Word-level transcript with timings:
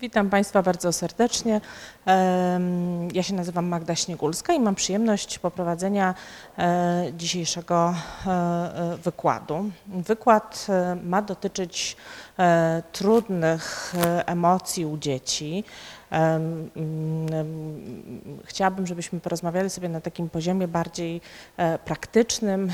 Witam 0.00 0.30
Państwa 0.30 0.62
bardzo 0.62 0.92
serdecznie. 0.92 1.60
Ja 3.12 3.22
się 3.22 3.34
nazywam 3.34 3.66
Magda 3.66 3.94
Śniegulska 3.94 4.52
i 4.52 4.60
mam 4.60 4.74
przyjemność 4.74 5.38
poprowadzenia 5.38 6.14
e, 6.58 7.04
dzisiejszego 7.16 7.94
e, 8.26 8.30
e, 8.30 8.96
wykładu. 8.96 9.70
Wykład 9.86 10.66
ma 11.04 11.22
dotyczyć 11.22 11.96
trudnych 12.92 13.94
emocji 14.26 14.86
u 14.86 14.98
dzieci. 14.98 15.64
Mm, 16.10 16.70
Chciałabym, 18.44 18.86
żebyśmy 18.86 19.20
porozmawiali 19.20 19.70
sobie 19.70 19.88
na 19.88 20.00
takim 20.00 20.30
poziomie 20.30 20.68
bardziej 20.68 21.20
praktycznym, 21.84 22.72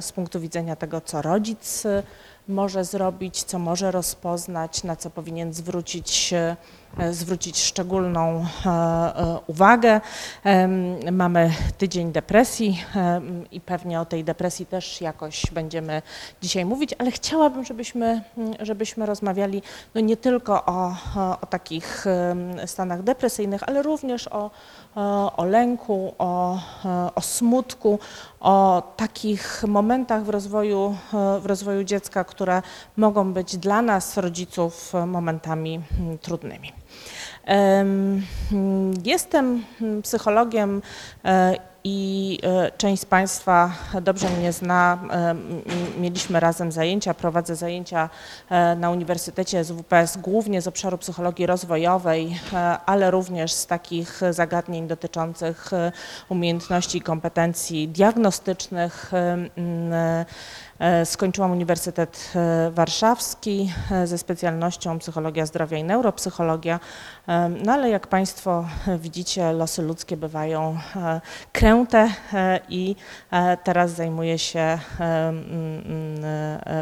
z 0.00 0.12
punktu 0.12 0.40
widzenia 0.40 0.76
tego, 0.76 1.00
co 1.00 1.22
rodzic 1.22 1.82
może 2.48 2.84
zrobić, 2.84 3.42
co 3.42 3.58
może 3.58 3.90
rozpoznać, 3.90 4.84
na 4.84 4.96
co 4.96 5.10
powinien 5.10 5.54
zwrócić, 5.54 6.34
zwrócić 7.10 7.62
szczególną 7.62 8.46
e, 8.66 8.68
e, 8.68 9.38
uwagę. 9.46 10.00
Mamy 11.12 11.50
tydzień 11.78 12.12
depresji 12.12 12.84
i 13.52 13.60
pewnie 13.60 14.00
o 14.00 14.04
tej 14.04 14.24
depresji 14.24 14.66
też 14.66 15.00
jakoś 15.00 15.46
będziemy 15.52 16.02
dzisiaj 16.42 16.64
mówić, 16.64 16.94
ale 16.98 17.10
chciałabym, 17.10 17.64
żebyśmy, 17.64 18.22
żebyśmy 18.60 19.06
rozmawiali 19.06 19.62
no 19.94 20.00
nie 20.00 20.16
tylko 20.16 20.64
o, 20.64 20.94
o, 21.40 21.46
takich 21.46 22.04
stanach 22.66 23.02
depresyjnych, 23.02 23.62
ale 23.62 23.82
również 23.82 24.28
o, 24.28 24.50
o, 25.36 25.44
lęku, 25.44 26.14
o, 26.18 26.58
o 27.14 27.20
smutku, 27.20 27.98
o 28.44 28.82
takich 28.96 29.64
momentach 29.68 30.24
w 30.24 30.28
rozwoju, 30.28 30.96
e, 31.14 31.40
w 31.40 31.46
rozwoju 31.46 31.84
dziecka, 31.84 32.24
które 32.24 32.62
mogą 32.96 33.32
być 33.32 33.56
dla 33.56 33.82
nas, 33.82 34.16
rodziców, 34.16 34.94
e, 34.94 35.06
momentami 35.06 35.80
trudnymi. 36.20 36.83
Em, 37.46 38.22
Jestem 39.04 39.64
psychologiem 40.02 40.82
e, 41.24 41.56
i 41.84 42.38
e, 42.42 42.70
część 42.78 43.02
z 43.02 43.04
Państwa 43.04 43.70
dobrze 44.02 44.28
mnie 44.30 44.52
zna. 44.52 44.98
Mieliśmy 45.98 46.40
razem 46.40 46.72
zajęcia, 46.72 47.14
prowadzę 47.14 47.56
zajęcia 47.56 48.10
e, 48.50 48.76
na 48.76 48.90
Uniwersytecie 48.90 49.64
SWPS 49.64 50.16
głównie 50.16 50.62
z 50.62 50.68
obszaru 50.68 50.98
psychologii 50.98 51.46
rozwojowej, 51.46 52.40
ale 52.86 53.10
również 53.10 53.52
z 53.52 53.66
takich 53.66 54.20
zagadnień 54.30 54.86
dotyczących 54.86 55.70
umiejętności 56.28 56.98
i 56.98 57.00
kompetencji 57.00 57.88
diagnostycznych. 57.88 59.12
Skończyłam 61.04 61.50
Uniwersytet 61.50 62.32
Warszawski 62.70 63.72
ze 64.04 64.18
specjalnością 64.18 64.98
psychologia 64.98 65.46
zdrowia 65.46 65.78
i 65.78 65.84
neuropsychologia. 65.84 66.80
No 67.64 67.72
ale 67.72 67.90
jak 67.90 68.06
Państwo 68.06 68.64
e, 68.88 68.98
widzicie, 68.98 69.52
losy 69.52 69.82
ludzkie 69.82 70.16
bywają 70.16 70.78
e, 70.96 71.20
kręte 71.52 72.10
e, 72.32 72.60
i 72.68 72.96
teraz 73.64 73.90
zajmuję 73.90 74.38
się 74.38 74.78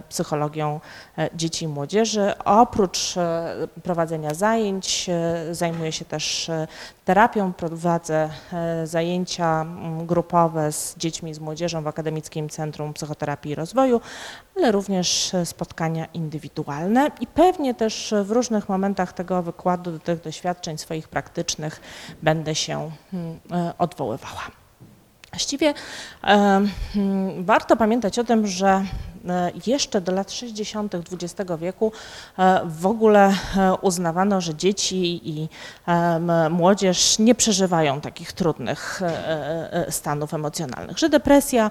psychologią 0.09 0.81
dzieci 1.35 1.65
i 1.65 1.69
młodzieży. 1.69 2.33
Oprócz 2.45 3.15
prowadzenia 3.83 4.35
zajęć 4.35 5.11
zajmuję 5.51 5.93
się 5.93 6.05
też 6.05 6.51
terapią, 7.05 7.53
prowadzę 7.53 8.29
zajęcia 8.85 9.67
grupowe 10.03 10.73
z 10.73 10.97
dziećmi 10.97 11.31
i 11.31 11.35
z 11.35 11.39
młodzieżą 11.39 11.83
w 11.83 11.87
Akademickim 11.87 12.49
Centrum 12.49 12.93
Psychoterapii 12.93 13.53
i 13.53 13.55
Rozwoju, 13.55 14.01
ale 14.57 14.73
również 14.73 15.33
spotkania 15.45 16.07
indywidualne 16.15 17.11
i 17.21 17.27
pewnie 17.27 17.75
też 17.75 18.15
w 18.25 18.31
różnych 18.31 18.69
momentach 18.69 19.13
tego 19.13 19.43
wykładu 19.43 19.93
do 19.93 19.99
tych 19.99 20.21
doświadczeń 20.21 20.79
swoich 20.79 21.09
praktycznych 21.09 21.81
będę 22.23 22.55
się 22.55 22.91
mm, 23.13 23.39
e, 23.53 23.73
odwoływała. 23.79 24.43
Właściwie 25.31 25.69
e, 25.69 25.75
mm, 26.97 27.45
warto 27.45 27.77
pamiętać 27.77 28.19
o 28.19 28.25
tym, 28.25 28.47
że 28.47 28.85
jeszcze 29.67 30.01
do 30.01 30.13
lat 30.13 30.33
60. 30.33 30.95
XX 30.95 31.51
wieku 31.59 31.93
e, 32.39 32.61
w 32.65 32.87
ogóle 32.87 33.35
e, 33.57 33.75
uznawano, 33.75 34.41
że 34.41 34.55
dzieci 34.55 35.29
i 35.29 35.49
e, 35.87 36.49
młodzież 36.51 37.19
nie 37.19 37.35
przeżywają 37.35 38.01
takich 38.01 38.33
trudnych 38.33 39.03
e, 39.03 39.87
e, 39.87 39.93
stanów 39.93 40.35
emocjonalnych, 40.35 40.99
że 40.99 41.09
depresja 41.09 41.71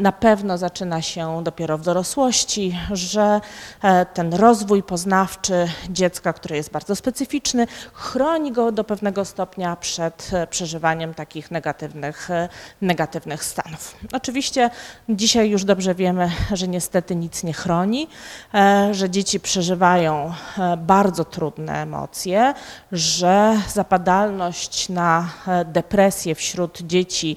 na 0.00 0.12
pewno 0.12 0.58
zaczyna 0.58 1.02
się 1.02 1.44
dopiero 1.44 1.78
w 1.78 1.82
dorosłości, 1.82 2.78
że 2.92 3.40
e, 3.82 4.06
ten 4.06 4.34
rozwój 4.34 4.82
poznawczy 4.82 5.68
dziecka, 5.90 6.32
który 6.32 6.56
jest 6.56 6.70
bardzo 6.70 6.96
specyficzny, 6.96 7.66
chroni 7.92 8.52
go 8.52 8.72
do 8.72 8.84
pewnego 8.84 9.24
stopnia 9.24 9.76
przed 9.76 10.30
e, 10.32 10.46
przeżywaniem 10.46 11.14
takich 11.14 11.50
negatywnych, 11.50 12.30
e, 12.30 12.48
negatywnych 12.82 13.44
stanów. 13.44 13.96
Oczywiście 14.12 14.70
dzisiaj 15.08 15.50
już 15.50 15.64
dobrze 15.64 15.94
wiemy, 15.94 16.30
że 16.56 16.68
niestety 16.68 17.16
nic 17.16 17.42
nie 17.42 17.52
chroni, 17.52 18.08
e, 18.54 18.94
że 18.94 19.10
dzieci 19.10 19.40
przeżywają 19.40 20.32
e, 20.58 20.76
bardzo 20.76 21.24
trudne 21.24 21.82
emocje, 21.82 22.54
że 22.92 23.56
zapadalność 23.68 24.88
na 24.88 25.28
e, 25.48 25.64
depresję 25.64 26.34
wśród 26.34 26.82
dzieci 26.82 27.36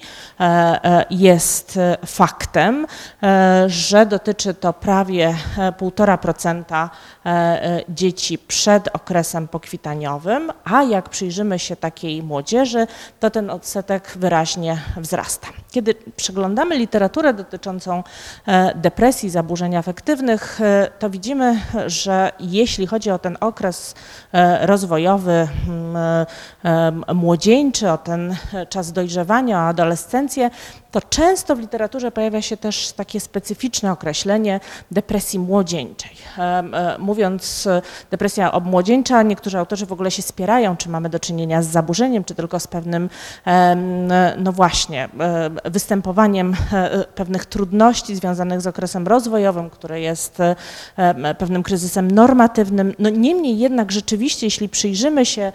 jest 1.10 1.78
faktem, 2.06 2.86
że 3.66 4.06
dotyczy 4.06 4.54
to 4.54 4.72
prawie 4.72 5.34
e, 5.58 5.72
1,5% 5.72 6.88
e, 7.26 7.28
e, 7.28 7.84
dzieci 7.88 8.38
przed 8.38 8.88
okresem 8.92 9.48
pokwitaniowym, 9.48 10.52
a 10.64 10.82
jak 10.82 11.08
przyjrzymy 11.08 11.58
się 11.58 11.76
takiej 11.76 12.22
młodzieży, 12.22 12.86
to 13.20 13.30
ten 13.30 13.50
odsetek 13.50 14.12
wyraźnie 14.16 14.78
wzrasta. 14.96 15.48
Kiedy 15.70 15.94
przeglądamy 16.16 16.76
literaturę 16.78 17.34
dotyczącą 17.34 18.02
e, 18.46 18.74
depresji, 19.10 19.30
zaburzeń 19.30 19.76
afektywnych, 19.76 20.60
e, 20.60 20.90
to 20.98 21.10
widzimy, 21.10 21.60
że 21.86 22.32
jeśli 22.40 22.86
chodzi 22.86 23.10
o 23.10 23.18
ten 23.18 23.36
okres 23.40 23.94
e, 24.32 24.66
rozwojowy 24.66 25.48
m, 25.68 25.96
e, 26.64 27.14
młodzieńczy, 27.14 27.90
o 27.90 27.98
ten 27.98 28.36
czas 28.68 28.92
dojrzewania, 28.92 29.58
o 29.58 29.68
adolescencję, 29.68 30.50
to 30.92 31.00
często 31.00 31.56
w 31.56 31.60
literaturze 31.60 32.10
pojawia 32.12 32.42
się 32.42 32.56
też 32.56 32.92
takie 32.92 33.20
specyficzne 33.20 33.92
określenie 33.92 34.60
depresji 34.90 35.38
młodzieńczej. 35.38 36.10
E, 36.38 36.98
Mówiąc 36.98 37.68
depresja 38.10 38.52
obmłodzieńcza, 38.52 39.22
niektórzy 39.22 39.58
autorzy 39.58 39.86
w 39.86 39.92
ogóle 39.92 40.10
się 40.10 40.22
spierają, 40.22 40.76
czy 40.76 40.88
mamy 40.88 41.08
do 41.08 41.18
czynienia 41.18 41.62
z 41.62 41.66
zaburzeniem, 41.66 42.24
czy 42.24 42.34
tylko 42.34 42.60
z 42.60 42.66
pewnym, 42.66 43.10
no 44.38 44.52
właśnie, 44.52 45.08
e, 45.20 45.70
występowaniem 45.70 46.56
e, 46.72 47.04
pewnych 47.04 47.44
trudności 47.46 48.16
związanych 48.16 48.60
z 48.60 48.66
okresem 48.66 49.06
rozwojowym, 49.06 49.70
który 49.70 50.00
jest 50.00 50.38
pewnym 51.38 51.62
kryzysem 51.62 52.10
normatywnym. 52.10 52.94
No 52.98 53.08
niemniej 53.08 53.58
jednak 53.58 53.92
rzeczywiście, 53.92 54.46
jeśli 54.46 54.68
przyjrzymy 54.68 55.26
się, 55.26 55.52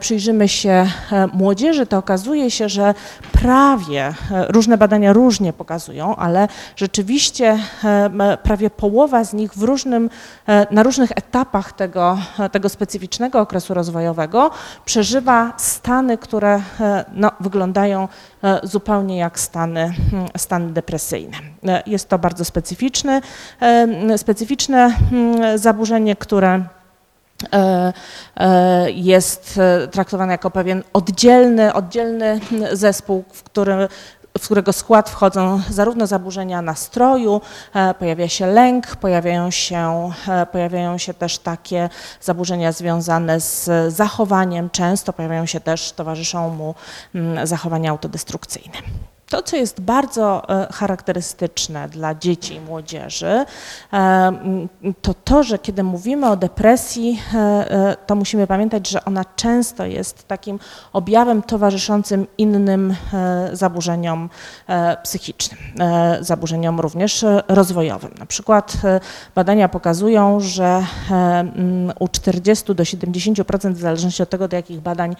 przyjrzymy 0.00 0.48
się 0.48 0.86
młodzieży, 1.32 1.86
to 1.86 1.98
okazuje 1.98 2.50
się, 2.50 2.68
że 2.68 2.94
prawie, 3.32 4.14
e, 4.30 4.46
różne 4.70 4.78
badania 4.78 5.12
różnie 5.12 5.52
pokazują, 5.52 6.16
ale 6.16 6.48
rzeczywiście 6.76 7.58
e, 7.84 8.38
prawie 8.42 8.70
połowa 8.70 9.24
z 9.24 9.32
nich 9.32 9.54
w 9.54 9.62
różnym, 9.62 10.10
e, 10.46 10.66
na 10.70 10.82
różnych 10.82 11.10
etapach 11.10 11.72
tego, 11.72 12.18
tego 12.52 12.68
specyficznego 12.68 13.40
okresu 13.40 13.74
rozwojowego 13.74 14.50
przeżywa 14.84 15.52
stany, 15.56 16.18
które 16.18 16.60
e, 16.80 17.04
no, 17.12 17.30
wyglądają 17.40 18.08
e, 18.44 18.60
zupełnie 18.62 19.18
jak 19.18 19.38
stany, 19.40 19.80
mm, 19.80 20.28
stany 20.36 20.72
depresyjne. 20.72 21.36
E, 21.66 21.82
Jest 21.86 22.08
to 22.08 22.18
bardzo 22.18 22.44
specyficzny, 22.44 23.20
e, 23.60 24.18
specyficzne 24.18 24.96
mm, 25.12 25.58
zaburzenie, 25.58 26.16
które 26.16 26.60
e, 27.52 27.92
e, 28.36 28.90
jest 28.90 29.58
e, 29.58 29.88
traktowane 29.88 30.32
jako 30.32 30.50
pewien 30.50 30.82
oddzielny, 30.92 31.72
oddzielny 31.72 32.26
mm, 32.26 32.76
zespół, 32.76 33.24
w 33.32 33.42
którym 33.42 33.88
w 34.38 34.44
którego 34.44 34.72
skład 34.72 35.10
wchodzą 35.10 35.62
zarówno 35.70 36.06
zaburzenia 36.06 36.62
nastroju, 36.62 37.40
e, 37.74 37.94
pojawia 37.94 38.28
się 38.28 38.46
lęk, 38.46 38.96
pojawiają 38.96 39.50
się, 39.50 40.10
e, 40.28 40.46
pojawiają 40.46 40.98
się 40.98 41.14
też 41.14 41.38
takie 41.38 41.88
zaburzenia 42.20 42.72
związane 42.72 43.40
z 43.40 43.70
zachowaniem, 43.94 44.70
często 44.70 45.12
pojawiają 45.12 45.46
się 45.46 45.60
też, 45.60 45.92
towarzyszą 45.92 46.50
mu 46.50 46.74
mm, 47.14 47.46
zachowania 47.46 47.90
autodestrukcyjne. 47.90 48.76
To, 49.30 49.42
co 49.42 49.56
jest 49.56 49.80
bardzo 49.80 50.42
charakterystyczne 50.72 51.88
dla 51.88 52.14
dzieci 52.14 52.54
i 52.54 52.60
młodzieży, 52.60 53.44
to 55.02 55.14
to, 55.14 55.42
że 55.42 55.58
kiedy 55.58 55.82
mówimy 55.82 56.30
o 56.30 56.36
depresji, 56.36 57.22
to 58.06 58.14
musimy 58.14 58.46
pamiętać, 58.46 58.88
że 58.88 59.04
ona 59.04 59.24
często 59.36 59.86
jest 59.86 60.28
takim 60.28 60.58
objawem 60.92 61.42
towarzyszącym 61.42 62.26
innym 62.38 62.96
zaburzeniom 63.52 64.30
psychicznym, 65.02 65.58
zaburzeniom 66.20 66.80
również 66.80 67.24
rozwojowym. 67.48 68.10
Na 68.18 68.26
przykład 68.26 68.72
badania 69.34 69.68
pokazują, 69.68 70.40
że 70.40 70.84
u 72.00 72.08
40 72.08 72.74
do 72.74 72.82
70%, 72.82 73.72
w 73.72 73.80
zależności 73.80 74.22
od 74.22 74.30
tego, 74.30 74.48
do 74.48 74.56
jakich 74.56 74.80
badań 74.80 75.16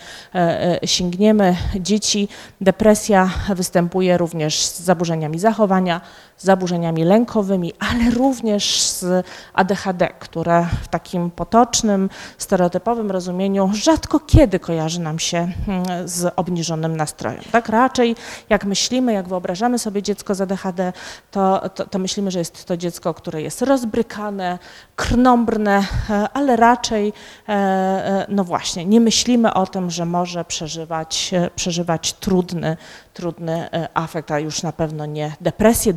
sięgniemy, 0.85 1.57
dzieci 1.81 2.29
depresja 2.61 3.31
występuje 3.55 4.00
również 4.19 4.65
z 4.65 4.81
zaburzeniami 4.81 5.39
zachowania, 5.39 6.01
zaburzeniami 6.41 7.05
lękowymi, 7.05 7.73
ale 7.79 8.11
również 8.11 8.81
z 8.81 9.27
ADHD, 9.55 10.09
które 10.19 10.67
w 10.83 10.89
takim 10.89 11.31
potocznym, 11.31 12.11
stereotypowym 12.39 13.11
rozumieniu 13.11 13.71
rzadko 13.75 14.21
kiedy 14.21 14.59
kojarzy 14.59 15.01
nam 15.01 15.19
się 15.19 15.39
mm, 15.39 16.09
z 16.09 16.33
obniżonym 16.37 16.97
nastrojem. 16.97 17.43
Tak 17.53 17.69
raczej 17.69 18.17
jak 18.49 18.65
myślimy, 18.65 19.13
jak 19.13 19.29
wyobrażamy 19.29 19.79
sobie 19.79 20.03
dziecko 20.03 20.35
z 20.35 20.41
ADHD, 20.41 20.93
to, 21.31 21.69
to, 21.75 21.87
to 21.87 21.99
myślimy, 21.99 22.31
że 22.31 22.39
jest 22.39 22.65
to 22.65 22.77
dziecko, 22.77 23.15
które 23.15 23.43
jest 23.43 23.63
rozbrykane, 23.63 24.59
krnąbrne, 24.97 25.85
e, 26.11 26.29
ale 26.33 26.57
raczej, 26.57 27.13
e, 27.49 27.53
e, 27.53 28.27
no 28.29 28.45
właśnie, 28.45 28.85
nie 28.85 29.01
myślimy 29.01 29.55
o 29.55 29.67
tym, 29.67 29.91
że 29.91 30.05
może 30.05 30.45
przeżywać, 30.45 31.31
przeżywać 31.57 32.13
trudny, 32.13 32.77
trudny 33.15 33.69
afekt, 33.95 34.31
a 34.31 34.39
już 34.39 34.63
na 34.63 34.73
pewno 34.73 35.07
nie 35.07 35.33
depresję. 35.41 35.93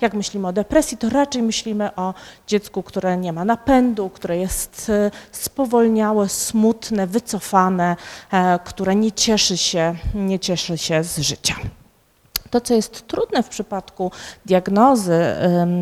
Jak 0.00 0.14
myślimy 0.14 0.48
o 0.48 0.52
depresji, 0.52 0.98
to 0.98 1.10
raczej 1.10 1.42
myślimy 1.42 1.94
o 1.94 2.14
dziecku, 2.46 2.82
które 2.82 3.16
nie 3.16 3.32
ma 3.32 3.44
napędu, 3.44 4.10
które 4.10 4.36
jest 4.36 4.92
spowolniałe, 5.32 6.28
smutne, 6.28 7.06
wycofane, 7.06 7.96
które 8.64 8.96
nie 8.96 9.12
cieszy 9.12 9.56
się, 9.56 9.94
nie 10.14 10.38
cieszy 10.38 10.78
się 10.78 11.04
z 11.04 11.18
życia. 11.18 11.54
To, 12.50 12.60
co 12.60 12.74
jest 12.74 13.06
trudne 13.06 13.42
w 13.42 13.48
przypadku 13.48 14.10
diagnozy 14.46 15.20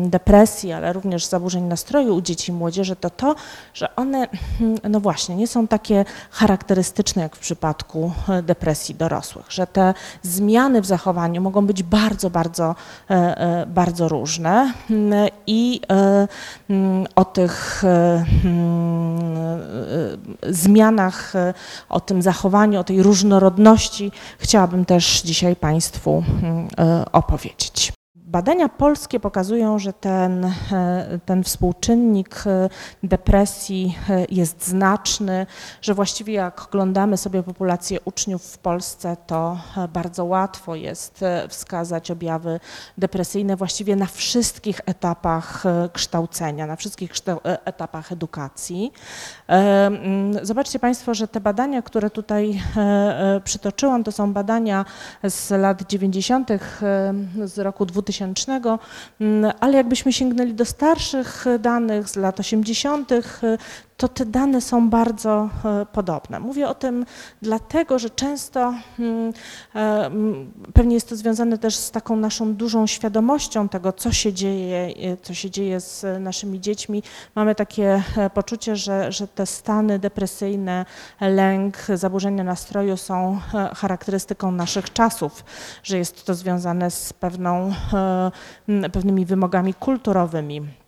depresji, 0.05 0.73
ale 0.73 0.93
również 0.93 1.25
zaburzeń 1.25 1.63
nastroju 1.63 2.15
u 2.15 2.21
dzieci 2.21 2.51
i 2.51 2.55
młodzieży, 2.55 2.95
to 2.95 3.09
to, 3.09 3.35
że 3.73 3.95
one, 3.95 4.27
hmm, 4.59 4.77
no 4.89 4.99
właśnie, 4.99 5.35
nie 5.35 5.47
są 5.47 5.67
takie 5.67 6.05
charakterystyczne 6.31 7.21
jak 7.21 7.35
w 7.35 7.39
przypadku 7.39 8.11
e, 8.29 8.41
depresji 8.41 8.95
dorosłych, 8.95 9.51
że 9.51 9.67
te 9.67 9.93
zmiany 10.21 10.81
w 10.81 10.85
zachowaniu 10.85 11.41
mogą 11.41 11.65
być 11.65 11.83
bardzo, 11.83 12.29
bardzo, 12.29 12.75
e, 13.09 13.13
e, 13.13 13.65
bardzo 13.65 14.07
różne 14.07 14.73
hmm, 14.87 15.29
i 15.47 15.81
hmm, 16.67 17.07
o 17.15 17.25
tych 17.25 17.83
zmianach, 20.49 21.33
o 21.89 21.99
tym 21.99 22.21
zachowaniu, 22.21 22.79
o 22.79 22.83
tej 22.83 23.03
różnorodności 23.03 24.11
chciałabym 24.39 24.85
też 24.85 25.21
dzisiaj 25.21 25.55
Państwu 25.55 26.23
opowiedzieć. 27.11 27.93
Badania 28.35 28.69
polskie 28.69 29.19
pokazują, 29.19 29.79
że 29.79 29.93
ten, 29.93 30.45
e, 30.45 31.19
ten 31.25 31.43
współczynnik 31.43 32.43
e, 32.47 32.69
depresji 33.03 33.97
e, 34.09 34.25
jest 34.29 34.67
znaczny, 34.67 35.45
że 35.81 35.93
właściwie 35.93 36.33
jak 36.33 36.63
oglądamy 36.63 37.17
sobie 37.17 37.43
populację 37.43 37.99
uczniów 38.05 38.43
w 38.43 38.57
Polsce, 38.57 39.17
to 39.27 39.57
bardzo 39.93 40.25
łatwo 40.25 40.75
jest 40.75 41.23
wskazać 41.49 42.11
objawy 42.11 42.59
depresyjne 42.97 43.55
właściwie 43.55 43.95
na 43.95 44.05
wszystkich 44.05 44.81
etapach 44.85 45.63
kształcenia, 45.93 46.67
na 46.67 46.75
wszystkich 46.75 47.11
etapach 47.43 48.11
edukacji. 48.11 48.91
Zobaczcie 50.41 50.79
Państwo, 50.79 51.13
że 51.13 51.27
te 51.27 51.41
badania, 51.41 51.81
które 51.81 52.09
tutaj 52.09 52.61
przytoczyłam, 53.43 54.03
to 54.03 54.11
są 54.11 54.33
badania 54.33 54.85
z 55.23 55.49
lat 55.49 55.87
90. 55.87 56.49
z 57.45 57.59
roku 57.59 57.85
2000 57.85 58.24
2000, 58.33 58.77
mm, 59.21 59.51
ale 59.59 59.77
jakbyśmy 59.77 60.13
sięgnęli 60.13 60.53
do 60.53 60.65
starszych 60.65 61.45
danych 61.59 62.09
z 62.09 62.15
lat 62.15 62.39
80., 62.39 63.09
to 63.97 64.07
te 64.07 64.25
dane 64.25 64.61
są 64.61 64.89
bardzo 64.89 65.49
e, 65.65 65.85
podobne. 65.85 66.39
Mówię 66.39 66.67
o 66.67 66.73
tym 66.73 67.05
dlatego, 67.41 67.99
że 67.99 68.09
często 68.09 68.73
mm, 68.99 69.33
e, 69.75 70.05
mm, 70.05 70.51
pewnie 70.73 70.95
jest 70.95 71.09
to 71.09 71.15
związane 71.15 71.57
też 71.57 71.75
z 71.75 71.91
taką 71.91 72.15
naszą 72.15 72.53
dużą 72.53 72.87
świadomością 72.87 73.69
tego, 73.69 73.93
co 73.93 74.11
się 74.11 74.33
dzieje, 74.33 74.93
e, 75.11 75.17
co 75.17 75.33
się 75.33 75.51
dzieje 75.51 75.79
z 75.79 76.21
naszymi 76.21 76.61
dziećmi. 76.61 77.03
Mamy 77.35 77.55
takie 77.55 78.03
poczucie, 78.33 78.75
że, 78.75 79.11
że 79.11 79.27
te 79.27 79.45
stany 79.45 79.99
depresyjne, 79.99 80.85
lęk, 81.21 81.77
zaburzenia 81.93 82.43
nastroju 82.43 82.97
są 82.97 83.39
charakterystyką 83.75 84.51
naszych 84.51 84.93
czasów, 84.93 85.43
że 85.83 85.97
jest 85.97 86.25
to 86.25 86.35
związane 86.35 86.91
z 86.91 87.13
pewną, 87.13 87.73
pewnymi 88.91 89.25
wymogami 89.25 89.73
kulturowymi 89.73 90.84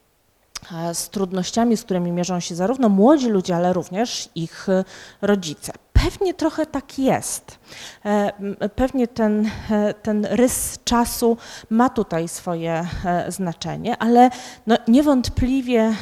z 0.93 1.09
trudnościami, 1.09 1.77
z 1.77 1.83
którymi 1.83 2.11
mierzą 2.11 2.39
się 2.39 2.55
zarówno 2.55 2.89
młodzi 2.89 3.29
ludzie, 3.29 3.55
ale 3.55 3.73
również 3.73 4.29
ich 4.35 4.69
e, 4.69 4.83
rodzice. 5.21 5.73
Pewnie 5.93 6.33
trochę 6.33 6.65
tak 6.65 6.99
jest. 6.99 7.59
E, 8.05 8.31
pewnie 8.75 9.07
ten, 9.07 9.49
e, 9.71 9.93
ten 9.93 10.25
rys 10.25 10.79
czasu 10.83 11.37
ma 11.69 11.89
tutaj 11.89 12.27
swoje 12.27 12.87
znaczenie, 13.27 13.97
ale 13.97 14.29
no 14.67 14.75
niewątpliwie 14.87 15.93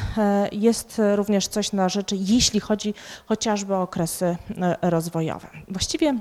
jest 0.52 1.02
również 1.14 1.48
coś 1.48 1.72
na 1.72 1.88
rzeczy, 1.88 2.16
jeśli 2.18 2.60
chodzi 2.60 2.94
chociażby 3.26 3.74
o 3.74 3.82
okresy 3.82 4.36
rozwojowe. 4.82 5.48
Właściwie 5.68 6.18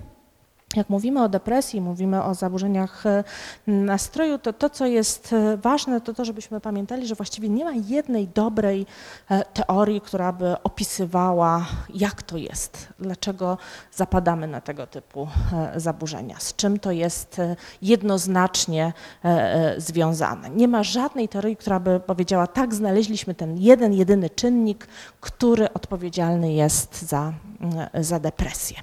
jak 0.76 0.90
mówimy 0.90 1.24
o 1.24 1.30
depresji, 1.30 1.82
mówimy 1.82 2.24
o 2.24 2.34
zaburzeniach 2.34 3.06
e, 3.06 3.24
nastroju, 3.68 4.38
to 4.38 4.54
to, 4.54 4.70
co 4.70 4.86
jest 4.86 5.34
e, 5.34 5.58
ważne, 5.58 6.02
to 6.02 6.14
to, 6.14 6.26
żebyśmy 6.26 6.62
pamiętali, 6.62 7.08
że 7.08 7.16
właściwie 7.16 7.50
nie 7.50 7.66
ma 7.66 7.72
jednej 7.72 8.28
dobrej 8.28 8.86
e, 9.30 9.46
teorii, 9.46 10.02
która 10.02 10.34
by 10.34 10.56
opisywała, 10.64 11.66
jak 11.94 12.24
to 12.24 12.38
jest, 12.38 12.88
dlaczego 13.00 13.58
zapadamy 13.92 14.48
na 14.48 14.62
tego 14.62 14.88
typu 14.88 15.28
zaburzenia, 15.76 16.36
z 16.40 16.56
czym 16.56 16.80
to 16.80 16.92
jest 16.92 17.42
jednoznacznie 17.82 18.94
związane. 19.78 20.50
Nie 20.50 20.68
ma 20.68 20.84
żadnej 20.84 21.30
teorii, 21.30 21.56
która 21.56 21.80
by 21.80 22.00
powiedziała, 22.00 22.48
tak, 22.48 22.74
znaleźliśmy 22.74 23.36
ten 23.36 23.58
jeden, 23.58 23.94
jedyny 23.94 24.30
czynnik, 24.30 24.88
który 25.22 25.74
odpowiedzialny 25.74 26.54
jest 26.54 27.02
za, 27.02 27.34
za 27.94 28.20
depresję. 28.20 28.78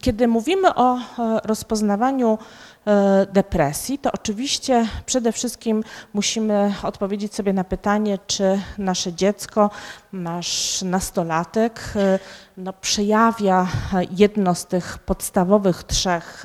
Kiedy 0.00 0.28
mówimy 0.28 0.39
o 0.74 0.96
e, 0.96 1.00
rozpoznawaniu 1.44 2.38
e, 2.86 3.26
depresji, 3.32 3.98
to 3.98 4.12
oczywiście 4.12 4.86
przede 5.06 5.32
wszystkim 5.32 5.84
musimy 6.12 6.74
odpowiedzieć 6.82 7.34
sobie 7.34 7.52
na 7.52 7.64
pytanie, 7.64 8.18
czy 8.26 8.60
nasze 8.78 9.12
dziecko, 9.12 9.70
nasz 10.12 10.82
nastolatek 10.82 11.80
e, 11.96 12.18
no, 12.56 12.72
przejawia 12.72 13.66
jedno 14.10 14.54
z 14.54 14.66
tych 14.66 14.98
podstawowych 14.98 15.84
trzech 15.84 16.44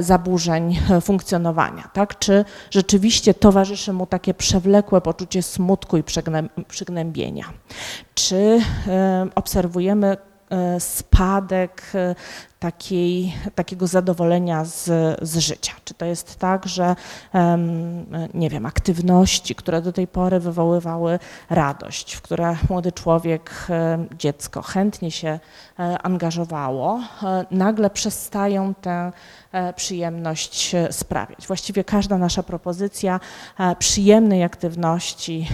zaburzeń 0.00 0.78
funkcjonowania, 1.02 1.90
tak? 1.92 2.18
Czy 2.18 2.44
rzeczywiście 2.70 3.34
towarzyszy 3.34 3.92
mu 3.92 4.06
takie 4.06 4.34
przewlekłe 4.34 5.00
poczucie 5.00 5.42
smutku 5.42 5.96
i 5.96 6.02
przygnębienia? 6.68 7.44
Czy 8.14 8.60
obserwujemy 9.34 10.16
spadek 10.78 11.92
takiej, 12.58 13.34
takiego 13.54 13.86
zadowolenia 13.86 14.64
z, 14.64 14.84
z 15.22 15.38
życia. 15.38 15.72
Czy 15.84 15.94
to 15.94 16.04
jest 16.04 16.38
tak, 16.38 16.66
że 16.66 16.96
nie 18.34 18.50
wiem, 18.50 18.66
aktywności, 18.66 19.54
które 19.54 19.82
do 19.82 19.92
tej 19.92 20.06
pory 20.06 20.40
wywoływały 20.40 21.18
radość, 21.50 22.14
w 22.14 22.22
które 22.22 22.56
młody 22.68 22.92
człowiek, 22.92 23.66
dziecko 24.18 24.62
chętnie 24.62 25.10
się 25.10 25.38
e, 25.78 25.98
angażowało, 26.02 27.00
e, 27.22 27.44
nagle 27.50 27.90
przestają 27.90 28.74
tę 28.74 29.12
e, 29.52 29.72
przyjemność 29.72 30.76
sprawiać. 30.90 31.46
Właściwie 31.46 31.84
każda 31.84 32.18
nasza 32.18 32.42
propozycja 32.42 33.20
przyjemnej 33.78 34.42
aktywności 34.42 35.48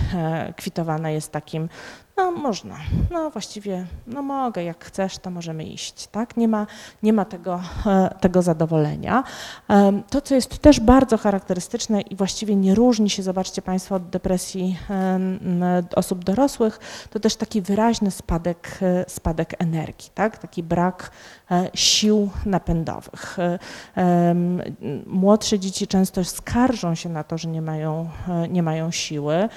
kwitowana 0.57 1.11
jest 1.11 1.33
takim 1.33 1.69
no 2.17 2.31
można, 2.31 2.77
no 3.11 3.31
właściwie, 3.31 3.87
no 4.07 4.23
mogę, 4.23 4.65
jak 4.65 4.85
chcesz, 4.85 5.19
to 5.19 5.31
możemy 5.31 5.65
iść, 5.65 6.07
tak? 6.07 6.37
Nie 6.37 6.49
ma, 6.49 6.67
nie 7.03 7.13
ma 7.13 7.25
tego, 7.25 7.61
e, 7.87 8.15
tego 8.21 8.43
zadowolenia. 8.43 9.25
To, 10.11 10.21
co 10.21 10.35
jest 10.35 10.59
też 10.59 10.81
bardzo 10.81 11.19
charakterystyczne 11.19 12.01
i 12.01 12.17
właściwie 12.17 12.57
nie 12.57 12.75
różni 12.75 13.11
się, 13.11 13.23
zobaczcie 13.23 13.63
Państwo, 13.63 13.95
od 13.95 14.11
depresji 14.11 14.79
osób 15.97 16.25
dorosłych, 16.25 16.81
to 17.11 17.21
też 17.21 17.37
taki 17.37 17.63
wyraźny 17.63 18.11
spadek, 18.11 18.79
e, 18.83 19.05
spadek 19.09 19.55
energii, 19.59 20.11
tak? 20.15 20.39
Taki 20.39 20.63
brak 20.63 21.11
sił 21.75 22.31
napędowych. 22.47 23.37
Młodsze 25.07 25.59
dzieci 25.59 25.87
często 25.87 26.25
skarżą 26.25 26.95
się 26.95 27.09
na 27.09 27.25
to, 27.25 27.39
że 27.39 27.49
nie 27.49 27.63
mają, 27.63 28.09
nie 28.51 28.63
mają 28.63 28.91
siły. 28.91 29.49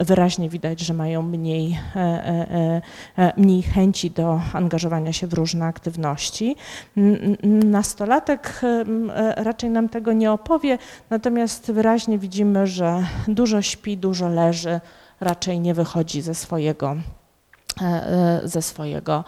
Wyraźnie 0.00 0.48
widać, 0.48 0.80
że 0.80 0.94
mają 0.94 1.22
mniej, 1.22 1.78
e, 1.96 2.00
e, 2.00 2.82
e, 3.18 3.32
mniej 3.36 3.62
chęci 3.62 4.10
do 4.10 4.40
angażowania 4.52 5.12
się 5.12 5.26
w 5.26 5.32
różne 5.32 5.66
aktywności. 5.66 6.56
Nastolatek 7.64 8.60
raczej 9.36 9.70
nam 9.70 9.88
tego 9.88 10.12
nie 10.12 10.32
opowie, 10.32 10.78
natomiast 11.10 11.72
wyraźnie 11.72 12.18
widzimy, 12.18 12.66
że 12.66 13.06
dużo 13.28 13.62
śpi, 13.62 13.96
dużo 13.96 14.28
leży, 14.28 14.80
raczej 15.20 15.60
nie 15.60 15.74
wychodzi 15.74 16.22
ze 16.22 16.34
swojego 16.34 16.96
ze 18.44 18.62
swojego 18.62 19.24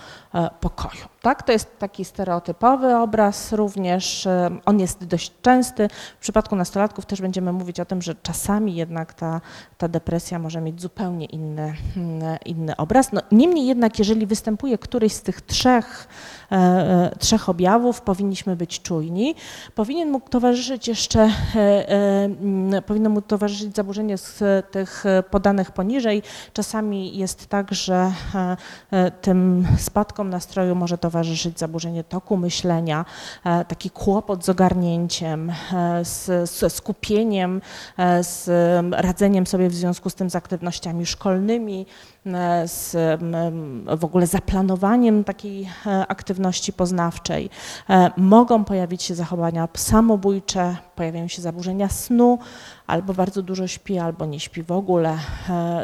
pokoju. 0.61 1.05
Tak? 1.23 1.43
To 1.43 1.53
jest 1.53 1.79
taki 1.79 2.05
stereotypowy 2.05 2.97
obraz 2.97 3.53
również, 3.53 4.29
on 4.67 4.81
jest 4.81 5.05
dość 5.05 5.33
częsty. 5.43 5.88
W 6.19 6.21
przypadku 6.21 6.57
nastolatków 6.57 7.07
też 7.07 7.21
będziemy 7.21 7.53
mówić 7.53 7.81
o 7.81 7.85
tym, 7.85 8.03
że 8.03 8.14
czasami 8.14 8.75
jednak 8.75 9.14
ta, 9.14 9.41
ta 9.79 9.88
depresja 9.88 10.38
może 10.38 10.61
mieć 10.61 10.81
zupełnie 10.81 11.26
inny, 11.26 11.75
mm, 11.97 12.38
inny 12.45 12.76
obraz. 12.76 13.12
No, 13.12 13.21
niemniej 13.33 13.67
jednak, 13.67 13.99
jeżeli 13.99 14.26
występuje 14.26 14.79
któryś 14.79 15.12
z 15.12 15.23
tych 15.23 15.41
trzech, 15.41 16.09
e, 16.53 16.57
e, 16.57 17.17
trzech 17.19 17.49
objawów, 17.49 18.00
powinniśmy 18.00 18.57
być 18.57 18.83
czujni. 18.83 19.35
Powinien 19.75 20.11
mu 20.11 20.21
towarzyszyć 20.21 20.88
jeszcze, 20.88 21.31
e, 21.57 22.25
mm, 22.25 22.83
powinno 22.83 23.11
mu 23.11 23.23
towarzyszyć 23.23 23.76
zaburzenie 23.76 24.19
z 24.19 24.43
tych 24.71 25.05
podanych 25.31 25.71
poniżej. 25.71 26.23
Czasami 26.53 27.19
jest 27.19 27.47
tak, 27.47 27.75
że 27.75 28.12
tym 29.21 29.67
spadkom 29.79 30.24
nastroju 30.31 30.75
może 30.75 30.99
towarzyszyć 30.99 31.59
zaburzenie 31.59 32.04
toku 32.04 32.37
myślenia, 32.37 33.04
e, 33.45 33.64
taki 33.64 33.90
kłopot 33.90 34.45
z 34.45 34.49
ogarnięciem, 34.49 35.52
e, 35.73 36.04
z, 36.04 36.50
ze 36.50 36.71
skupieniem, 36.71 37.61
e, 37.99 38.25
z 38.25 38.50
radzeniem 38.93 39.47
sobie 39.47 39.69
w 39.69 39.75
związku 39.75 40.11
z 40.11 40.14
tym 40.14 40.31
z 40.31 40.37
aktywnościami 40.37 41.07
szkolnymi, 41.07 41.87
z 42.64 42.97
w 43.99 44.04
ogóle 44.04 44.26
zaplanowaniem 44.26 45.25
takiej 45.25 45.69
aktywności 46.09 46.73
poznawczej. 46.73 47.50
Mogą 48.16 48.64
pojawić 48.64 49.02
się 49.02 49.14
zachowania 49.14 49.69
samobójcze, 49.76 50.76
pojawiają 50.97 51.28
się 51.28 51.43
zaburzenia 51.43 51.88
snu, 51.88 52.38
albo 52.87 53.14
bardzo 53.14 53.43
dużo 53.43 53.66
śpi, 53.66 53.99
albo 53.99 54.26
nie 54.26 54.40
śpi 54.40 54.62
w 54.62 54.73
ogóle, 54.73 55.19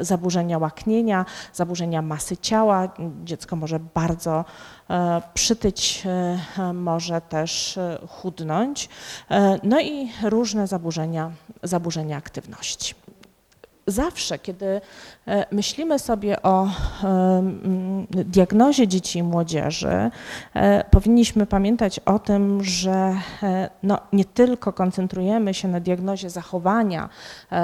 zaburzenia 0.01 0.59
łaknienia, 0.59 1.25
zaburzenia 1.53 2.03
masy 2.03 2.37
ciała. 2.37 2.89
Dziecko 3.25 3.57
może 3.57 3.81
bardzo 3.95 4.45
E, 4.91 5.23
przytyć 5.35 6.03
e, 6.59 6.73
może 6.73 7.21
też 7.21 7.79
e, 7.79 7.99
chudnąć, 8.09 8.89
no 9.63 9.81
i 9.81 10.09
różne 10.23 10.67
zaburzenia, 10.67 11.31
zaburzenia 11.63 12.17
aktywności 12.17 12.95
zawsze, 13.91 14.39
kiedy 14.39 14.81
e, 15.29 15.47
myślimy 15.53 15.99
sobie 15.99 16.43
o 16.43 16.69
diagnozie 18.11 18.89
dzieci 18.89 19.19
i 19.19 19.23
młodzieży, 19.23 20.11
e, 20.55 20.85
powinniśmy 20.91 21.47
pamiętać 21.47 21.99
o 21.99 22.19
tym, 22.19 22.65
że 22.65 23.15
e, 23.43 23.71
no, 23.83 23.99
nie 24.13 24.25
tylko 24.25 24.73
koncentrujemy 24.73 25.55
się 25.55 25.69
na 25.69 25.81
diagnozie 25.81 26.31
zachowania, 26.31 27.09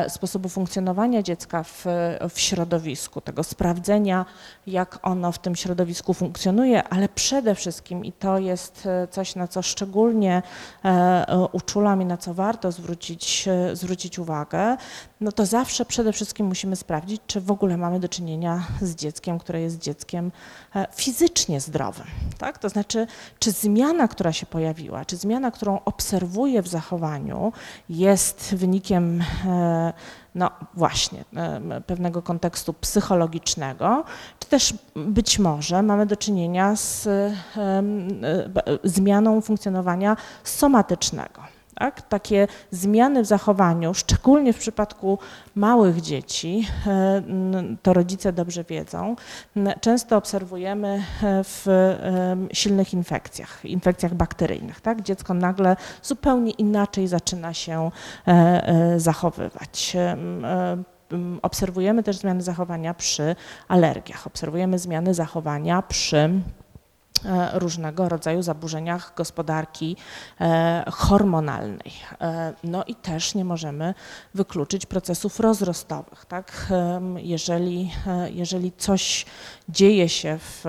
sposobu 0.09 0.49
funkcjonowania 0.49 1.23
dziecka 1.23 1.63
w, 1.63 1.85
w 2.31 2.41
środowisku, 2.41 3.21
tego 3.21 3.43
sprawdzenia, 3.43 4.25
jak 4.67 4.99
ono 5.03 5.33
w 5.33 5.39
tym 5.39 5.57
środowisku 5.57 6.15
funkcjonuje, 6.15 6.85
ale 6.89 7.09
przede 7.09 7.55
wszystkim, 7.55 8.05
i 8.05 8.13
to 8.13 8.39
jest 8.39 8.89
coś, 9.11 9.35
na 9.35 9.49
co 9.49 9.63
szczególnie 9.63 10.43
uczulam 11.53 12.03
i 12.03 12.05
na 12.05 12.17
co 12.17 12.35
warto 12.35 12.73
zwrócić, 12.73 13.49
zwrócić 13.73 14.19
uwagę, 14.19 14.77
no 15.21 15.33
to 15.33 15.47
zawsze 15.47 15.85
przede 15.85 16.13
wszystkim 16.17 16.47
musimy 16.47 16.77
sprawdzić, 16.77 17.23
czy 17.27 17.41
w 17.41 17.51
ogóle 17.51 17.77
mamy 17.77 18.01
do 18.01 18.09
czynienia 18.09 18.67
z 18.83 18.95
dzieckiem, 18.95 19.39
które 19.39 19.61
jest 19.61 19.79
dzieckiem 19.79 20.33
e, 20.77 20.87
fizycznie 20.95 21.61
zdrowym. 21.61 22.07
Tak? 22.39 22.59
To 22.59 22.69
znaczy, 22.69 23.07
czy 23.39 23.51
zmiana, 23.51 24.09
która 24.09 24.33
się 24.33 24.47
pojawiła, 24.47 25.05
czy 25.05 25.17
zmiana, 25.17 25.51
którą 25.51 25.81
obserwuję 25.85 26.63
w 26.63 26.69
zachowaniu, 26.69 27.53
jest 27.89 28.55
wynikiem 28.55 29.23
e, 29.47 29.93
no 30.35 30.51
właśnie, 30.75 31.25
e, 31.37 31.81
pewnego 31.87 32.23
kontekstu 32.23 32.73
psychologicznego, 32.73 34.05
czy 34.39 34.49
też 34.49 34.75
być 34.95 35.39
może 35.39 35.83
mamy 35.83 36.07
do 36.07 36.17
czynienia 36.17 36.77
z 36.77 37.09
zmianą 38.85 39.41
funkcjonowania 39.41 40.17
somatycznego. 40.45 41.43
Tak? 41.79 42.03
Takie 42.03 42.49
zmiany 42.71 43.23
w 43.23 43.27
zachowaniu, 43.27 43.95
szczególnie 43.95 44.53
w 44.53 44.59
przypadku 44.59 45.19
małych 45.55 46.01
dzieci, 46.01 46.69
e, 46.87 47.23
to 47.83 47.93
rodzice 47.93 48.33
dobrze 48.33 48.65
wiedzą, 48.65 49.17
często 49.81 50.17
obserwujemy 50.17 50.89
e, 50.89 51.45
w 51.45 51.67
silnych 52.53 52.95
infekcjach, 52.95 53.65
infekcjach 53.65 54.15
bakteryjnych. 54.15 54.81
Tak? 54.81 55.03
Dziecko 55.03 55.35
nagle 55.35 55.77
zupełnie 56.03 56.51
inaczej 56.51 57.09
zaczyna 57.09 57.55
się 57.55 57.91
e, 58.27 59.01
zachowywać. 59.01 59.97
Obserwujemy 61.43 62.03
też 62.03 62.17
zmiany 62.17 62.43
zachowania 62.43 62.95
przy 62.95 63.37
alergiach, 63.69 64.27
obserwujemy 64.27 64.79
zmiany 64.79 65.15
zachowania 65.15 65.83
przy 65.83 66.31
różnego 67.53 68.09
rodzaju 68.09 68.43
zaburzeniach 68.43 69.13
gospodarki 69.17 69.97
e, 70.41 70.85
hormonalnej. 70.93 71.93
E, 72.21 72.55
no 72.65 72.85
i 72.85 72.95
też 72.95 73.35
nie 73.35 73.45
możemy 73.45 73.95
wykluczyć 74.35 74.87
procesów 74.87 75.41
rozrostowych. 75.41 76.25
Tak? 76.25 76.73
Jeżeli, 77.17 77.91
jeżeli 78.31 78.73
coś 78.73 79.27
dzieje 79.69 80.09
się 80.09 80.39
w 80.39 80.65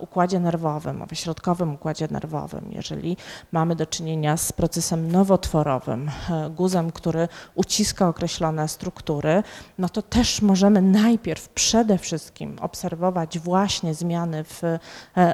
układzie 0.00 0.40
nerwowym, 0.40 1.04
w 1.10 1.16
środkowym 1.16 1.74
układzie 1.74 2.08
nerwowym, 2.10 2.68
jeżeli 2.70 3.16
mamy 3.52 3.76
do 3.76 3.86
czynienia 3.86 4.36
z 4.36 4.52
procesem 4.52 5.12
nowotworowym, 5.12 6.10
guzem, 6.50 6.92
który 6.92 7.28
uciska 7.54 8.08
określone 8.08 8.68
struktury, 8.68 9.42
no 9.78 9.88
to 9.88 10.02
też 10.02 10.42
możemy 10.42 10.82
najpierw 10.82 11.48
przede 11.48 11.98
wszystkim 11.98 12.56
obserwować 12.60 13.38
właśnie 13.38 13.94
zmiany 13.94 14.44
w, 14.44 14.62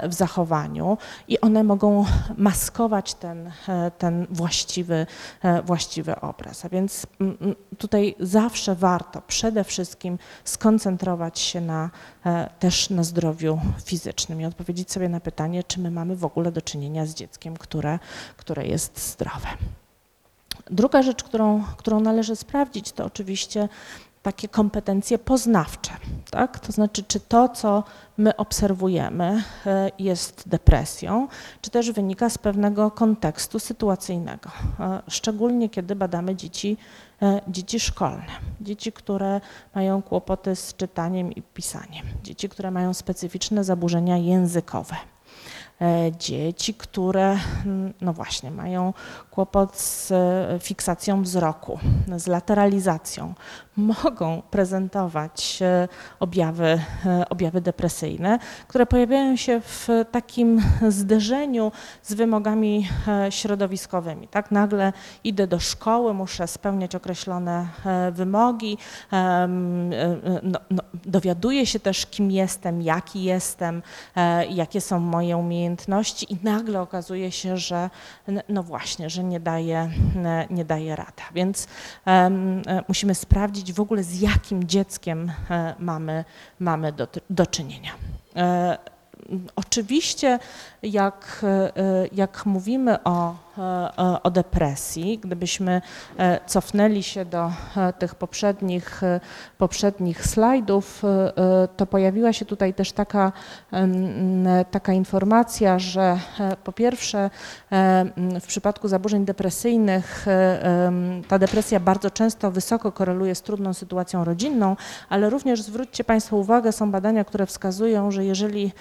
w 0.09 0.15
zachowaniu, 0.15 0.99
i 1.29 1.41
one 1.41 1.65
mogą 1.65 2.05
maskować 2.37 3.15
ten, 3.15 3.53
e, 3.69 3.91
ten 3.99 4.27
właściwy, 4.31 5.07
e, 5.43 5.63
właściwy 5.63 6.21
obraz. 6.21 6.65
A 6.65 6.69
więc 6.69 7.07
tutaj 7.79 8.15
zawsze 8.21 8.75
warto 8.75 9.23
przede 9.23 9.65
wszystkim 9.65 10.19
skoncentrować 10.45 11.39
się 11.39 11.61
na, 11.61 11.91
e, 12.27 12.51
też 12.83 12.91
na 12.91 13.03
zdrowiu 13.03 13.61
fizycznym 13.85 14.41
i 14.41 14.45
odpowiedzieć 14.45 14.93
sobie 14.93 15.09
na 15.09 15.21
pytanie, 15.21 15.65
czy 15.65 15.81
my 15.81 15.91
mamy 15.91 16.17
w 16.17 16.25
ogóle 16.25 16.53
do 16.53 16.63
czynienia 16.63 17.07
z 17.07 17.15
dzieckiem, 17.15 17.57
które, 17.57 17.99
które 18.37 18.67
jest 18.67 19.13
zdrowe. 19.13 19.49
Druga 20.71 21.03
rzecz, 21.03 21.25
którą, 21.25 21.65
którą 21.77 22.01
należy 22.01 22.37
sprawdzić, 22.37 22.93
to 22.93 23.05
oczywiście 23.05 23.69
takie 24.23 24.49
kompetencje 24.49 25.19
poznawcze. 25.19 25.91
Tak? 26.31 26.61
To 26.61 26.73
znaczy, 26.73 27.05
czy 27.09 27.21
to, 27.21 27.49
co 27.49 27.85
my 28.19 28.37
obserwujemy, 28.37 29.43
e, 29.67 29.91
jest 29.99 30.49
depresją, 30.49 31.29
czy 31.61 31.71
też 31.71 31.91
wynika 31.91 32.31
z 32.31 32.39
pewnego 32.39 32.91
kontekstu 32.91 33.59
sytuacyjnego. 33.59 34.51
E, 34.81 35.03
szczególnie 35.09 35.69
kiedy 35.69 35.97
badamy 35.97 36.37
dzieci, 36.37 36.77
dzieci 37.49 37.81
szkolne, 37.81 38.27
dzieci, 38.61 38.93
które 38.93 39.41
mają 39.75 40.03
kłopoty 40.03 40.57
z 40.57 40.77
czytaniem 40.77 41.33
i 41.33 41.43
pisaniem, 41.43 42.07
dzieci, 42.23 42.49
które 42.49 42.71
mają 42.71 42.95
specyficzne 42.95 43.65
zaburzenia 43.65 44.17
językowe. 44.17 44.97
Dzieci, 46.19 46.75
które 46.75 47.39
mm, 47.67 47.93
no 48.01 48.13
właśnie 48.13 48.51
mają 48.51 48.95
kłopot 49.31 49.77
z 49.77 50.13
fiksacją 50.63 51.23
wzroku, 51.23 51.79
z 52.17 52.27
lateralizacją, 52.27 53.35
mogą 53.77 54.43
prezentować 54.51 55.59
objawy, 56.21 56.81
objawy 57.31 57.61
depresyjne, 57.61 58.39
które 58.69 58.87
pojawiają 58.87 59.37
się 59.37 59.61
w 59.61 59.89
takim 60.11 60.63
zderzeniu 60.89 61.73
z 62.03 62.15
wymogami 62.15 62.89
środowiskowymi. 63.31 64.29
Tak, 64.29 64.51
nagle 64.51 64.93
idę 65.25 65.47
do 65.47 65.61
szkoły, 65.61 66.15
muszę 66.15 66.47
spełniać 66.47 66.95
określone 66.95 67.69
wymogi, 68.13 68.79
no, 70.43 70.61
no, 70.71 70.83
dowiaduję 71.05 71.67
się 71.67 71.81
też, 71.81 72.07
kim 72.07 72.31
jestem, 72.31 72.83
jaki 72.83 73.23
jestem, 73.23 73.83
e, 74.17 74.47
jakie 74.47 74.81
są 74.81 75.01
moje 75.01 75.37
umiejętności 75.37 75.72
i 76.31 76.37
nagle 76.43 76.81
okazuje 76.81 77.33
się, 77.33 77.57
że 77.57 77.91
no 78.49 78.63
właśnie, 78.63 79.11
że 79.11 79.25
nie 79.25 79.41
daje, 79.41 79.91
nie 80.51 80.65
daje 80.65 80.97
rada. 80.97 81.23
Więc 81.35 81.67
e, 82.07 82.31
musimy 82.89 83.15
sprawdzić 83.15 83.73
w 83.73 83.81
ogóle 83.81 84.03
z 84.03 84.21
jakim 84.21 84.65
dzieckiem 84.65 85.33
e, 85.51 85.75
mamy, 85.79 86.25
mamy 86.61 86.93
do, 86.93 87.09
do 87.31 87.47
czynienia. 87.47 87.93
Oczywiście, 89.57 90.39
jak, 90.83 91.45
jak 92.13 92.47
mówimy 92.47 93.03
o 93.05 93.35
E, 93.52 93.52
o 94.23 94.31
depresji. 94.31 95.19
Gdybyśmy 95.19 95.83
e, 96.19 96.41
cofnęli 96.47 97.03
się 97.03 97.25
do 97.25 97.51
e, 97.77 97.93
tych 97.93 98.15
poprzednich, 98.15 99.01
poprzednich 99.59 100.27
slajdów, 100.27 101.03
to 101.77 101.87
pojawiła 101.87 102.33
się 102.33 102.45
tutaj 102.45 102.75
też 102.75 102.93
taka, 102.93 103.33
taka 104.71 104.93
informacja, 104.93 105.79
że 105.79 106.19
po 106.65 106.73
pierwsze 106.73 107.31
w 108.41 108.47
przypadku 108.47 108.89
zaburzeń 108.89 109.25
depresyjnych 109.25 110.27
ta 111.29 111.39
depresja 111.39 111.81
bardzo 111.81 112.11
często 112.11 112.51
wysoko 112.51 112.93
koreluje 112.93 113.35
z 113.35 113.43
trudną 113.43 113.75
sytuacją 113.75 114.25
rodzinną, 114.25 114.77
ale 115.09 115.31
również 115.31 115.63
zwróćcie 115.63 116.05
Państwo 116.05 116.37
uwagę, 116.37 116.73
są 116.73 116.91
badania, 116.91 117.25
które 117.25 117.47
wskazują, 117.47 118.11
że 118.11 118.25
jeżeli 118.25 118.73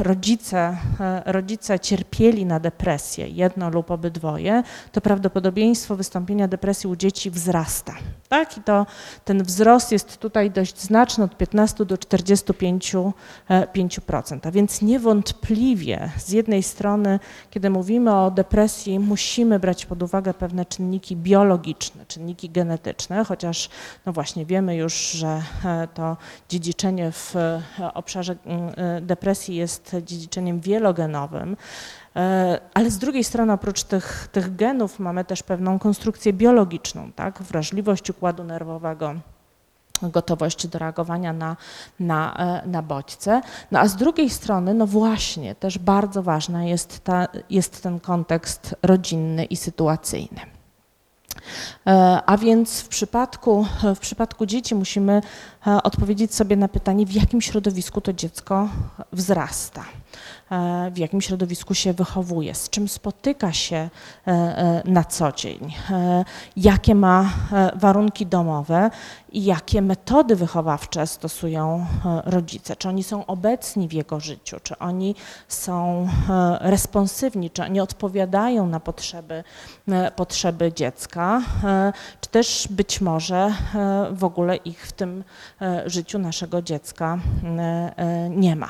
rodzice, 0.00 0.76
rodzice 1.24 1.80
cierpieli 1.80 2.46
na 2.46 2.60
depresję 2.60 3.28
jedno 3.28 3.70
lub 3.76 3.90
obydwoje, 3.90 4.62
to 4.92 5.00
prawdopodobieństwo 5.00 5.96
wystąpienia 5.96 6.48
depresji 6.48 6.90
u 6.90 6.96
dzieci 6.96 7.30
wzrasta. 7.30 7.94
Tak? 8.28 8.58
I 8.58 8.62
to 8.62 8.86
ten 9.24 9.42
wzrost 9.42 9.92
jest 9.92 10.18
tutaj 10.18 10.50
dość 10.50 10.80
znaczny, 10.80 11.24
od 11.24 11.36
15 11.36 11.84
do 11.84 11.96
45%. 11.96 13.12
A 14.42 14.50
więc 14.50 14.82
niewątpliwie 14.82 16.10
z 16.18 16.30
jednej 16.30 16.62
strony, 16.62 17.20
kiedy 17.50 17.70
mówimy 17.70 18.14
o 18.14 18.30
depresji, 18.30 18.98
musimy 18.98 19.58
brać 19.58 19.86
pod 19.86 20.02
uwagę 20.02 20.34
pewne 20.34 20.64
czynniki 20.64 21.16
biologiczne, 21.16 22.06
czynniki 22.06 22.50
genetyczne, 22.50 23.24
chociaż 23.24 23.68
no 24.06 24.12
właśnie 24.12 24.46
wiemy 24.46 24.76
już, 24.76 25.10
że 25.10 25.42
e, 25.64 25.88
to 25.94 26.16
dziedziczenie 26.48 27.12
w 27.12 27.36
e, 27.36 27.62
obszarze 27.94 28.36
mm, 28.46 28.72
e, 28.76 29.00
depresji 29.00 29.56
jest 29.56 29.96
dziedziczeniem 30.02 30.60
wielogenowym. 30.60 31.56
E, 32.16 32.60
ale 32.74 32.90
z 32.90 32.98
drugiej 32.98 33.24
strony 33.24 33.52
oprócz 33.52 33.82
tych, 33.82 34.28
tych 34.32 34.56
genów 34.56 34.98
mamy 34.98 35.24
też 35.24 35.42
pewną 35.42 35.78
konstrukcję 35.78 36.32
biologiczną, 36.32 37.12
tak? 37.12 37.42
wrażliwość 37.42 38.10
układu 38.10 38.44
nerwowego, 38.44 39.14
gotowość 40.02 40.66
do 40.66 40.78
reagowania 40.78 41.32
na, 41.32 41.56
na, 42.00 42.36
e, 42.36 42.66
na 42.66 42.82
bodźce. 42.82 43.40
No 43.70 43.80
a 43.80 43.88
z 43.88 43.96
drugiej 43.96 44.30
strony, 44.30 44.74
no 44.74 44.86
właśnie, 44.86 45.54
też 45.54 45.78
bardzo 45.78 46.22
ważny 46.22 46.68
jest, 46.68 47.02
jest 47.50 47.82
ten 47.82 48.00
kontekst 48.00 48.76
rodzinny 48.82 49.44
i 49.44 49.56
sytuacyjny. 49.56 50.55
E, 51.86 52.20
a 52.26 52.36
więc 52.36 52.80
w 52.80 52.88
przypadku, 52.88 53.66
w 53.96 53.98
przypadku 53.98 54.46
dzieci 54.46 54.74
musimy 54.74 55.20
odpowiedzieć 55.82 56.34
sobie 56.34 56.56
na 56.56 56.68
pytanie, 56.68 57.06
w 57.06 57.12
jakim 57.12 57.40
środowisku 57.40 58.00
to 58.00 58.12
dziecko 58.12 58.68
wzrasta. 59.12 59.84
E, 60.50 60.90
w 60.90 60.98
jakim 60.98 61.20
środowisku 61.20 61.74
się 61.74 61.92
wychowuje, 61.92 62.54
z 62.54 62.70
czym 62.70 62.88
spotyka 62.88 63.52
się 63.52 63.76
e, 63.76 63.90
e, 64.26 64.82
na 64.84 65.04
co 65.04 65.32
dzień, 65.32 65.74
jakie 66.56 66.94
ma 66.94 67.30
warunki 67.74 68.26
domowe 68.26 68.90
jakie 69.32 69.82
metody 69.82 70.36
wychowawcze 70.36 71.06
stosują 71.06 71.86
rodzice. 72.24 72.76
Czy 72.76 72.88
oni 72.88 73.02
są 73.02 73.26
obecni 73.26 73.88
w 73.88 73.92
jego 73.92 74.20
życiu, 74.20 74.56
czy 74.62 74.78
oni 74.78 75.14
są 75.48 76.08
responsywni, 76.60 77.50
czy 77.50 77.62
oni 77.62 77.80
odpowiadają 77.80 78.66
na 78.66 78.80
potrzeby, 78.80 79.44
potrzeby 80.16 80.72
dziecka, 80.72 81.42
czy 82.20 82.30
też 82.30 82.68
być 82.70 83.00
może 83.00 83.52
w 84.10 84.24
ogóle 84.24 84.56
ich 84.56 84.86
w 84.86 84.92
tym 84.92 85.24
życiu 85.86 86.18
naszego 86.18 86.62
dziecka 86.62 87.18
nie 88.30 88.56
ma. 88.56 88.68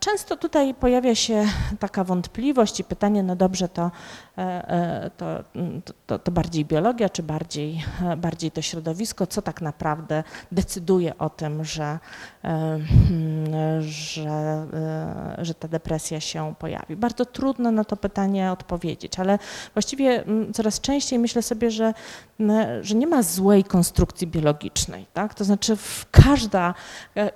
Często 0.00 0.36
tutaj 0.36 0.74
pojawia 0.74 1.14
się 1.14 1.44
taka 1.78 2.04
wątpliwość 2.04 2.80
i 2.80 2.84
pytanie, 2.84 3.22
no 3.22 3.36
dobrze, 3.36 3.68
to, 3.68 3.90
e, 4.38 4.68
e, 4.68 5.10
to, 5.16 5.26
to, 6.06 6.18
to, 6.18 6.32
bardziej 6.32 6.64
biologia, 6.64 7.08
czy 7.08 7.22
bardziej, 7.22 7.84
bardziej 8.16 8.50
to 8.50 8.62
środowisko, 8.62 9.26
co 9.26 9.42
tak 9.42 9.62
naprawdę 9.62 10.24
decyduje 10.52 11.18
o 11.18 11.30
tym, 11.30 11.64
że, 11.64 11.98
e, 12.44 12.78
że, 13.80 14.66
że 15.38 15.54
ta 15.54 15.68
depresja 15.68 16.20
się 16.20 16.54
pojawi. 16.58 16.96
Bardzo 16.96 17.24
trudno 17.24 17.70
na 17.70 17.84
to 17.84 17.96
pytanie 17.96 18.52
odpowiedzieć, 18.52 19.18
ale 19.18 19.38
właściwie 19.74 20.24
coraz 20.54 20.80
częściej 20.80 21.18
myślę 21.18 21.42
sobie, 21.42 21.70
że, 21.70 21.94
że 22.82 22.94
nie 22.94 23.06
ma 23.06 23.22
złej 23.22 23.64
konstrukcji 23.64 24.26
biologicznej. 24.26 25.06
Tak? 25.12 25.34
To 25.34 25.44
znaczy 25.44 25.76
każda, 26.10 26.74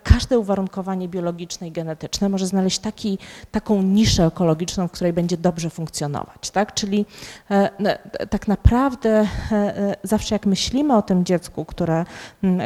każde 0.02 0.38
uwarunkowanie 0.38 1.09
biologiczne 1.09 1.68
i 1.68 1.73
genetyczne 1.73 2.28
może 2.28 2.47
znaleźć 2.54 2.78
taki, 2.78 3.18
taką 3.50 3.82
niszę 3.82 4.26
ekologiczną, 4.26 4.88
w 4.88 4.92
której 4.92 5.12
będzie 5.12 5.37
dobrze 5.37 5.70
funkcjonować. 5.70 6.50
Tak? 6.50 6.75
Czyli 6.75 7.06
e, 7.50 8.26
tak 8.26 8.49
naprawdę 8.49 9.10
e, 9.10 9.26
e, 9.52 9.97
zawsze 10.02 10.34
jak 10.34 10.47
myślimy 10.47 10.97
o 10.97 11.02
tym 11.02 11.25
dziecku, 11.25 11.64
które, 11.64 12.04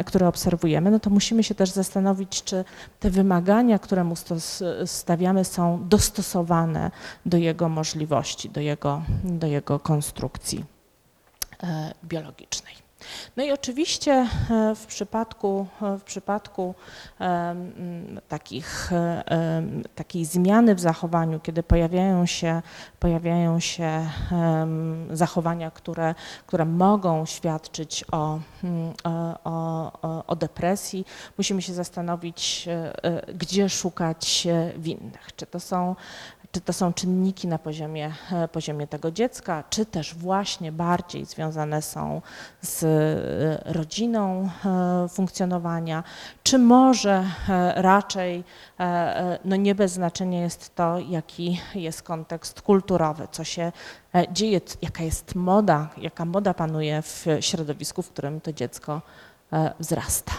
które 0.05 0.27
obserwujemy, 0.27 0.91
no 0.91 0.99
to 0.99 1.09
musimy 1.09 1.43
się 1.43 1.55
też 1.55 1.69
zastanowić, 1.69 2.43
czy 2.43 2.65
te 2.99 3.09
wymagania, 3.09 3.79
które 3.79 4.03
mu 4.03 4.15
stawiamy 4.85 5.45
są 5.45 5.87
dostosowane 5.87 6.91
do 7.25 7.37
jego 7.37 7.69
możliwości, 7.69 8.49
do 8.49 8.61
jego, 8.61 9.01
do 9.23 9.47
jego 9.47 9.79
konstrukcji 9.79 10.65
biologicznej. 12.03 12.88
No 13.37 13.43
i 13.43 13.51
oczywiście 13.51 14.11
e, 14.11 14.75
w 14.75 14.85
przypadku, 14.85 15.67
e, 15.81 15.97
w 15.97 16.03
przypadku 16.03 16.75
takich, 18.27 18.93
e, 18.93 19.23
takiej 19.95 20.25
zmiany 20.25 20.75
w 20.75 20.79
zachowaniu, 20.79 21.39
kiedy 21.39 21.63
pojawiają 21.63 22.25
się, 22.25 22.61
pojawiają 22.99 23.59
się 23.59 24.09
zachowania, 25.11 25.71
które, 25.71 26.15
które 26.47 26.65
mogą 26.65 27.25
świadczyć 27.25 28.05
mm, 28.63 28.93
o, 29.03 29.91
o, 30.01 30.25
o 30.25 30.35
depresji, 30.35 31.05
musimy 31.37 31.61
się 31.61 31.73
zastanowić, 31.73 32.67
gdzie 33.35 33.69
szukać 33.69 34.47
winnych. 34.77 35.29
Czy 35.35 35.45
to 35.45 35.59
są 35.59 35.95
czy 36.51 36.61
to 36.61 36.73
są 36.73 36.93
czynniki 36.93 37.47
na 37.47 37.57
poziomie, 37.57 38.13
e, 38.31 38.47
poziomie 38.47 38.87
tego 38.87 39.11
dziecka, 39.11 39.63
czy 39.69 39.85
też 39.85 40.15
właśnie 40.15 40.71
bardziej 40.71 41.25
związane 41.25 41.81
są 41.81 42.21
z 42.61 42.83
e, 42.83 43.73
rodziną 43.73 44.49
e, 44.65 45.07
funkcjonowania, 45.09 46.03
czy 46.43 46.57
może 46.57 47.25
raczej 47.75 48.43
no 49.45 49.55
nie 49.55 49.75
bez 49.75 49.91
znaczenia 49.91 50.41
jest 50.41 50.75
to, 50.75 50.99
jaki 50.99 51.61
jest 51.75 52.03
kontekst 52.03 52.61
kulturowy, 52.61 53.27
co 53.31 53.43
się 53.43 53.71
dzieje, 54.31 54.61
jaka 54.81 55.03
jest 55.03 55.35
moda, 55.35 55.89
jaka 55.97 56.25
moda 56.25 56.53
panuje 56.53 57.01
w 57.01 57.25
środowisku, 57.39 58.01
w 58.01 58.09
którym 58.09 58.41
to 58.41 58.53
dziecko 58.53 59.01
wzrasta. 59.79 60.31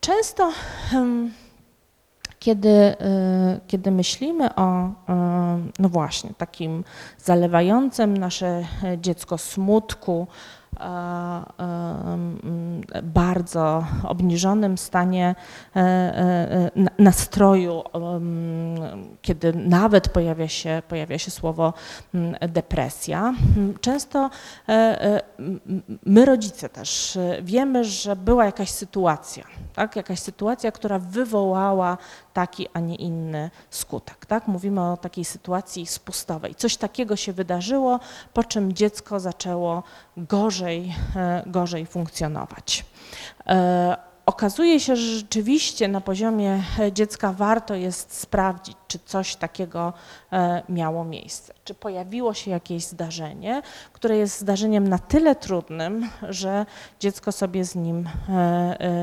Często 0.00 0.52
kiedy, 2.42 2.68
y, 2.68 2.94
kiedy 3.66 3.90
myślimy 3.90 4.54
o, 4.54 4.86
y, 4.86 4.92
no 5.78 5.88
właśnie, 5.88 6.30
takim 6.38 6.84
zalewającym 7.18 8.16
nasze 8.16 8.64
dziecko 8.98 9.38
smutku, 9.38 10.26
bardzo 13.02 13.84
obniżonym 14.04 14.78
stanie 14.78 15.34
nastroju, 16.98 17.82
kiedy 19.22 19.52
nawet 19.52 20.08
pojawia 20.08 20.48
się, 20.48 20.82
pojawia 20.88 21.18
się 21.18 21.30
słowo 21.30 21.72
depresja. 22.48 23.34
Często 23.80 24.30
my 26.06 26.24
rodzice 26.24 26.68
też 26.68 27.18
wiemy, 27.42 27.84
że 27.84 28.16
była 28.16 28.44
jakaś 28.44 28.70
sytuacja, 28.70 29.44
tak? 29.74 29.96
jakaś 29.96 30.18
sytuacja, 30.18 30.72
która 30.72 30.98
wywołała 30.98 31.98
taki, 32.32 32.68
a 32.74 32.80
nie 32.80 32.94
inny 32.94 33.50
skutek. 33.70 34.26
Tak? 34.26 34.48
Mówimy 34.48 34.80
o 34.80 34.96
takiej 34.96 35.24
sytuacji 35.24 35.86
spustowej. 35.86 36.54
Coś 36.54 36.76
takiego 36.76 37.16
się 37.16 37.32
wydarzyło, 37.32 38.00
po 38.32 38.44
czym 38.44 38.72
dziecko 38.72 39.20
zaczęło 39.20 39.82
gorzej, 40.16 40.94
e, 41.16 41.42
gorzej 41.46 41.86
funkcjonować. 41.86 42.84
E, 43.46 43.96
okazuje 44.26 44.80
się, 44.80 44.96
że 44.96 45.16
rzeczywiście 45.16 45.88
na 45.88 46.00
poziomie 46.00 46.62
dziecka 46.92 47.32
warto 47.32 47.74
jest 47.74 48.14
sprawdzić, 48.14 48.76
czy 48.88 48.98
coś 48.98 49.36
takiego 49.36 49.92
e, 50.32 50.62
miało 50.68 51.04
miejsce, 51.04 51.54
czy 51.64 51.74
pojawiło 51.74 52.34
się 52.34 52.50
jakieś 52.50 52.84
zdarzenie, 52.84 53.62
które 53.92 54.16
jest 54.16 54.40
zdarzeniem 54.40 54.88
na 54.88 54.98
tyle 54.98 55.36
trudnym, 55.36 56.08
że 56.28 56.66
dziecko 57.00 57.32
sobie 57.32 57.64
z 57.64 57.74
nim 57.74 58.08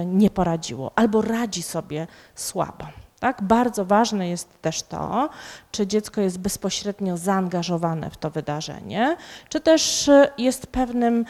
nie 0.06 0.30
poradziło 0.30 0.92
albo 0.96 1.22
radzi 1.22 1.64
sobie 1.64 2.08
słabo. 2.36 2.86
Tak? 3.20 3.42
Bardzo 3.42 3.86
ważne 3.86 4.30
jest 4.30 4.62
też 4.62 4.84
to, 4.84 5.30
czy 5.72 5.88
dziecko 5.88 6.22
jest 6.22 6.40
bezpośrednio 6.40 7.18
zaangażowane 7.18 8.10
w 8.10 8.18
to 8.18 8.30
wydarzenie, 8.30 9.18
czy 9.50 9.60
też 9.60 10.10
e, 10.10 10.32
jest 10.38 10.68
pewnym 10.68 11.26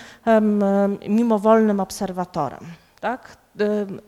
mimowolnym 1.08 1.80
obserwatorem. 1.80 2.60
Tak? 3.00 3.38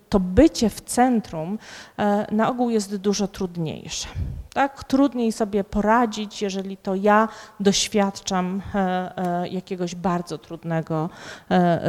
To 0.10 0.20
bycie 0.20 0.70
w 0.70 0.82
centrum 0.82 1.60
e, 1.98 2.28
na 2.32 2.50
ogół 2.50 2.70
jest 2.70 2.96
dużo 2.96 3.28
trudniejsze. 3.28 4.08
Tak? 4.54 4.84
Trudniej 4.84 5.32
sobie 5.32 5.64
poradzić, 5.64 6.42
jeżeli 6.42 6.78
to 6.78 6.96
ja 6.96 7.28
doświadczam 7.60 8.62
e, 8.76 9.48
jakiegoś 9.48 9.96
bardzo 9.96 10.38
trudnego 10.38 11.10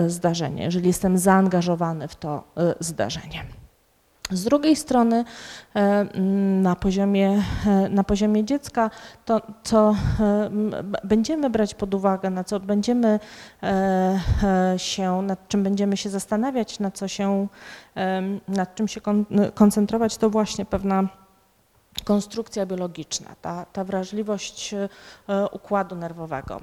zdarzenia, 0.06 0.64
jeżeli 0.64 0.86
jestem 0.86 1.18
zaangażowany 1.18 2.08
w 2.08 2.16
to 2.16 2.44
zdarzenie. 2.80 3.61
Z 4.32 4.44
drugiej 4.44 4.76
strony 4.76 5.24
e, 5.74 6.04
na 6.62 6.76
poziomie, 6.76 7.42
e, 7.66 7.88
na 7.88 8.04
poziomie 8.04 8.44
dziecka 8.44 8.90
to, 9.24 9.42
co 9.62 9.94
e, 10.20 10.50
będziemy 11.04 11.50
brać 11.50 11.74
pod 11.74 11.94
uwagę, 11.94 12.30
na 12.30 12.44
co 12.44 12.60
będziemy 12.60 13.20
się, 14.76 15.22
nad 15.22 15.48
czym 15.48 15.62
będziemy 15.62 15.96
się 15.96 16.10
zastanawiać, 16.10 16.78
na 16.78 16.90
co 16.90 17.08
się, 17.08 17.46
nad 18.48 18.74
czym 18.74 18.88
się 18.88 19.00
koncentrować, 19.54 20.16
to 20.16 20.30
właśnie 20.30 20.64
pewna 20.64 21.08
konstrukcja 22.04 22.66
biologiczna, 22.66 23.30
ta, 23.42 23.66
ta 23.72 23.84
wrażliwość 23.84 24.74
układu 25.52 25.96
nerwowego. 25.96 26.60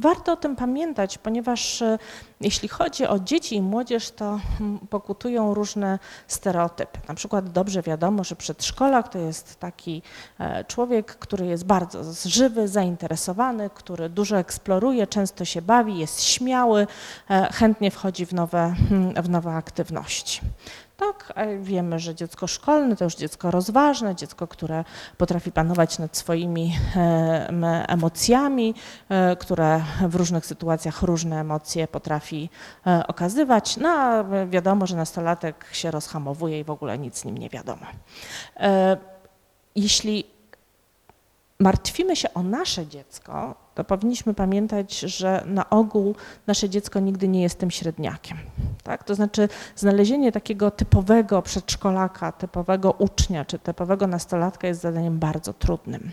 Warto 0.00 0.32
o 0.32 0.36
tym 0.36 0.56
pamiętać, 0.56 1.18
ponieważ 1.18 1.82
e, 1.82 1.98
jeśli 2.40 2.68
chodzi 2.68 3.06
o 3.06 3.18
dzieci 3.18 3.56
i 3.56 3.62
młodzież, 3.62 4.10
to 4.10 4.40
mm, 4.60 4.78
pokutują 4.78 5.54
różne 5.54 5.98
stereotypy. 6.28 6.98
Na 7.08 7.14
przykład 7.14 7.52
dobrze 7.52 7.82
wiadomo, 7.82 8.24
że 8.24 8.36
przedszkolak 8.36 9.08
to 9.08 9.18
jest 9.18 9.60
taki 9.60 10.02
e, 10.38 10.64
człowiek, 10.64 11.16
który 11.16 11.46
jest 11.46 11.64
bardzo 11.64 12.02
żywy, 12.24 12.68
zainteresowany, 12.68 13.70
który 13.74 14.08
dużo 14.08 14.38
eksploruje, 14.38 15.06
często 15.06 15.44
się 15.44 15.62
bawi, 15.62 15.98
jest 15.98 16.22
śmiały, 16.22 16.86
e, 17.30 17.52
chętnie 17.52 17.90
wchodzi 17.90 18.26
w 18.26 18.32
nowe, 18.32 18.74
mm, 18.90 19.22
w 19.22 19.28
nowe 19.28 19.54
aktywności. 19.54 20.40
Tak, 21.02 21.34
wiemy, 21.60 21.98
że 21.98 22.14
dziecko 22.14 22.46
szkolne 22.46 22.96
to 22.96 23.04
już 23.04 23.14
dziecko 23.14 23.50
rozważne, 23.50 24.14
dziecko, 24.14 24.46
które 24.46 24.84
potrafi 25.16 25.52
panować 25.52 25.98
nad 25.98 26.16
swoimi 26.16 26.78
emocjami, 27.88 28.74
e, 29.08 29.36
które 29.36 29.80
w 30.08 30.14
różnych 30.14 30.46
sytuacjach 30.46 31.02
różne 31.02 31.40
emocje 31.40 31.88
potrafi 31.88 32.50
e, 32.86 33.06
okazywać. 33.06 33.76
No 33.76 33.88
a 33.88 34.24
wiadomo, 34.46 34.86
że 34.86 34.96
nastolatek 34.96 35.66
się 35.72 35.90
rozhamowuje 35.90 36.60
i 36.60 36.64
w 36.64 36.70
ogóle 36.70 36.98
nic 36.98 37.18
z 37.18 37.24
nim 37.24 37.38
nie 37.38 37.48
wiadomo. 37.48 37.86
E, 38.56 38.96
jeśli 39.76 40.24
martwimy 41.58 42.16
się 42.16 42.34
o 42.34 42.42
nasze 42.42 42.86
dziecko, 42.86 43.54
to 43.74 43.84
powinniśmy 43.84 44.34
pamiętać, 44.34 45.00
że 45.00 45.42
na 45.46 45.70
ogół 45.70 46.14
nasze 46.46 46.68
dziecko 46.68 47.00
nigdy 47.00 47.28
nie 47.28 47.42
jest 47.42 47.58
tym 47.58 47.70
średniakiem. 47.70 48.38
Tak? 48.82 49.04
To 49.04 49.14
znaczy 49.14 49.48
znalezienie 49.76 50.32
takiego 50.32 50.70
typowego 50.70 51.42
przedszkolaka, 51.42 52.32
typowego 52.32 52.90
ucznia 52.90 53.44
czy 53.44 53.58
typowego 53.58 54.06
nastolatka 54.06 54.68
jest 54.68 54.80
zadaniem 54.80 55.18
bardzo 55.18 55.52
trudnym. 55.52 56.10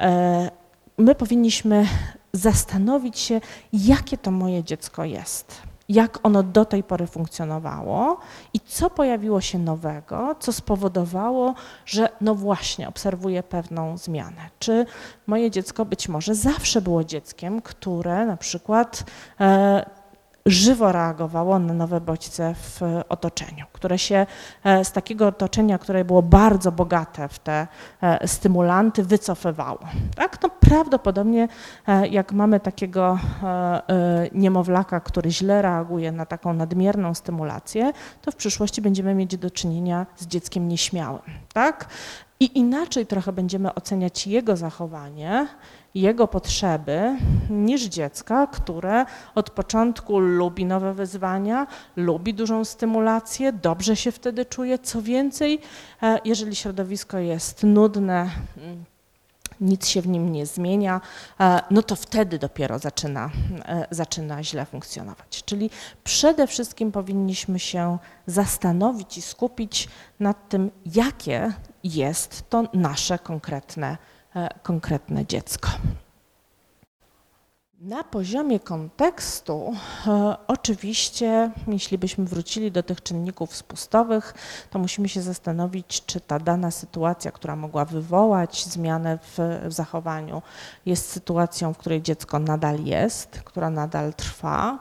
E, 0.00 0.50
my 0.98 1.14
powinniśmy 1.14 1.86
zastanowić 2.32 3.18
się, 3.18 3.40
jakie 3.72 4.18
to 4.18 4.30
moje 4.30 4.64
dziecko 4.64 5.04
jest 5.04 5.62
jak 5.88 6.18
ono 6.22 6.42
do 6.42 6.64
tej 6.64 6.82
pory 6.82 7.06
funkcjonowało 7.06 8.18
i 8.54 8.60
co 8.60 8.90
pojawiło 8.90 9.40
się 9.40 9.58
nowego, 9.58 10.36
co 10.40 10.52
spowodowało, 10.52 11.54
że 11.86 12.08
no 12.20 12.34
właśnie 12.34 12.88
obserwuję 12.88 13.42
pewną 13.42 13.98
zmianę. 13.98 14.50
Czy 14.58 14.86
moje 15.26 15.50
dziecko 15.50 15.84
być 15.84 16.08
może 16.08 16.34
zawsze 16.34 16.80
było 16.80 17.04
dzieckiem, 17.04 17.62
które 17.62 18.26
na 18.26 18.36
przykład 18.36 19.04
e, 19.40 19.90
żywo 20.46 20.92
reagowało 20.92 21.58
na 21.58 21.74
nowe 21.74 22.00
bodźce 22.00 22.54
w 22.54 22.80
otoczeniu, 23.08 23.64
które 23.72 23.98
się 23.98 24.26
e, 24.64 24.84
z 24.84 24.92
takiego 24.92 25.26
otoczenia, 25.26 25.78
które 25.78 26.04
było 26.04 26.22
bardzo 26.22 26.72
bogate 26.72 27.28
w 27.28 27.38
te 27.38 27.66
e, 28.02 28.28
stymulanty, 28.28 29.02
wycofywało. 29.02 29.78
Tak? 30.16 30.38
No 30.42 30.48
prawdopodobnie 30.60 31.48
e, 31.86 32.08
jak 32.08 32.32
mamy 32.32 32.60
takiego 32.60 33.18
niemowlaka, 34.32 35.00
który 35.00 35.30
źle 35.30 35.62
reaguje 35.62 36.12
na 36.12 36.26
taką 36.26 36.52
nadmierną 36.52 37.14
stymulację, 37.14 37.92
to 38.22 38.32
w 38.32 38.36
przyszłości 38.36 38.82
będziemy 38.82 39.14
mieć 39.14 39.36
do 39.36 39.50
czynienia 39.50 40.06
z 40.16 40.26
dzieckiem 40.26 40.68
nieśmiałym. 40.68 41.22
Tak? 41.52 41.88
I 42.40 42.58
inaczej 42.58 43.06
trochę 43.06 43.32
będziemy 43.32 43.74
oceniać 43.74 44.26
jego 44.26 44.56
zachowanie, 44.56 45.46
jego 46.00 46.28
potrzeby 46.28 47.16
niż 47.50 47.82
dziecka, 47.82 48.46
które 48.46 49.06
od 49.34 49.50
początku 49.50 50.18
lubi 50.18 50.64
nowe 50.64 50.94
wyzwania, 50.94 51.66
lubi 51.96 52.34
dużą 52.34 52.64
stymulację, 52.64 53.52
dobrze 53.52 53.96
się 53.96 54.12
wtedy 54.12 54.44
czuje. 54.44 54.78
Co 54.78 55.02
więcej, 55.02 55.60
e, 56.02 56.18
jeżeli 56.24 56.56
środowisko 56.56 57.18
jest 57.18 57.62
nudne, 57.62 58.30
mm, 58.56 58.84
nic 59.60 59.86
się 59.86 60.02
w 60.02 60.08
nim 60.08 60.32
nie 60.32 60.46
zmienia, 60.46 61.00
e, 61.40 61.60
no 61.70 61.82
to 61.82 61.96
wtedy 61.96 62.38
dopiero 62.38 62.78
zaczyna, 62.78 63.30
e, 63.64 63.86
zaczyna 63.90 64.44
źle 64.44 64.66
funkcjonować. 64.66 65.44
Czyli 65.44 65.70
przede 66.04 66.46
wszystkim 66.46 66.92
powinniśmy 66.92 67.58
się 67.58 67.98
zastanowić 68.26 69.18
i 69.18 69.22
skupić 69.22 69.88
nad 70.20 70.48
tym, 70.48 70.70
jakie 70.94 71.52
jest 71.84 72.50
to 72.50 72.64
nasze 72.74 73.18
konkretne 73.18 73.96
konkretne 74.62 75.26
dziecko. 75.26 75.68
Na 77.80 78.04
poziomie 78.04 78.60
kontekstu, 78.60 79.74
e, 80.06 80.36
oczywiście, 80.46 81.50
jeśli 81.68 81.98
byśmy 81.98 82.24
wrócili 82.24 82.72
do 82.72 82.82
tych 82.82 83.02
czynników 83.02 83.56
spustowych, 83.56 84.34
to 84.70 84.78
musimy 84.78 85.08
się 85.08 85.22
zastanowić, 85.22 86.04
czy 86.06 86.20
ta 86.20 86.38
dana 86.38 86.70
sytuacja, 86.70 87.32
która 87.32 87.56
mogła 87.56 87.84
wywołać 87.84 88.64
zmianę 88.64 89.18
w, 89.18 89.38
w 89.68 89.72
zachowaniu, 89.72 90.42
jest 90.86 91.10
sytuacją, 91.10 91.72
w 91.72 91.78
której 91.78 92.02
dziecko 92.02 92.38
nadal 92.38 92.84
jest, 92.84 93.40
która 93.44 93.70
nadal 93.70 94.14
trwa, 94.14 94.78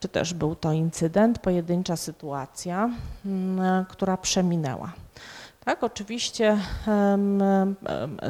czy 0.00 0.08
też 0.08 0.34
był 0.34 0.54
to 0.54 0.72
incydent, 0.72 1.38
pojedyncza 1.38 1.96
sytuacja, 1.96 2.90
m, 3.26 3.60
która 3.88 4.16
przeminęła. 4.16 4.92
Tak, 5.68 5.84
oczywiście 5.84 6.58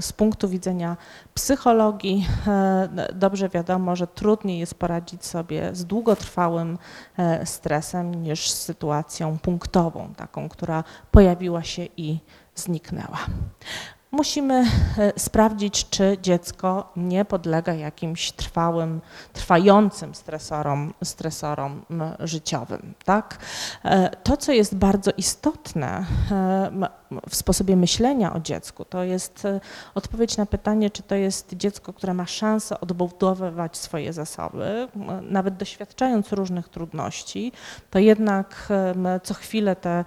z 0.00 0.12
punktu 0.12 0.48
widzenia 0.48 0.96
psychologii 1.34 2.26
e, 2.46 2.88
dobrze 3.14 3.48
wiadomo, 3.48 3.96
że 3.96 4.06
trudniej 4.06 4.58
jest 4.58 4.74
poradzić 4.74 5.24
sobie 5.24 5.70
z 5.72 5.84
długotrwałym 5.84 6.78
e, 7.18 7.46
stresem 7.46 8.14
niż 8.14 8.50
z 8.50 8.62
sytuacją 8.62 9.38
punktową, 9.38 10.14
taką, 10.16 10.48
która 10.48 10.84
pojawiła 11.10 11.62
się 11.62 11.86
i 11.96 12.18
zniknęła. 12.54 13.18
Musimy 14.10 14.64
e, 14.98 15.12
sprawdzić, 15.16 15.88
czy 15.90 16.18
dziecko 16.22 16.92
nie 16.96 17.24
podlega 17.24 17.74
jakimś 17.74 18.32
trwałym, 18.32 19.00
trwającym 19.32 20.14
stresorom, 20.14 20.94
stresorom 21.04 21.84
życiowym. 22.20 22.94
Tak? 23.04 23.38
To, 24.22 24.36
co 24.36 24.52
jest 24.52 24.76
bardzo 24.76 25.10
istotne, 25.16 26.04
w 27.28 27.34
sposobie 27.36 27.76
myślenia 27.76 28.32
o 28.32 28.40
dziecku. 28.40 28.84
To 28.84 29.02
jest 29.02 29.42
odpowiedź 29.94 30.36
na 30.36 30.46
pytanie, 30.46 30.90
czy 30.90 31.02
to 31.02 31.14
jest 31.14 31.54
dziecko, 31.54 31.92
które 31.92 32.14
ma 32.14 32.26
szansę 32.26 32.80
odbudowywać 32.80 33.76
swoje 33.76 34.12
zasoby, 34.12 34.88
nawet 35.22 35.56
doświadczając 35.56 36.32
różnych 36.32 36.68
trudności, 36.68 37.52
to 37.90 37.98
jednak 37.98 38.68
co 39.22 39.34
chwilę 39.34 39.76
te 39.76 40.04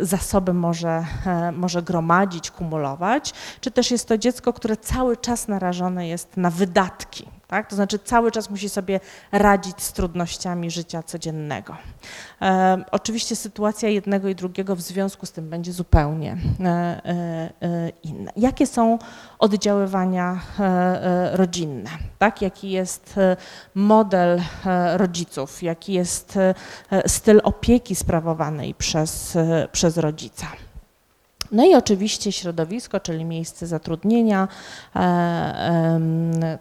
zasoby 0.00 0.54
może, 0.54 1.04
może 1.52 1.82
gromadzić, 1.82 2.50
kumulować, 2.50 3.32
czy 3.60 3.70
też 3.70 3.90
jest 3.90 4.08
to 4.08 4.18
dziecko, 4.18 4.52
które 4.52 4.76
cały 4.76 5.16
czas 5.16 5.48
narażone 5.48 6.08
jest 6.08 6.36
na 6.36 6.50
wydatki, 6.50 7.28
tak? 7.52 7.68
To 7.68 7.76
znaczy 7.76 7.98
cały 7.98 8.30
czas 8.30 8.50
musi 8.50 8.68
sobie 8.68 9.00
radzić 9.32 9.82
z 9.82 9.92
trudnościami 9.92 10.70
życia 10.70 11.02
codziennego. 11.02 11.76
E, 12.42 12.84
oczywiście 12.90 13.36
sytuacja 13.36 13.88
jednego 13.88 14.28
i 14.28 14.34
drugiego 14.34 14.76
w 14.76 14.80
związku 14.80 15.26
z 15.26 15.32
tym 15.32 15.50
będzie 15.50 15.72
zupełnie 15.72 16.36
e, 16.60 16.66
e, 16.66 17.92
inna. 18.02 18.32
Jakie 18.36 18.66
są 18.66 18.98
oddziaływania 19.38 20.40
e, 20.58 20.62
e, 20.62 21.36
rodzinne? 21.36 21.90
Tak? 22.18 22.42
Jaki 22.42 22.70
jest 22.70 23.18
e, 23.18 23.36
model 23.74 24.42
rodziców? 24.96 25.62
Jaki 25.62 25.92
jest 25.92 26.38
styl 27.06 27.40
opieki 27.44 27.94
sprawowanej 27.94 28.74
przez, 28.74 29.38
przez 29.72 29.96
rodzica? 29.96 30.46
No 31.52 31.64
i 31.64 31.74
oczywiście 31.74 32.32
środowisko, 32.32 33.00
czyli 33.00 33.24
miejsce 33.24 33.66
zatrudnienia, 33.66 34.48
e, 34.96 36.00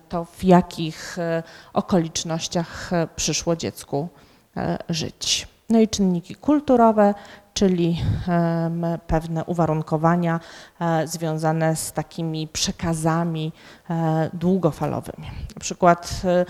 to 0.09 0.25
w 0.25 0.43
jakich 0.43 1.19
e, 1.19 1.43
okolicznościach 1.73 2.93
e, 2.93 3.07
przyszło 3.15 3.55
dziecku 3.55 4.07
żyć. 4.89 5.47
No 5.69 5.79
i 5.79 5.87
czynniki 5.87 6.35
kulturowe, 6.35 7.13
czyli 7.53 8.01
pewne 9.07 9.45
uwarunkowania 9.45 10.39
e, 10.79 11.07
związane 11.07 11.75
z 11.75 11.91
takimi 11.91 12.47
przekazami 12.47 13.53
e, 13.89 14.29
długofalowymi. 14.33 15.27
Na 15.55 15.59
przykład, 15.59 16.21
e, 16.25 16.45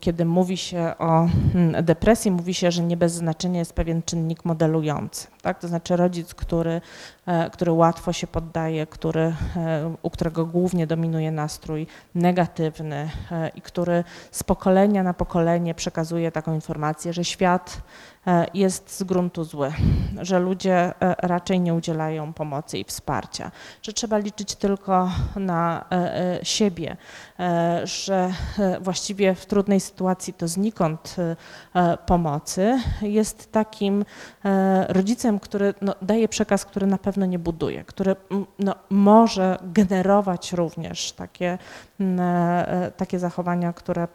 kiedy 0.00 0.24
mówi 0.24 0.56
się 0.56 0.92
o 0.98 1.28
mm, 1.54 1.84
depresji, 1.84 2.30
mówi 2.30 2.54
się, 2.54 2.70
że 2.70 2.82
nie 2.82 2.96
bez 2.96 3.12
znaczenia 3.12 3.58
jest 3.58 3.72
pewien 3.72 4.02
czynnik 4.02 4.44
modelujący. 4.44 5.26
Tak? 5.42 5.58
To 5.58 5.68
znaczy 5.68 5.96
rodzic, 5.96 6.34
który, 6.34 6.80
który 7.52 7.72
łatwo 7.72 8.12
się 8.12 8.26
poddaje, 8.26 8.86
który, 8.86 9.34
u 10.02 10.10
którego 10.10 10.46
głównie 10.46 10.86
dominuje 10.86 11.32
nastrój 11.32 11.86
negatywny 12.14 13.10
i 13.54 13.60
który 13.60 14.04
z 14.30 14.42
pokolenia 14.42 15.02
na 15.02 15.14
pokolenie 15.14 15.74
przekazuje 15.74 16.32
taką 16.32 16.54
informację, 16.54 17.12
że 17.12 17.24
świat 17.24 17.82
jest 18.54 18.96
z 18.96 19.02
gruntu 19.02 19.44
zły, 19.44 19.72
że 20.22 20.38
ludzie 20.38 20.74
e, 20.74 20.94
raczej 21.18 21.60
nie 21.60 21.74
udzielają 21.74 22.32
pomocy 22.32 22.78
i 22.78 22.84
wsparcia, 22.84 23.50
że 23.82 23.92
trzeba 23.92 24.18
liczyć 24.18 24.54
tylko 24.56 25.10
na 25.36 25.84
e, 25.90 26.38
siebie, 26.42 26.96
że 27.84 28.32
właściwie 28.80 29.34
w 29.34 29.46
trudnej 29.46 29.80
sytuacji 29.80 30.32
to 30.32 30.48
znikąd 30.48 31.16
pomocy, 32.06 32.80
jest 33.02 33.52
takim 33.52 34.04
rodzicem, 34.88 35.40
który 35.40 35.74
no, 35.80 35.94
daje 36.02 36.28
przekaz, 36.28 36.64
który 36.64 36.86
na 36.86 36.98
pewno 36.98 37.26
nie 37.26 37.38
buduje, 37.38 37.84
który 37.84 38.16
no, 38.58 38.74
może 38.90 39.58
generować 39.62 40.52
również 40.52 41.12
takie, 41.12 41.58
takie 42.96 43.18
zachowania, 43.18 43.72
które 43.72 44.08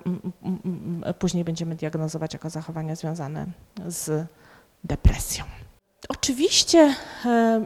później 1.20 1.44
będziemy 1.44 1.76
diagnozować 1.76 2.34
jako 2.34 2.50
zachowania 2.50 2.96
związane 2.96 3.46
z 3.88 4.28
depresją. 4.84 5.44
Oczywiście 6.10 6.96
e, 7.26 7.66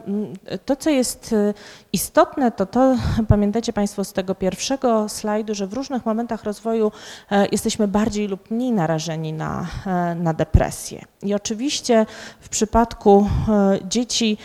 to, 0.64 0.76
co 0.76 0.90
jest 0.90 1.32
e, 1.32 1.54
istotne, 1.92 2.52
to 2.52 2.66
to, 2.66 2.96
pamiętacie 3.28 3.72
Państwo 3.72 4.04
z 4.04 4.12
tego 4.12 4.34
pierwszego 4.34 5.08
slajdu, 5.08 5.54
że 5.54 5.66
w 5.66 5.72
różnych 5.72 6.06
momentach 6.06 6.44
rozwoju 6.44 6.92
e, 7.30 7.46
jesteśmy 7.46 7.88
bardziej 7.88 8.28
lub 8.28 8.50
mniej 8.50 8.72
narażeni 8.72 9.32
na, 9.32 9.66
na 10.16 10.34
depresję. 10.34 11.04
I 11.24 11.34
oczywiście 11.34 12.06
w 12.40 12.48
przypadku 12.48 13.28
dzieci 13.88 14.38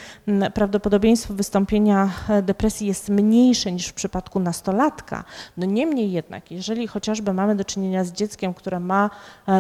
prawdopodobieństwo 0.53 1.33
wystąpienia 1.33 2.09
depresji 2.43 2.87
jest 2.87 3.09
mniejsze 3.09 3.71
niż 3.71 3.87
w 3.87 3.93
przypadku 3.93 4.39
nastolatka. 4.39 5.23
No 5.57 5.65
niemniej 5.65 6.11
jednak, 6.11 6.51
jeżeli 6.51 6.87
chociażby 6.87 7.33
mamy 7.33 7.55
do 7.55 7.65
czynienia 7.65 8.03
z 8.03 8.11
dzieckiem, 8.11 8.53
które 8.53 8.79
ma 8.79 9.09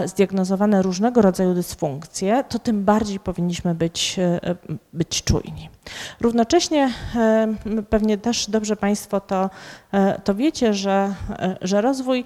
zdiagnozowane 0.05 0.81
różnego 0.81 1.21
rodzaju 1.21 1.53
dysfunkcje, 1.53 2.43
to 2.49 2.59
tym 2.59 2.85
bardziej 2.85 3.19
powinniśmy 3.19 3.75
być 3.75 4.19
E, 4.43 4.55
być 4.93 5.23
czujni. 5.23 5.69
Równocześnie 6.21 6.91
e, 7.15 7.47
pewnie 7.89 8.17
też 8.17 8.49
dobrze 8.49 8.75
Państwo 8.75 9.19
to, 9.19 9.49
e, 9.91 10.21
to 10.21 10.35
wiecie, 10.35 10.73
że, 10.73 11.13
że 11.61 11.81
rozwój 11.81 12.23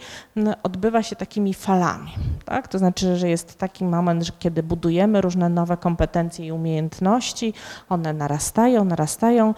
odbywa 0.64 1.04
się 1.04 1.16
takimi 1.16 1.54
falami. 1.54 2.12
Tak? 2.46 2.68
To 2.68 2.80
znaczy, 2.80 3.18
że 3.18 3.30
jest 3.30 3.58
taki 3.58 3.86
moment, 3.86 4.40
kiedy 4.40 4.64
budujemy 4.64 5.22
różne 5.22 5.50
nowe 5.50 5.78
kompetencje 5.78 6.46
i 6.46 6.52
umiejętności, 6.52 7.54
one 7.90 8.14
narastają, 8.14 8.84
narastają, 8.86 9.54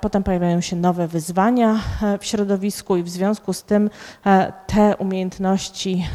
potem 0.00 0.22
pojawiają 0.22 0.60
się 0.60 0.76
nowe 0.76 1.08
wyzwania 1.08 1.80
w 2.20 2.24
środowisku 2.24 2.96
i 2.96 3.02
w 3.02 3.08
związku 3.08 3.52
z 3.52 3.62
tym 3.62 3.90
te 4.66 4.96
umiejętności, 4.96 6.06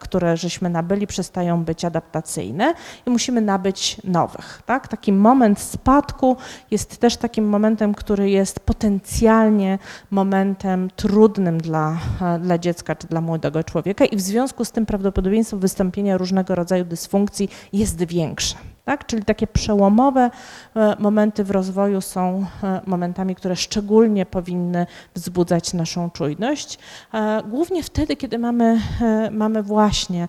które 0.00 0.36
żeśmy 0.36 0.70
nabyli, 0.70 1.06
przestają 1.06 1.64
być 1.64 1.84
adaptacyjne 1.84 2.74
i 3.06 3.10
musimy 3.10 3.40
nabyć 3.40 3.96
nowych. 4.04 4.62
Tak? 4.66 4.88
Taki 4.88 5.12
moment 5.12 5.60
spadku 5.60 6.36
jest 6.70 6.98
też 6.98 7.16
takim 7.16 7.48
momentem, 7.48 7.94
który 7.94 8.30
jest 8.30 8.60
potencjalnie 8.60 9.78
momentem 10.10 10.90
trudnym 10.96 11.58
dla, 11.60 11.98
dla 12.40 12.58
dziecka 12.58 12.96
czy 12.96 13.06
dla 13.06 13.20
młodego 13.20 13.64
człowieka 13.64 14.04
i 14.04 14.16
w 14.16 14.20
związku 14.20 14.64
z 14.64 14.72
tym 14.72 14.86
prawdopodobieństwo 14.86 15.56
wystąpienia 15.56 16.16
różnego 16.18 16.54
rodzaju 16.54 16.84
dysfunkcji 16.84 17.48
jest 17.72 18.04
większe. 18.04 18.56
Tak? 18.84 19.06
Czyli 19.06 19.24
takie 19.24 19.46
przełomowe 19.46 20.30
e, 20.76 20.96
momenty 20.98 21.44
w 21.44 21.50
rozwoju 21.50 22.00
są 22.00 22.46
e, 22.62 22.80
momentami, 22.86 23.34
które 23.34 23.56
szczególnie 23.56 24.26
powinny 24.26 24.86
wzbudzać 25.14 25.72
naszą 25.72 26.10
czujność. 26.10 26.78
E, 27.14 27.42
głównie 27.48 27.82
wtedy, 27.82 28.16
kiedy 28.16 28.38
mamy, 28.38 28.80
mamy 29.30 29.62
właśnie 29.62 30.28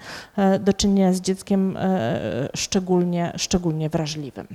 do 0.60 0.74
czynienia 0.74 1.14
z 1.14 1.22
dzieckiem 1.22 1.78
szczególnie, 2.54 3.34
szczególnie 3.36 3.90
wrażliwym. 3.90 4.48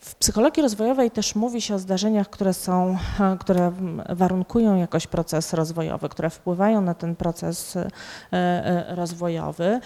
W 0.00 0.14
psychologii 0.14 0.62
rozwojowej 0.62 1.10
też 1.10 1.34
mówi 1.34 1.60
się 1.60 1.74
o 1.74 1.78
zdarzeniach, 1.78 2.30
które 2.30 2.54
są, 2.54 2.98
które 3.40 3.72
warunkują 4.08 4.76
jakoś 4.76 5.06
proces 5.06 5.52
rozwojowy, 5.52 6.08
które 6.08 6.30
wpływają 6.30 6.80
na 6.80 6.94
ten 6.94 7.16
proces 7.16 7.76
e, 7.76 7.88
e, 8.32 8.94
rozwojowy. 8.94 9.80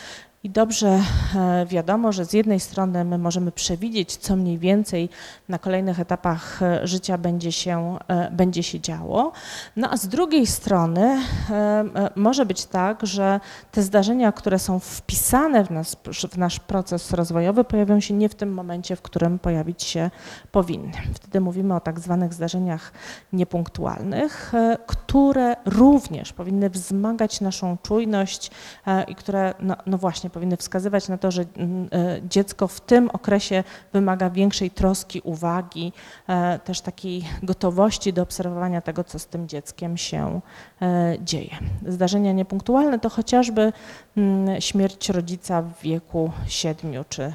I 0.45 0.51
dobrze 0.51 1.01
e, 1.35 1.67
wiadomo, 1.67 2.13
że 2.13 2.25
z 2.25 2.33
jednej 2.33 2.61
strony 2.61 3.05
my 3.05 3.19
możemy 3.19 3.53
przewidzieć, 3.53 4.17
co 4.17 4.37
mniej 4.37 4.59
więcej 4.59 5.09
na 5.49 5.59
kolejnych 5.59 6.01
etapach 6.01 6.63
e, 6.63 6.87
życia 6.87 7.19
będzie 7.19 7.53
się, 7.53 7.99
e, 8.09 8.31
będzie 8.31 8.63
się 8.63 8.81
działo, 8.81 9.33
no 9.77 9.91
a 9.91 9.97
z 9.97 10.09
drugiej 10.09 10.47
strony 10.47 11.21
może 12.17 12.47
być 12.47 12.65
tak, 12.65 13.07
że 13.07 13.41
te 13.73 13.83
zdarzenia, 13.83 14.33
które 14.33 14.59
są 14.59 14.79
wpisane 14.79 15.65
w, 15.65 15.71
nas, 15.71 15.97
w 16.31 16.39
nasz 16.39 16.61
proces 16.61 17.13
rozwojowy, 17.13 17.65
pojawią 17.65 18.01
się 18.01 18.15
nie 18.15 18.29
w 18.29 18.35
tym 18.35 18.55
momencie, 18.55 18.97
w 18.97 19.03
którym 19.03 19.39
pojawić 19.39 19.83
się 19.83 20.11
powinny. 20.53 20.93
Wtedy 21.15 21.41
mówimy 21.41 21.75
o 21.75 21.81
tak 21.81 22.01
zwanych 22.01 22.35
zdarzeniach 22.35 22.93
niepunktualnych, 23.33 24.53
które 24.87 25.57
również 25.65 26.33
powinny 26.33 26.71
wzmagać 26.71 27.41
naszą 27.41 27.77
czujność 27.83 28.51
i 29.09 29.15
które, 29.15 29.55
no, 29.61 29.77
no 29.87 29.99
właśnie, 29.99 30.31
powinny 30.35 30.57
wskazywać 30.57 31.09
na 31.09 31.19
to, 31.19 31.31
że 31.31 31.45
mm, 31.57 31.89
e, 31.93 32.21
dziecko 32.29 32.69
w 32.69 32.81
tym 32.81 33.11
okresie 33.11 33.65
wymaga 33.93 34.31
większej 34.31 34.71
troski, 34.71 35.21
uwagi, 35.21 35.93
e, 36.29 36.59
też 36.59 36.81
takiej 36.81 37.25
gotowości 37.43 38.13
do 38.13 38.23
obserwowania 38.23 38.81
tego, 38.81 39.05
co 39.05 39.19
z 39.19 39.27
tym 39.27 39.49
dzieckiem 39.49 39.97
się 39.97 40.41
e, 40.83 41.17
dzieje. 41.21 41.57
Zdarzenia 41.87 42.33
niepunktualne 42.33 42.99
to 42.99 43.09
chociażby 43.09 43.73
mm, 44.17 44.61
śmierć 44.61 45.09
rodzica 45.09 45.63
w 45.63 45.83
wieku 45.83 46.31
7 46.47 47.05
czy 47.09 47.33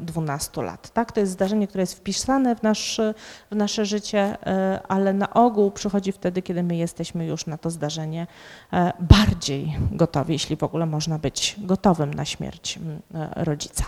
12 0.00 0.62
lat. 0.62 0.90
Tak? 0.90 1.12
To 1.12 1.20
jest 1.20 1.32
zdarzenie, 1.32 1.66
które 1.66 1.82
jest 1.82 1.94
wpisane 1.94 2.56
w, 2.56 2.62
nasz, 2.62 3.00
w 3.50 3.56
nasze 3.56 3.84
życie, 3.84 4.36
ale 4.88 5.12
na 5.12 5.34
ogół 5.34 5.70
przychodzi 5.70 6.12
wtedy, 6.12 6.42
kiedy 6.42 6.62
my 6.62 6.76
jesteśmy 6.76 7.26
już 7.26 7.46
na 7.46 7.58
to 7.58 7.70
zdarzenie 7.70 8.26
bardziej 9.00 9.76
gotowi, 9.92 10.32
jeśli 10.32 10.56
w 10.56 10.62
ogóle 10.62 10.86
można 10.86 11.18
być 11.18 11.56
gotowym 11.58 12.14
na 12.14 12.24
śmierć 12.24 12.78
mm, 12.78 13.02
e, 13.14 13.44
rodzica. 13.44 13.84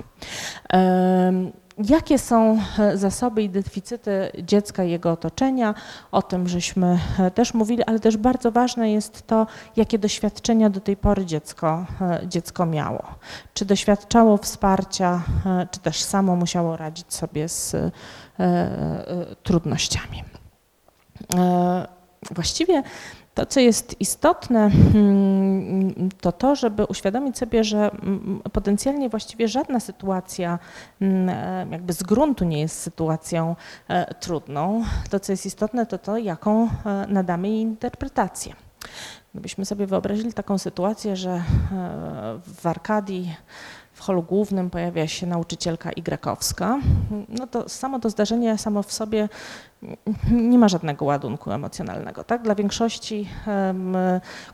Jakie 1.79 2.19
są 2.19 2.59
zasoby 2.95 3.43
i 3.43 3.51
deficyty 3.51 4.31
dziecka 4.43 4.85
i 4.85 4.91
jego 4.91 5.13
otoczenia. 5.13 5.75
O 6.13 6.23
tym 6.23 6.49
żeśmy 6.49 6.99
też 7.35 7.55
mówili, 7.55 7.85
ale 7.85 8.01
też 8.01 8.17
bardzo 8.17 8.53
ważne 8.53 8.93
jest 8.93 9.27
to, 9.27 9.47
jakie 9.77 9.99
doświadczenia 9.99 10.71
do 10.71 10.81
tej 10.81 10.97
pory 10.97 11.27
dziecko, 11.27 11.87
dziecko 12.27 12.67
miało. 12.67 13.03
Czy 13.55 13.65
doświadczało 13.65 14.37
wsparcia, 14.37 15.23
czy 15.71 15.81
też 15.81 16.03
samo 16.03 16.37
musiało 16.37 16.77
radzić 16.77 17.15
sobie 17.15 17.49
z 17.49 17.77
trudnościami. 19.43 20.25
Właściwie 22.31 22.83
to, 23.35 23.47
co 23.47 23.61
jest 23.61 24.01
istotne, 24.01 24.71
mm, 24.95 26.09
to 26.21 26.33
to, 26.33 26.57
żeby 26.57 26.85
uświadomić 26.85 27.39
sobie, 27.39 27.65
że 27.65 27.91
mm, 27.91 28.43
potencjalnie 28.53 29.09
właściwie 29.09 29.49
żadna 29.49 29.81
sytuacja 29.81 30.59
mm, 31.01 31.29
e, 31.29 31.67
jakby 31.71 31.93
z 31.93 32.03
gruntu 32.03 32.45
nie 32.45 32.61
jest 32.61 32.81
sytuacją 32.81 33.57
e, 33.89 34.15
trudną. 34.15 34.85
To, 35.11 35.21
co 35.21 35.33
jest 35.33 35.47
istotne, 35.47 35.87
to 35.87 35.99
to, 35.99 36.17
jaką 36.19 36.69
e, 36.87 37.07
nadamy 37.09 37.49
jej 37.49 37.61
interpretację. 37.61 38.55
Gdybyśmy 39.35 39.65
sobie 39.65 39.87
wyobrazili 39.87 40.33
taką 40.33 40.59
sytuację, 40.59 41.17
że 41.17 41.43
w 42.47 42.67
Arkadii 42.67 43.37
w 43.95 44.01
holu 44.01 44.23
głównym 44.23 44.71
pojawia 44.71 45.09
się 45.09 45.27
nauczycielka 45.27 45.91
Y, 47.13 47.27
no 47.29 47.47
to 47.47 47.69
samo 47.69 47.99
to 47.99 48.11
zdarzenie 48.11 48.59
samo 48.59 48.83
w 48.83 48.93
sobie 48.93 49.29
nie 50.31 50.59
ma 50.59 50.69
żadnego 50.69 51.05
ładunku 51.05 51.53
emocjonalnego. 51.53 52.25
Tak? 52.25 52.43
Dla 52.43 52.55
większości 52.55 53.29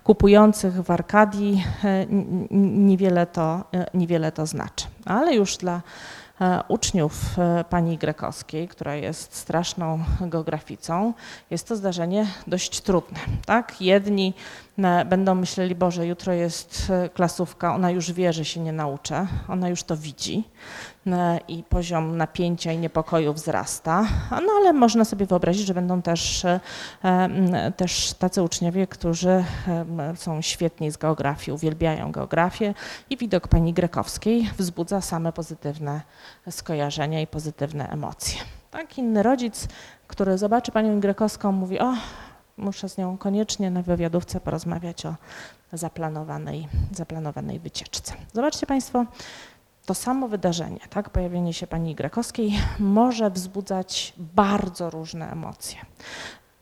kupujących 0.04 0.82
w 0.82 0.90
Arkadii 0.90 1.64
e, 1.84 2.06
niewiele 2.50 3.26
to, 3.26 3.64
e, 3.74 3.86
niewiele 3.94 4.32
to 4.32 4.46
znaczy, 4.46 4.86
ale 5.04 5.34
już 5.34 5.56
dla 5.56 5.80
E, 6.40 6.62
uczniów 6.68 7.36
pani 7.70 7.98
Grekowskiej, 7.98 8.68
która 8.68 8.94
jest 8.94 9.34
straszną 9.34 9.98
geograficą, 10.20 11.12
jest 11.50 11.68
to 11.68 11.76
zdarzenie 11.76 12.26
dość 12.46 12.80
trudne. 12.80 13.18
Tak? 13.46 13.80
Jedni 13.80 14.34
będą 15.06 15.34
myśleli, 15.34 15.74
Boże, 15.74 16.06
jutro 16.06 16.32
jest 16.32 16.92
klasówka, 17.14 17.74
ona 17.74 17.90
już 17.90 18.12
wie, 18.12 18.32
że 18.32 18.44
się 18.44 18.60
nie 18.60 18.72
nauczę, 18.72 19.26
ona 19.48 19.68
już 19.68 19.82
to 19.82 19.96
widzi. 19.96 20.44
E, 21.06 21.40
i 21.48 21.62
poziom 21.62 22.16
napięcia 22.16 22.72
i 22.72 22.78
niepokoju 22.78 23.32
wzrasta. 23.32 24.06
No 24.30 24.52
ale 24.56 24.72
można 24.72 25.04
sobie 25.04 25.26
wyobrazić, 25.26 25.66
że 25.66 25.74
będą 25.74 26.02
też, 26.02 26.44
e, 26.44 27.72
też 27.76 28.14
tacy 28.14 28.42
uczniowie, 28.42 28.86
którzy 28.86 29.44
są 30.14 30.42
świetni 30.42 30.90
z 30.90 30.96
geografii, 30.96 31.54
uwielbiają 31.54 32.12
geografię 32.12 32.74
i 33.10 33.16
widok 33.16 33.48
pani 33.48 33.72
Grekowskiej 33.72 34.50
wzbudza 34.58 35.00
same 35.00 35.32
pozytywne 35.32 36.00
skojarzenia 36.50 37.20
i 37.20 37.26
pozytywne 37.26 37.88
emocje. 37.88 38.40
Tak, 38.70 38.98
inny 38.98 39.22
rodzic, 39.22 39.68
który 40.06 40.38
zobaczy 40.38 40.72
panią 40.72 41.00
Grekowską, 41.00 41.52
mówi: 41.52 41.80
O, 41.80 41.94
muszę 42.60 42.88
z 42.88 42.98
nią 42.98 43.18
koniecznie 43.18 43.70
na 43.70 43.82
wywiadówce 43.82 44.40
porozmawiać 44.40 45.06
o 45.06 45.14
zaplanowanej, 45.72 46.68
zaplanowanej 46.92 47.58
wycieczce. 47.58 48.14
Zobaczcie 48.32 48.66
Państwo, 48.66 49.04
to 49.86 49.94
samo 49.94 50.28
wydarzenie, 50.28 50.80
tak, 50.90 51.10
pojawienie 51.10 51.52
się 51.52 51.66
pani 51.66 51.94
Grekowskiej 51.94 52.52
może 52.78 53.30
wzbudzać 53.30 54.12
bardzo 54.18 54.90
różne 54.90 55.32
emocje. 55.32 55.78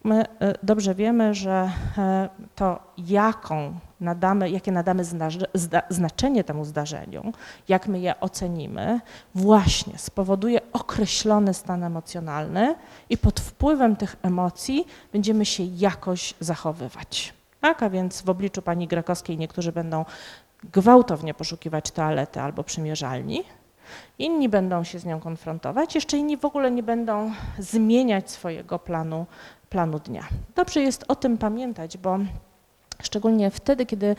My 0.04 0.24
e, 0.40 0.54
dobrze 0.62 0.94
wiemy, 0.94 1.34
że 1.34 1.70
e, 1.98 2.28
to 2.54 2.80
jaką 2.98 3.78
nadamy, 4.00 4.50
jakie 4.50 4.72
nadamy 4.72 5.02
znaczenie 5.88 6.44
temu 6.44 6.64
zdarzeniu, 6.64 7.32
jak 7.68 7.88
my 7.88 8.00
je 8.00 8.20
ocenimy, 8.20 9.00
właśnie 9.34 9.98
spowoduje 9.98 10.60
określony 10.72 11.54
stan 11.54 11.84
emocjonalny 11.84 12.74
i 13.10 13.18
pod 13.18 13.40
wpływem 13.40 13.96
tych 13.96 14.16
emocji 14.22 14.86
będziemy 15.12 15.46
się 15.46 15.62
jakoś 15.62 16.34
zachowywać. 16.40 17.34
Tak, 17.60 17.82
a 17.82 17.90
więc 17.90 18.22
w 18.22 18.30
obliczu 18.30 18.62
pani 18.62 18.88
Grekowskiej 18.88 19.38
niektórzy 19.38 19.72
będą 19.72 20.04
gwałtownie 20.72 21.34
poszukiwać 21.34 21.90
toalety 21.90 22.40
albo 22.40 22.64
przymierzalni. 22.64 23.44
Inni 24.18 24.48
będą 24.48 24.84
się 24.84 24.98
z 24.98 25.04
nią 25.04 25.20
konfrontować, 25.20 25.94
jeszcze 25.94 26.16
inni 26.16 26.36
w 26.36 26.44
ogóle 26.44 26.70
nie 26.70 26.82
będą 26.82 27.32
zmieniać 27.58 28.30
swojego 28.30 28.78
planu, 28.78 29.26
planu 29.70 29.98
dnia. 29.98 30.22
Dobrze 30.54 30.80
jest 30.80 31.04
o 31.08 31.16
tym 31.16 31.38
pamiętać, 31.38 31.98
bo 31.98 32.18
Szczególnie 33.02 33.50
wtedy, 33.50 33.86
kiedy 33.86 34.16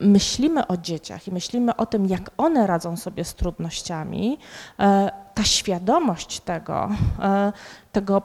myślimy 0.00 0.66
o 0.66 0.76
dzieciach 0.76 1.28
i 1.28 1.32
myślimy 1.32 1.76
o 1.76 1.86
tym, 1.86 2.06
jak 2.06 2.30
one 2.36 2.66
radzą 2.66 2.96
sobie 2.96 3.24
z 3.24 3.34
trudnościami, 3.34 4.38
e, 4.78 5.21
ta 5.34 5.44
świadomość 5.44 6.40
tego, 6.40 6.88
e, 7.18 7.52
tego 7.92 8.22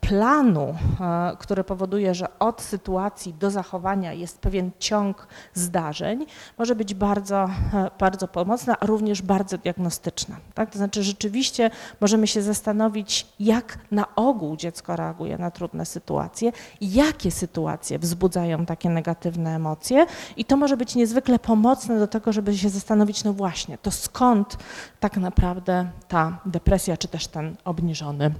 planu, 0.00 0.74
e, 1.00 1.36
który 1.38 1.64
powoduje, 1.64 2.14
że 2.14 2.38
od 2.38 2.62
sytuacji 2.62 3.34
do 3.34 3.50
zachowania 3.50 4.12
jest 4.12 4.38
pewien 4.38 4.70
ciąg 4.78 5.28
zdarzeń, 5.54 6.26
może 6.58 6.74
być 6.74 6.94
bardzo, 6.94 7.50
e, 7.74 7.90
bardzo 7.98 8.28
pomocna, 8.28 8.76
a 8.80 8.86
również 8.86 9.22
bardzo 9.22 9.58
diagnostyczna. 9.58 10.36
Tak? 10.54 10.70
To 10.70 10.78
znaczy 10.78 11.02
rzeczywiście 11.02 11.70
możemy 12.00 12.26
się 12.26 12.42
zastanowić, 12.42 13.26
jak 13.40 13.78
na 13.90 14.14
ogół 14.16 14.56
dziecko 14.56 14.96
reaguje 14.96 15.38
na 15.38 15.50
trudne 15.50 15.86
sytuacje, 15.86 16.52
jakie 16.80 17.30
sytuacje 17.30 17.98
wzbudzają 17.98 18.66
takie 18.66 18.90
negatywne 18.90 19.54
emocje 19.54 20.06
i 20.36 20.44
to 20.44 20.56
może 20.56 20.76
być 20.76 20.94
niezwykle 20.94 21.38
pomocne 21.38 21.98
do 21.98 22.06
tego, 22.06 22.32
żeby 22.32 22.58
się 22.58 22.68
zastanowić, 22.68 23.24
no 23.24 23.32
właśnie, 23.32 23.78
to 23.78 23.90
skąd 23.90 24.56
tak 25.00 25.16
naprawdę 25.16 25.90
ta 26.08 26.25
depresja, 26.46 26.96
czy 26.96 27.08
też 27.08 27.26
ten 27.26 27.56
obniżony 27.64 28.34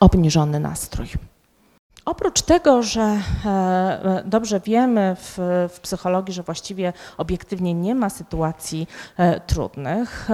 obniżony 0.00 0.60
nastrój. 0.60 1.08
Oprócz 2.08 2.42
tego, 2.42 2.82
że 2.82 3.00
e, 3.00 3.48
e, 3.48 4.22
dobrze 4.24 4.60
wiemy 4.60 5.16
w, 5.18 5.38
w, 5.74 5.80
psychologii, 5.80 6.34
że 6.34 6.42
właściwie 6.42 6.92
obiektywnie 7.18 7.74
nie 7.74 7.94
ma 7.94 8.10
sytuacji 8.10 8.88
e, 9.16 9.40
trudnych, 9.40 10.28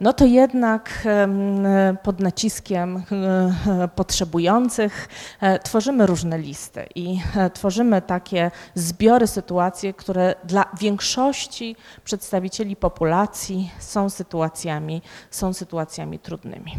no 0.00 0.12
to 0.12 0.24
jednak 0.24 1.08
pod 2.02 2.20
naciskiem 2.20 3.02
potrzebujących 3.94 5.08
tworzymy 5.62 6.06
różne 6.06 6.38
listy 6.38 6.86
i 6.94 7.20
tworzymy 7.52 8.02
takie 8.02 8.50
zbiory 8.74 9.26
sytuacji, 9.26 9.94
które 9.94 10.34
dla 10.44 10.64
większości 10.80 11.76
przedstawicieli 12.04 12.76
populacji 12.76 13.70
są 13.78 14.10
sytuacjami, 14.10 15.02
są 15.30 15.52
sytuacjami 15.52 16.18
trudnymi. 16.18 16.76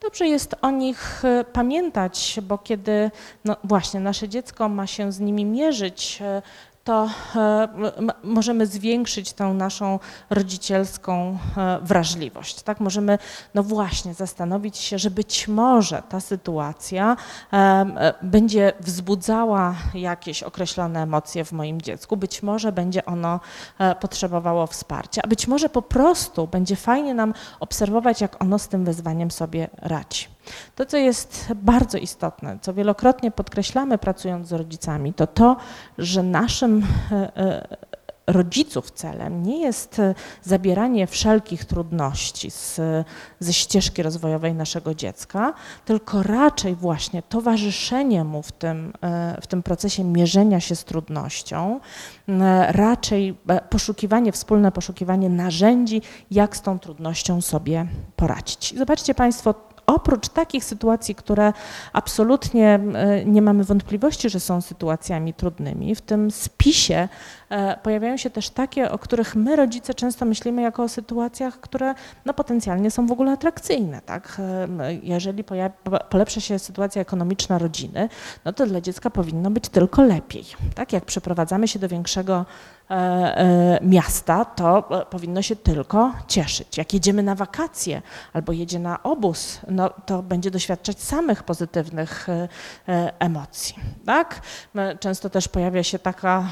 Dobrze 0.00 0.26
jest 0.26 0.54
o 0.62 0.70
nich 0.70 1.22
pamiętać, 1.52 2.40
bo 2.42 2.58
kiedy 2.58 3.10
no, 3.44 3.56
właśnie 3.72 4.00
nasze 4.00 4.28
dziecko 4.28 4.68
ma 4.68 4.86
się 4.86 5.12
z 5.12 5.20
nimi 5.20 5.44
mierzyć, 5.44 6.18
e, 6.22 6.42
to 6.84 7.08
e, 7.36 7.68
możemy 8.24 8.66
zwiększyć 8.66 9.32
tą 9.32 9.54
naszą 9.54 9.98
rodzicielską 10.30 11.38
e, 11.56 11.78
wrażliwość. 11.82 12.62
Tak? 12.62 12.80
Możemy, 12.80 13.18
no 13.54 13.62
właśnie, 13.62 14.14
zastanowić 14.14 14.76
się, 14.78 14.98
że 14.98 15.10
być 15.10 15.48
może 15.48 16.02
ta 16.08 16.20
sytuacja 16.20 17.16
będzie 18.22 18.72
wzbudzała 18.80 19.74
jakieś 19.94 20.42
określone 20.42 21.02
emocje 21.02 21.44
w 21.44 21.52
moim 21.52 21.82
dziecku, 21.82 22.16
być 22.16 22.42
może 22.42 22.72
będzie 22.72 23.04
ono 23.04 23.40
potrzebowało 24.00 24.66
wsparcia, 24.66 25.22
a 25.24 25.28
być 25.28 25.46
może 25.46 25.68
po 25.68 25.82
prostu 25.82 26.46
będzie 26.46 26.76
fajnie 26.76 27.14
nam 27.14 27.34
obserwować, 27.60 28.20
jak 28.20 28.42
ono 28.42 28.58
z 28.58 28.68
tym 28.68 28.84
wyzwaniem 28.84 29.30
sobie 29.30 29.68
radzi. 29.78 30.26
To, 30.74 30.86
co 30.86 30.96
jest 30.96 31.48
bardzo 31.54 31.98
istotne, 31.98 32.58
co 32.60 32.74
wielokrotnie 32.74 33.30
podkreślamy 33.30 33.98
pracując 33.98 34.48
z 34.48 34.52
rodzicami, 34.52 35.14
to 35.14 35.26
to, 35.26 35.56
że 35.98 36.22
naszym 36.22 36.86
e, 37.12 37.36
e, 37.36 37.76
rodziców 38.26 38.90
celem 38.90 39.42
nie 39.42 39.60
jest 39.60 39.98
e, 39.98 40.14
zabieranie 40.42 41.06
wszelkich 41.06 41.64
trudności 41.64 42.50
z, 42.50 42.80
ze 43.40 43.52
ścieżki 43.52 44.02
rozwojowej 44.02 44.54
naszego 44.54 44.94
dziecka, 44.94 45.54
tylko 45.84 46.22
raczej 46.22 46.74
właśnie 46.74 47.22
towarzyszenie 47.22 48.24
mu 48.24 48.42
w 48.42 48.52
tym, 48.52 48.92
w 49.42 49.46
tym 49.46 49.62
procesie 49.62 50.04
mierzenia 50.04 50.60
się 50.60 50.76
z 50.76 50.84
trudnością, 50.84 51.80
raczej 52.68 53.38
poszukiwanie, 53.70 54.32
wspólne 54.32 54.72
poszukiwanie 54.72 55.28
narzędzi, 55.28 56.02
jak 56.30 56.56
z 56.56 56.62
tą 56.62 56.78
trudnością 56.78 57.40
sobie 57.40 57.86
poradzić. 58.16 58.74
Zobaczcie 58.78 59.14
Państwo, 59.14 59.54
oprócz 59.86 60.28
takich 60.28 60.64
sytuacji, 60.64 61.14
które 61.14 61.52
absolutnie 61.92 62.80
e, 62.94 63.24
nie 63.24 63.42
mamy 63.42 63.64
wątpliwości, 63.64 64.30
że 64.30 64.40
są 64.40 64.60
sytuacjami 64.60 65.34
trudnymi, 65.34 65.94
w 65.94 66.00
tym 66.00 66.30
spisie 66.30 67.08
pojawiają 67.82 68.16
się 68.16 68.30
też 68.30 68.50
takie, 68.50 68.90
o 68.90 68.98
których 68.98 69.36
my 69.36 69.56
rodzice 69.56 69.94
często 69.94 70.24
myślimy 70.24 70.62
jako 70.62 70.82
o 70.82 70.88
sytuacjach, 70.88 71.60
które 71.60 71.94
no, 72.24 72.34
potencjalnie 72.34 72.90
są 72.90 73.06
w 73.06 73.12
ogóle 73.12 73.32
atrakcyjne. 73.32 74.00
Tak? 74.00 74.36
E, 74.80 74.94
jeżeli 74.94 75.44
polepsza 76.08 76.40
się 76.40 76.58
sytuacja 76.58 77.02
ekonomiczna 77.02 77.58
rodziny, 77.58 78.08
no 78.44 78.52
to 78.52 78.66
dla 78.66 78.80
dziecka 78.80 79.10
powinno 79.10 79.50
być 79.50 79.68
tylko 79.68 80.02
lepiej. 80.02 80.44
Tak? 80.74 80.92
Jak 80.92 81.04
przeprowadzamy 81.04 81.68
się 81.68 81.78
do 81.78 81.88
większego 81.88 82.46
miasta, 83.82 84.44
to 84.44 84.82
powinno 85.10 85.42
się 85.42 85.56
tylko 85.56 86.12
cieszyć. 86.28 86.78
Jak 86.78 86.94
jedziemy 86.94 87.22
na 87.22 87.34
wakacje 87.34 88.02
albo 88.32 88.52
jedzie 88.52 88.78
na 88.78 89.02
obóz, 89.02 89.60
no, 89.68 89.90
to 90.06 90.22
będzie 90.22 90.50
doświadczać 90.50 91.00
samych 91.00 91.42
pozytywnych 91.42 92.26
emocji. 93.18 93.76
Tak? 94.06 94.40
Często 95.00 95.30
też 95.30 95.48
pojawia 95.48 95.82
się 95.82 95.98
taka 95.98 96.44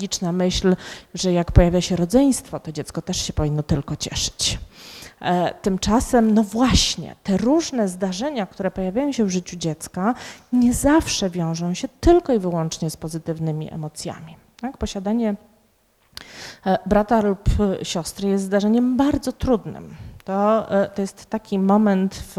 magiczna 0.00 0.32
myśl, 0.32 0.76
że 1.14 1.32
jak 1.32 1.52
pojawia 1.52 1.80
się 1.80 1.96
rodzeństwo, 1.96 2.60
to 2.60 2.72
dziecko 2.72 3.02
też 3.02 3.26
się 3.26 3.32
powinno 3.32 3.62
tylko 3.62 3.96
cieszyć. 3.96 4.58
E, 5.20 5.54
tymczasem, 5.54 6.34
no 6.34 6.42
właśnie, 6.42 7.16
te 7.22 7.36
różne 7.36 7.88
zdarzenia, 7.88 8.46
które 8.46 8.70
pojawiają 8.70 9.12
się 9.12 9.24
w 9.24 9.30
życiu 9.30 9.56
dziecka, 9.56 10.14
nie 10.52 10.74
zawsze 10.74 11.30
wiążą 11.30 11.74
się 11.74 11.88
tylko 12.00 12.32
i 12.32 12.38
wyłącznie 12.38 12.90
z 12.90 12.96
pozytywnymi 12.96 13.72
emocjami. 13.72 14.36
Tak? 14.60 14.78
Posiadanie 14.78 15.34
e, 16.66 16.78
brata 16.86 17.20
lub 17.20 17.44
siostry 17.82 18.28
jest 18.28 18.44
zdarzeniem 18.44 18.96
bardzo 18.96 19.32
trudnym 19.32 19.94
to, 20.24 20.70
e, 20.70 20.88
to 20.88 21.02
jest 21.02 21.26
taki 21.26 21.58
moment 21.58 22.14
w, 22.14 22.36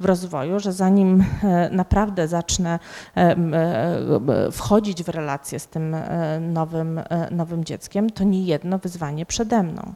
w 0.00 0.04
rozwoju, 0.04 0.60
że 0.60 0.72
zanim 0.72 1.24
e, 1.42 1.70
naprawdę 1.70 2.28
zacznę 2.28 2.78
e, 3.16 3.36
wchodzić 4.52 5.02
w 5.02 5.08
relacje 5.08 5.58
z 5.58 5.66
tym 5.66 5.96
nowym, 6.40 7.00
nowym 7.30 7.64
dzieckiem, 7.64 8.10
to 8.10 8.24
nie 8.24 8.42
jedno 8.42 8.78
wyzwanie 8.78 9.26
przede 9.26 9.62
mną. 9.62 9.94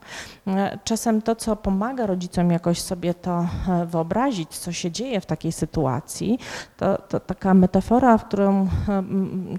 Czasem 0.84 1.22
to, 1.22 1.36
co 1.36 1.56
pomaga 1.56 2.06
rodzicom 2.06 2.50
jakoś 2.50 2.80
sobie 2.80 3.14
to 3.14 3.46
wyobrazić, 3.86 4.58
co 4.58 4.72
się 4.72 4.90
dzieje 4.90 5.20
w 5.20 5.26
takiej 5.26 5.52
sytuacji, 5.52 6.38
to, 6.76 6.98
to 6.98 7.20
taka 7.20 7.54
metafora, 7.54 8.18
w 8.18 8.24
którą 8.24 8.68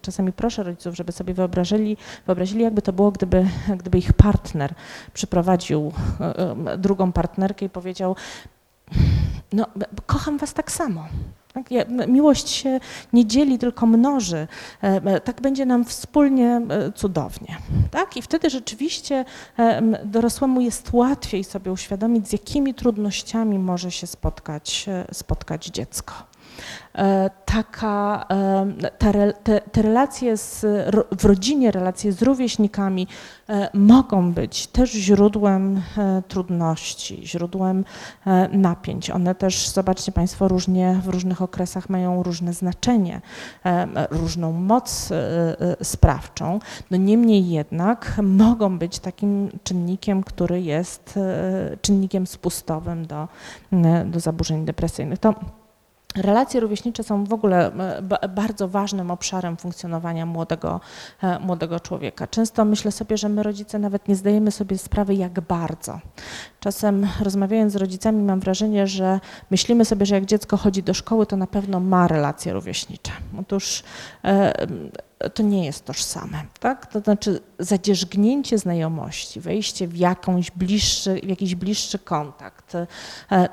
czasami 0.02 0.32
proszę 0.32 0.64
rodziców, 0.64 0.96
żeby 0.96 1.12
sobie 1.12 1.34
wyobrazili, 1.34 1.98
wyobrazili 2.26 2.64
jakby 2.64 2.82
to 2.82 2.94
było, 2.94 3.12
gdyby, 3.12 3.48
gdyby 3.78 3.98
ich 3.98 4.14
partner 4.14 4.74
przyprowadził 5.14 5.92
drugą 6.78 7.12
partnerkę 7.12 7.61
i 7.65 7.69
powiedział, 7.69 8.15
no 9.54 9.65
kocham 10.06 10.38
was 10.38 10.54
tak 10.54 10.71
samo. 10.71 11.08
Tak? 11.54 11.65
Miłość 12.08 12.50
się 12.50 12.80
nie 13.13 13.26
dzieli, 13.26 13.60
tylko 13.60 13.86
mnoży. 13.86 14.47
E, 14.84 14.88
e, 15.06 15.19
tak 15.21 15.41
będzie 15.41 15.65
nam 15.65 15.86
wspólnie 15.86 16.62
e, 16.69 16.91
cudownie. 16.91 17.58
Tak? 17.91 18.17
I 18.17 18.21
wtedy 18.21 18.50
rzeczywiście 18.50 19.26
dorosłemu 20.05 20.62
jest 20.62 20.93
łatwiej 20.93 21.43
sobie 21.43 21.72
uświadomić, 21.72 22.28
z 22.28 22.32
jakimi 22.32 22.74
trudnościami 22.74 23.59
może 23.59 23.91
się 23.91 24.07
spotkać, 24.07 24.86
spotkać 25.12 25.66
dziecko. 25.66 26.14
E, 26.95 27.30
taka, 27.45 28.26
e, 28.30 28.91
te, 28.97 29.34
te, 29.34 29.62
te 29.62 29.82
relacje 29.82 30.38
z, 30.38 30.66
w 31.20 31.26
rodzinie, 31.26 31.72
relacje 31.72 32.12
z 32.12 32.22
rówieśnikami 32.22 33.08
e, 33.49 33.70
mogą 33.74 34.34
być 34.34 34.68
też 34.68 34.91
źródłem 34.91 35.82
trudności, 36.28 37.22
źródłem 37.28 37.86
napięć. 38.52 39.10
One 39.10 39.36
też, 39.36 39.70
zobaczcie 39.70 40.12
Państwo, 40.12 40.47
różnie 40.47 40.99
w 41.04 41.08
różnych 41.08 41.41
okresach 41.41 41.89
mają 41.89 42.24
różne 42.24 42.54
znaczenie, 42.54 43.22
różną 44.12 44.52
moc 44.52 45.10
sprawczą. 45.84 46.60
No 46.91 46.97
niemniej 46.97 47.49
jednak 47.49 48.20
mogą 48.24 48.78
być 48.78 48.99
takim 48.99 49.49
czynnikiem, 49.64 50.24
który 50.24 50.62
jest 50.62 51.20
czynnikiem 51.82 52.28
spustowym 52.28 53.06
do, 53.06 53.28
do 54.06 54.20
zaburzeń 54.20 54.66
depresyjnych. 54.66 55.20
To 55.20 55.36
Relacje 56.16 56.59
rówieśnicze 56.59 57.03
są 57.03 57.24
w 57.24 57.34
ogóle 57.34 57.72
e, 58.22 58.30
bardzo 58.30 58.68
ważnym 58.68 59.12
obszarem 59.12 59.57
funkcjonowania 59.57 60.26
młodego, 60.26 60.82
e, 61.24 61.39
młodego 61.39 61.80
człowieka. 61.80 62.28
Często 62.28 62.66
myślę 62.66 62.91
sobie, 62.91 63.18
że 63.18 63.30
my 63.30 63.43
rodzice 63.43 63.80
nawet 63.80 64.07
nie 64.07 64.16
zdajemy 64.16 64.51
sobie 64.51 64.78
sprawy, 64.78 65.16
jak 65.16 65.41
bardzo. 65.41 65.99
Czasem 66.59 67.07
rozmawiając 67.22 67.74
z 67.74 67.76
rodzicami 67.76 68.24
mam 68.24 68.39
wrażenie, 68.39 68.88
że 68.88 69.20
myślimy 69.51 69.86
sobie, 69.86 70.05
że 70.05 70.16
jak 70.16 70.26
dziecko 70.26 70.57
chodzi 70.57 70.84
do 70.84 70.93
szkoły, 70.93 71.26
to 71.26 71.38
na 71.38 71.47
pewno 71.47 71.80
ma 71.80 72.07
relacje 72.07 72.53
rówieśnicze. 72.53 73.12
Otóż 73.39 73.84
e, 74.24 74.53
to 75.30 75.43
nie 75.43 75.65
jest 75.65 75.86
tożsame. 75.86 76.45
Tak? 76.59 76.86
To 76.86 76.99
znaczy 76.99 77.39
zadzierzgnięcie 77.59 78.57
znajomości, 78.57 79.39
wejście 79.39 79.88
w, 79.88 79.97
jakąś 79.97 80.51
bliższy, 80.51 81.22
w 81.24 81.30
jakiś 81.30 81.55
bliższy 81.55 81.99
kontakt, 81.99 82.76
e, 82.76 82.88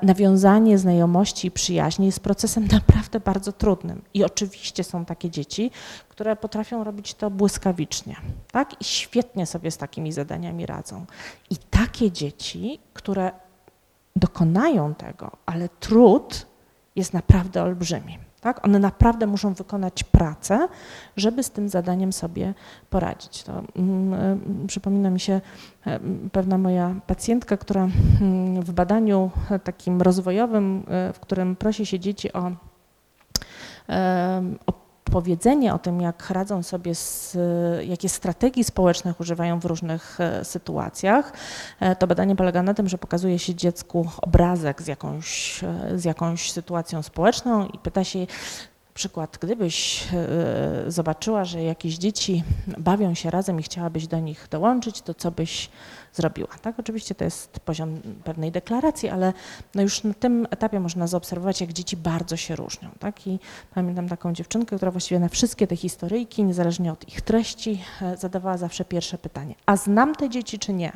nawiązanie 0.01 0.77
znajomości 0.77 1.47
i 1.47 1.51
przyjaźni 1.51 2.05
jest 2.05 2.19
procesem 2.19 2.67
naprawdę 2.77 3.19
bardzo 3.19 3.51
trudnym. 3.51 4.01
I 4.13 4.23
oczywiście 4.23 4.83
są 4.83 5.05
takie 5.05 5.29
dzieci, 5.29 5.71
które 6.09 6.35
potrafią 6.35 6.83
robić 6.83 7.13
to 7.13 7.29
błyskawicznie 7.29 8.15
tak? 8.51 8.81
i 8.81 8.83
świetnie 8.83 9.45
sobie 9.45 9.71
z 9.71 9.77
takimi 9.77 10.11
zadaniami 10.11 10.65
radzą. 10.65 11.05
I 11.49 11.57
takie 11.57 12.11
dzieci, 12.11 12.79
które 12.93 13.31
dokonają 14.15 14.95
tego, 14.95 15.31
ale 15.45 15.69
trud 15.69 16.45
jest 16.95 17.13
naprawdę 17.13 17.63
olbrzymi. 17.63 18.28
Tak? 18.41 18.65
One 18.65 18.79
naprawdę 18.79 19.27
muszą 19.27 19.53
wykonać 19.53 20.03
pracę, 20.03 20.67
żeby 21.17 21.43
z 21.43 21.51
tym 21.51 21.69
zadaniem 21.69 22.13
sobie 22.13 22.53
poradzić. 22.89 23.43
To, 23.43 23.63
mm, 23.75 24.13
mm 24.13 24.67
przypomina 24.67 25.09
mi 25.09 25.19
się 25.19 25.41
e, 25.85 25.99
pewna 26.31 26.57
moja 26.57 26.95
pacjentka, 27.07 27.57
która 27.57 27.87
mm, 28.21 28.61
w 28.61 28.71
badaniu 28.71 29.31
takim 29.63 30.01
rozwojowym, 30.01 30.83
e, 30.87 31.13
w 31.13 31.19
którym 31.19 31.55
prosi 31.55 31.85
się 31.85 31.99
dzieci 31.99 32.33
o, 32.33 32.51
o 34.67 34.88
powiedzenie 35.11 35.73
o 35.73 35.79
tym, 35.79 36.01
jak 36.01 36.29
radzą 36.29 36.63
sobie 36.63 36.95
z, 36.95 37.37
jakie 37.87 38.09
strategii 38.09 38.63
społecznych 38.63 39.19
używają 39.19 39.59
w 39.59 39.65
różnych 39.65 40.19
e, 40.19 40.45
sytuacjach. 40.45 41.33
E, 41.79 41.95
to 41.95 42.07
badanie 42.07 42.35
polega 42.35 42.63
na 42.63 42.73
tym, 42.73 42.89
że 42.89 42.97
pokazuje 42.97 43.39
się 43.39 43.55
dziecku 43.55 44.09
obrazek 44.21 44.81
z 44.81 44.87
jakąś, 44.87 45.63
e, 45.63 45.99
z 45.99 46.05
jakąś 46.05 46.51
sytuacją 46.51 47.03
społeczną 47.03 47.67
i 47.67 47.77
pyta 47.77 48.03
się, 48.03 48.27
przykład, 48.93 49.37
gdybyś 49.41 50.07
zobaczyła, 50.87 51.45
że 51.45 51.63
jakieś 51.63 51.97
dzieci 51.97 52.43
bawią 52.77 53.13
się 53.13 53.31
razem 53.31 53.59
i 53.59 53.63
chciałabyś 53.63 54.07
do 54.07 54.19
nich 54.19 54.47
dołączyć, 54.51 55.01
to 55.01 55.13
co 55.13 55.31
byś 55.31 55.69
zrobiła. 56.19 56.49
Tak? 56.61 56.79
Oczywiście 56.79 57.15
to 57.15 57.23
jest 57.23 57.59
poziom 57.59 58.01
pewnej 58.23 58.51
deklaracji, 58.51 59.09
ale 59.09 59.33
no 59.75 59.81
już 59.81 60.03
na 60.03 60.13
tym 60.13 60.47
etapie 60.49 60.79
można 60.79 61.07
zaobserwować, 61.07 61.61
jak 61.61 61.73
dzieci 61.73 61.97
bardzo 61.97 62.37
się 62.37 62.55
różnią. 62.55 62.89
Tak? 62.99 63.27
I 63.27 63.39
pamiętam 63.75 64.09
taką 64.09 64.33
dziewczynkę, 64.33 64.75
która 64.75 64.91
właściwie 64.91 65.19
na 65.19 65.29
wszystkie 65.29 65.67
te 65.67 65.75
historyjki, 65.75 66.43
niezależnie 66.43 66.91
od 66.91 67.07
ich 67.07 67.21
treści, 67.21 67.81
e, 68.01 68.17
zadawała 68.17 68.57
zawsze 68.57 68.85
pierwsze 68.85 69.17
pytanie, 69.17 69.55
a 69.65 69.75
znam 69.75 70.15
te 70.15 70.29
dzieci 70.29 70.59
czy 70.59 70.73
nie? 70.73 70.91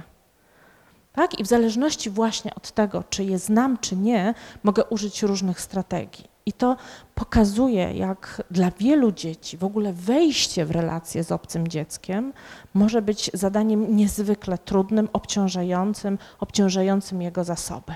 Tak? 1.14 1.40
I 1.40 1.44
w 1.44 1.48
zależności 1.48 2.10
właśnie 2.10 2.56
od 2.56 2.72
tego, 2.72 3.04
czy 3.10 3.24
je 3.24 3.40
znam, 3.40 3.78
czy 3.78 3.96
nie, 3.96 4.34
mogę 4.64 4.84
użyć 4.84 5.24
różnych 5.24 5.62
strategii. 5.62 6.33
I 6.46 6.54
to 6.54 6.78
pokazuje, 7.16 7.94
jak 7.94 8.44
dla 8.52 8.72
wielu 8.72 9.12
dzieci 9.12 9.58
w 9.58 9.64
ogóle 9.64 9.94
wejście 9.94 10.66
w 10.66 10.72
relację 10.72 11.24
z 11.24 11.32
obcym 11.32 11.68
dzieckiem 11.68 12.34
może 12.74 13.02
być 13.02 13.32
zadaniem 13.34 13.96
niezwykle 13.96 14.58
trudnym, 14.58 15.10
obciążającym, 15.14 16.18
obciążającym 16.40 17.22
jego 17.22 17.44
zasoby. 17.44 17.94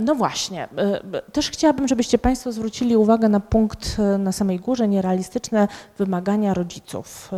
No 0.00 0.14
właśnie. 0.14 0.68
Też 1.32 1.50
chciałabym, 1.50 1.88
żebyście 1.88 2.18
Państwo 2.18 2.52
zwrócili 2.52 2.96
uwagę 2.96 3.28
na 3.28 3.40
punkt 3.40 3.96
na 4.18 4.32
samej 4.32 4.58
górze, 4.58 4.88
nierealistyczne 4.88 5.68
wymagania 5.98 6.54
rodziców. 6.54 7.30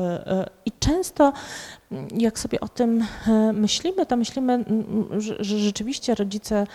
I 0.65 0.73
często 0.79 1.33
jak 2.17 2.39
sobie 2.39 2.61
o 2.61 2.69
tym 2.69 3.05
e, 3.29 3.53
myślimy, 3.53 4.07
to 4.07 4.17
myślimy, 4.17 4.65
że 5.19 5.59
rzeczywiście 5.59 6.15
rodzice 6.15 6.67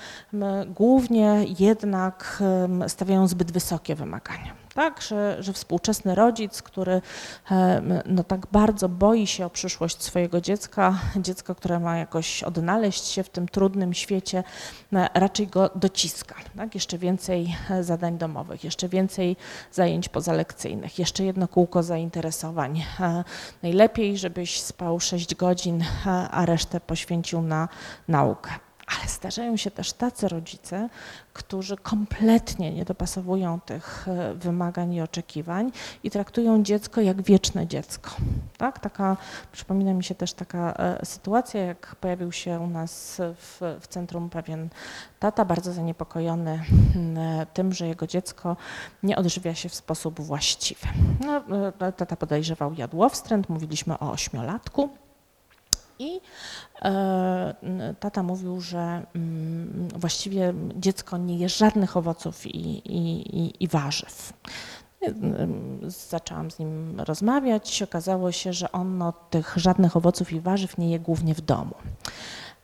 głównie 0.68 1.45
jednak 1.60 2.43
stawiają 2.88 3.28
zbyt 3.28 3.51
wysokie 3.51 3.95
wymagania 3.95 4.66
tak, 4.78 5.01
że, 5.01 5.38
że 5.39 5.53
współczesny 5.53 6.15
rodzic, 6.15 6.61
który 6.61 7.01
no, 8.05 8.23
tak 8.23 8.47
bardzo 8.51 8.89
boi 8.89 9.28
się 9.28 9.45
o 9.45 9.49
przyszłość 9.49 10.03
swojego 10.03 10.41
dziecka, 10.41 10.99
dziecko, 11.15 11.55
które 11.55 11.80
ma 11.80 11.97
jakoś 11.97 12.43
odnaleźć 12.43 13.05
się 13.05 13.23
w 13.23 13.30
tym 13.30 13.47
trudnym 13.47 13.93
świecie, 13.93 14.43
raczej 15.13 15.47
go 15.47 15.69
dociska. 15.75 16.36
Tak? 16.57 16.75
Jeszcze 16.75 16.97
więcej 16.97 17.55
e, 17.69 17.84
zadań 17.84 18.17
domowych, 18.17 18.63
jeszcze 18.63 18.89
więcej 18.89 19.36
zajęć 19.71 20.09
pozalekcyjnych, 20.09 20.99
jeszcze 20.99 21.23
jedno 21.23 21.47
kółko 21.47 21.84
zainteresowań. 21.84 22.84
E, 22.99 23.23
najlepiej, 23.63 24.17
żebyś 24.17 24.61
spał 24.61 24.99
6 24.99 25.36
godzin, 25.36 25.84
a 26.32 26.45
resztę 26.45 26.80
poświęcił 26.80 27.41
na 27.41 27.69
naukę. 28.07 28.66
Ale 28.88 29.07
zdarzają 29.07 29.57
się 29.57 29.71
też 29.71 29.93
tacy 29.93 30.27
rodzice, 30.27 30.89
którzy 31.33 31.77
kompletnie 31.77 32.71
nie 32.71 32.85
dopasowują 32.85 33.59
tych 33.59 34.07
e, 34.07 34.33
wymagań 34.33 34.93
i 34.93 35.01
oczekiwań 35.01 35.71
i 36.03 36.11
traktują 36.11 36.63
dziecko 36.63 37.01
jak 37.01 37.21
wieczne 37.21 37.67
dziecko. 37.67 38.11
Tak? 38.57 38.79
Taka, 38.79 39.17
przypomina 39.51 39.93
mi 39.93 40.03
się 40.03 40.15
też 40.15 40.33
taka 40.33 40.73
e, 40.73 41.05
sytuacja, 41.05 41.61
jak 41.61 41.95
pojawił 41.95 42.31
się 42.31 42.59
u 42.59 42.67
nas 42.67 43.21
w, 43.21 43.77
w 43.81 43.88
centrum 43.88 44.29
pewien 44.29 44.69
tata, 45.19 45.45
bardzo 45.45 45.73
zaniepokojony 45.73 46.63
tym, 47.53 47.73
że 47.73 47.88
jego 47.88 48.07
dziecko 48.07 48.57
nie 49.03 49.17
odżywia 49.17 49.55
się 49.55 49.69
w 49.69 49.75
sposób 49.75 50.21
właściwy. 50.21 50.88
No, 51.25 51.43
e, 51.79 51.91
tata 51.91 52.15
podejrzewał 52.15 52.73
jadłowstręt, 52.73 53.49
mówiliśmy 53.49 53.99
o 53.99 54.11
ośmiolatku. 54.11 54.89
I 55.99 56.21
e, 56.81 57.93
tata 57.99 58.23
mówił, 58.23 58.61
że 58.61 59.05
mm, 59.15 59.87
właściwie 59.95 60.53
dziecko 60.75 61.17
nie 61.17 61.37
je 61.37 61.49
żadnych 61.49 61.97
owoców 61.97 62.47
i, 62.47 62.81
i, 62.95 63.63
i 63.63 63.67
warzyw. 63.67 64.33
Zaczęłam 65.87 66.51
z 66.51 66.59
nim 66.59 67.01
rozmawiać. 67.01 67.81
Okazało 67.81 68.31
się, 68.31 68.53
że 68.53 68.71
on 68.71 68.97
no, 68.97 69.13
tych 69.29 69.53
żadnych 69.57 69.97
owoców 69.97 70.31
i 70.31 70.39
warzyw 70.39 70.77
nie 70.77 70.91
je 70.91 70.99
głównie 70.99 71.33
w 71.33 71.41
domu. 71.41 71.75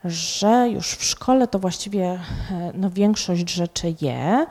Że 0.05 0.69
już 0.69 0.87
w 0.91 1.03
szkole 1.03 1.47
to 1.47 1.59
właściwie 1.59 2.05
e, 2.05 2.19
no, 2.73 2.89
większość 2.89 3.49
rzeczy 3.49 3.95
je, 4.01 4.45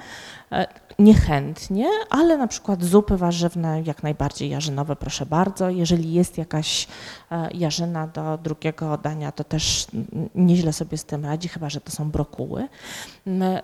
niechętnie, 0.98 1.88
ale 2.11 2.36
na 2.36 2.46
przykład 2.46 2.84
zupy 2.84 3.16
warzywne 3.16 3.82
jak 3.82 4.03
najbardziej 4.03 4.50
jarzynowe, 4.50 4.96
proszę 4.96 5.26
bardzo. 5.26 5.70
Jeżeli 5.70 6.12
jest 6.12 6.38
jakaś 6.38 6.88
e, 7.30 7.48
jarzyna 7.55 8.07
do 8.07 8.38
drugiego 8.38 8.98
dania, 8.98 9.32
to 9.32 9.44
też 9.44 9.86
nieźle 10.34 10.72
sobie 10.72 10.98
z 10.98 11.05
tym 11.05 11.24
radzi, 11.24 11.48
chyba 11.48 11.68
że 11.70 11.80
to 11.80 11.92
są 11.92 12.11
brokuły. 12.11 12.68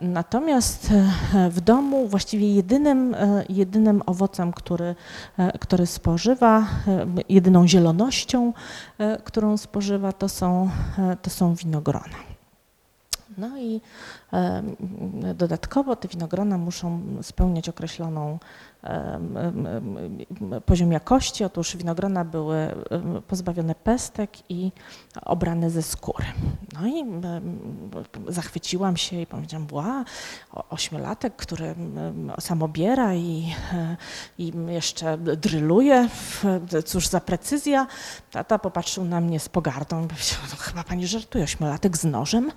Natomiast 0.01 0.91
e, 1.35 1.51
w 1.51 1.61
domu 1.61 2.09
właściwie 2.09 2.55
jedynym, 2.55 3.15
e, 3.15 3.45
jedynym 3.49 4.03
owocem, 4.07 4.53
który, 4.53 4.95
który 5.61 5.87
spożywa, 5.87 6.67
jedyną 7.29 7.69
zielonością, 7.69 8.53
którą 9.25 9.57
spożywa, 9.57 10.13
to 10.13 10.29
są, 10.29 10.71
to 11.23 11.31
są 11.31 11.55
winogrona. 11.55 12.29
No 13.39 13.59
i 13.59 13.81
dodatkowo 15.35 15.97
te 15.97 16.09
winogrona 16.09 16.59
muszą 16.59 17.01
spełniać 17.23 17.69
określoną 17.69 18.39
poziom 20.67 20.93
jakości. 20.93 21.45
Otóż 21.45 21.77
winogrona 21.77 22.25
były 22.25 22.75
pozbawione 23.29 23.75
pestek 23.75 24.31
i 24.51 24.73
obrane 25.23 25.71
ze 25.71 25.83
skóry. 25.83 26.25
No 26.73 26.87
i 26.87 27.05
zachwyciłam 28.29 28.97
się 28.97 29.21
i 29.21 29.27
powiedziałam, 29.27 29.67
ła, 29.73 30.05
ośmiolatek, 30.71 31.37
który 31.37 31.75
sam 32.41 32.63
obiera 32.63 33.15
i, 33.15 33.55
i 34.39 34.53
jeszcze 34.69 35.19
dryluje, 35.19 36.09
cóż 36.85 37.09
za 37.09 37.21
precyzja. 37.21 37.87
Tata 38.31 38.59
popatrzył 38.59 39.05
na 39.05 39.21
mnie 39.21 39.41
z 39.41 39.49
pogardą 39.49 40.05
i 40.05 40.09
powiedział, 40.09 40.39
no 40.51 40.57
chyba 40.57 40.85
pani 40.85 41.07
żartuje, 41.07 41.45
ośmiolatek 41.45 41.97
z 41.97 42.05
nożem? 42.05 42.53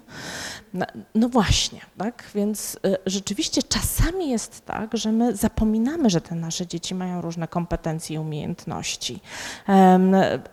No, 0.73 0.85
no 1.15 1.29
właśnie, 1.29 1.81
tak? 1.97 2.23
Więc 2.35 2.75
y, 2.85 2.97
rzeczywiście 3.05 3.63
czasami 3.63 4.29
jest 4.29 4.65
tak, 4.65 4.97
że 4.97 5.11
my 5.11 5.35
zapominamy, 5.35 6.09
że 6.11 6.21
te 6.21 6.35
nasze 6.35 6.67
dzieci 6.67 6.95
mają 6.95 7.21
różne 7.21 7.47
kompetencje 7.47 8.15
i 8.15 8.19
umiejętności. 8.19 9.19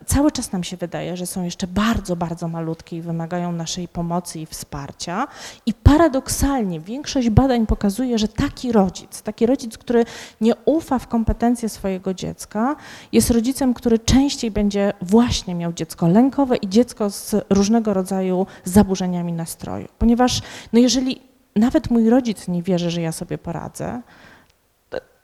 Cały 0.07 0.33
czas 0.33 0.53
nam 0.53 0.65
się 0.65 0.77
wydaje, 0.77 1.17
że 1.17 1.27
są 1.27 1.45
jeszcze 1.45 1.67
bardzo, 1.67 2.17
bardzo 2.17 2.49
malutkie 2.49 2.97
i 2.97 3.03
wymagają 3.03 3.53
naszej 3.53 3.89
pomocy 3.89 4.41
i 4.41 4.47
wsparcia. 4.47 5.29
I 5.67 5.75
paradoksalnie 5.75 6.81
większość 6.81 7.31
badań 7.31 7.67
pokazuje, 7.67 8.19
że 8.19 8.29
taki 8.29 8.73
rodzic, 8.73 9.23
taki 9.23 9.47
rodzic, 9.47 9.79
który 9.79 10.05
nie 10.41 10.53
ufa 10.65 10.99
w 10.99 11.09
kompetencje 11.09 11.69
swojego 11.69 12.15
dziecka, 12.15 12.77
jest 13.13 13.31
rodzicem, 13.31 13.75
który 13.75 13.99
częściej 13.99 14.51
będzie 14.51 14.93
właśnie 15.03 15.55
miał 15.55 15.73
dziecko 15.73 16.09
lękowe 16.09 16.57
i 16.57 16.69
dziecko 16.69 17.11
z 17.11 17.35
różnego 17.51 17.95
rodzaju 17.95 18.47
zaburzeniami 18.65 19.33
nastroju. 19.33 19.89
Ponieważ 19.99 20.43
no 20.73 20.79
jeżeli 20.79 21.21
nawet 21.57 21.91
mój 21.91 22.11
rodzic 22.11 22.49
nie 22.49 22.63
wierzy, 22.63 22.91
że 22.91 23.01
ja 23.01 23.13
sobie 23.13 23.39
poradzę, 23.39 24.03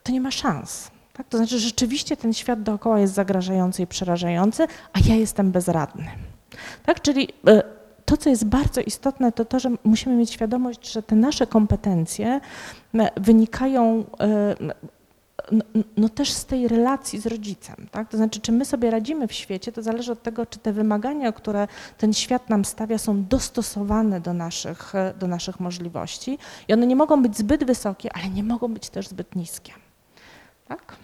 to 0.04 0.12
nie 0.12 0.20
ma 0.20 0.30
szans. 0.30 0.90
Tak? 1.12 1.28
To 1.28 1.36
znaczy, 1.36 1.58
że 1.58 1.66
rzeczywiście 1.66 2.16
ten 2.16 2.32
świat 2.32 2.62
dookoła 2.62 3.00
jest 3.00 3.14
zagrażający 3.14 3.82
i 3.82 3.86
przerażający, 3.86 4.66
a 4.92 4.98
ja 5.08 5.14
jestem 5.14 5.50
bezradny. 5.50 6.06
Tak? 6.86 7.00
Czyli 7.00 7.28
e, 7.46 7.62
to, 8.04 8.16
co 8.16 8.30
jest 8.30 8.44
bardzo 8.44 8.80
istotne, 8.80 9.32
to 9.32 9.44
to, 9.44 9.58
że 9.58 9.70
musimy 9.84 10.16
mieć 10.16 10.30
świadomość, 10.30 10.92
że 10.92 11.02
te 11.02 11.16
nasze 11.16 11.46
kompetencje 11.46 12.40
wynikają 13.16 14.04
e, 14.20 14.54
no, 15.52 15.64
no, 15.96 16.08
też 16.08 16.32
z 16.32 16.44
tej 16.44 16.68
relacji 16.68 17.20
z 17.20 17.26
rodzicem. 17.26 17.76
Tak? 17.90 18.08
To 18.08 18.16
znaczy, 18.16 18.40
czy 18.40 18.52
my 18.52 18.64
sobie 18.64 18.90
radzimy 18.90 19.28
w 19.28 19.32
świecie, 19.32 19.72
to 19.72 19.82
zależy 19.82 20.12
od 20.12 20.22
tego, 20.22 20.46
czy 20.46 20.58
te 20.58 20.72
wymagania, 20.72 21.32
które 21.32 21.68
ten 21.98 22.12
świat 22.12 22.50
nam 22.50 22.64
stawia, 22.64 22.98
są 22.98 23.24
dostosowane 23.24 24.20
do 24.20 24.32
naszych, 24.32 24.92
do 25.18 25.26
naszych 25.26 25.60
możliwości. 25.60 26.38
I 26.68 26.72
one 26.72 26.86
nie 26.86 26.96
mogą 26.96 27.22
być 27.22 27.38
zbyt 27.38 27.64
wysokie, 27.64 28.10
ale 28.12 28.28
nie 28.28 28.42
mogą 28.42 28.74
być 28.74 28.90
też 28.90 29.08
zbyt 29.08 29.36
niskie. 29.36 29.72
Tak? 30.76 30.96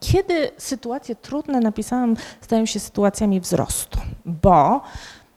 Kiedy 0.00 0.50
sytuacje 0.58 1.16
trudne, 1.16 1.60
napisałam, 1.60 2.16
stają 2.40 2.66
się 2.66 2.80
sytuacjami 2.80 3.40
wzrostu, 3.40 3.98
bo 4.24 4.80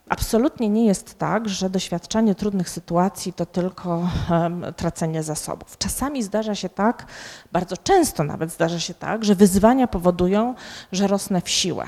absolutnie 0.10 0.70
nie 0.70 0.86
jest 0.86 1.18
tak, 1.18 1.50
że 1.50 1.70
doświadczanie 1.70 2.36
trudnych 2.36 2.70
sytuacji 2.70 3.34
to 3.34 3.46
tylko 3.46 4.08
um, 4.30 4.66
tracenie 4.76 5.24
zasobów. 5.24 5.78
Czasami 5.78 6.24
zdarza 6.24 6.56
się 6.56 6.70
tak, 6.70 7.06
bardzo 7.52 7.78
często 7.78 8.24
nawet 8.24 8.52
zdarza 8.52 8.80
się 8.80 8.94
tak, 8.94 9.26
że 9.26 9.36
wyzwania 9.36 9.88
powodują, 9.88 10.56
że 10.92 11.08
rosnę 11.08 11.42
w 11.42 11.50
siłę, 11.50 11.86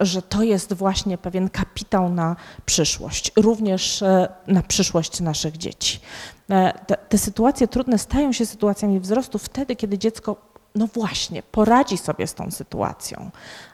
że 0.00 0.22
to 0.22 0.42
jest 0.42 0.74
właśnie 0.74 1.18
pewien 1.18 1.50
kapitał 1.50 2.08
na 2.08 2.36
przyszłość, 2.66 3.32
również 3.36 4.02
e, 4.02 4.28
na 4.46 4.62
przyszłość 4.62 5.20
naszych 5.20 5.56
dzieci. 5.56 6.00
E, 6.50 6.72
te, 6.86 6.96
te 6.96 7.18
sytuacje 7.18 7.68
trudne 7.68 7.98
stają 7.98 8.32
się 8.32 8.46
sytuacjami 8.46 9.00
wzrostu 9.00 9.38
wtedy, 9.38 9.76
kiedy 9.76 9.98
dziecko 9.98 10.55
no 10.76 10.86
właśnie, 10.86 11.42
poradzi 11.42 11.98
sobie 11.98 12.26
z 12.26 12.34
tą 12.34 12.50
sytuacją 12.50 13.30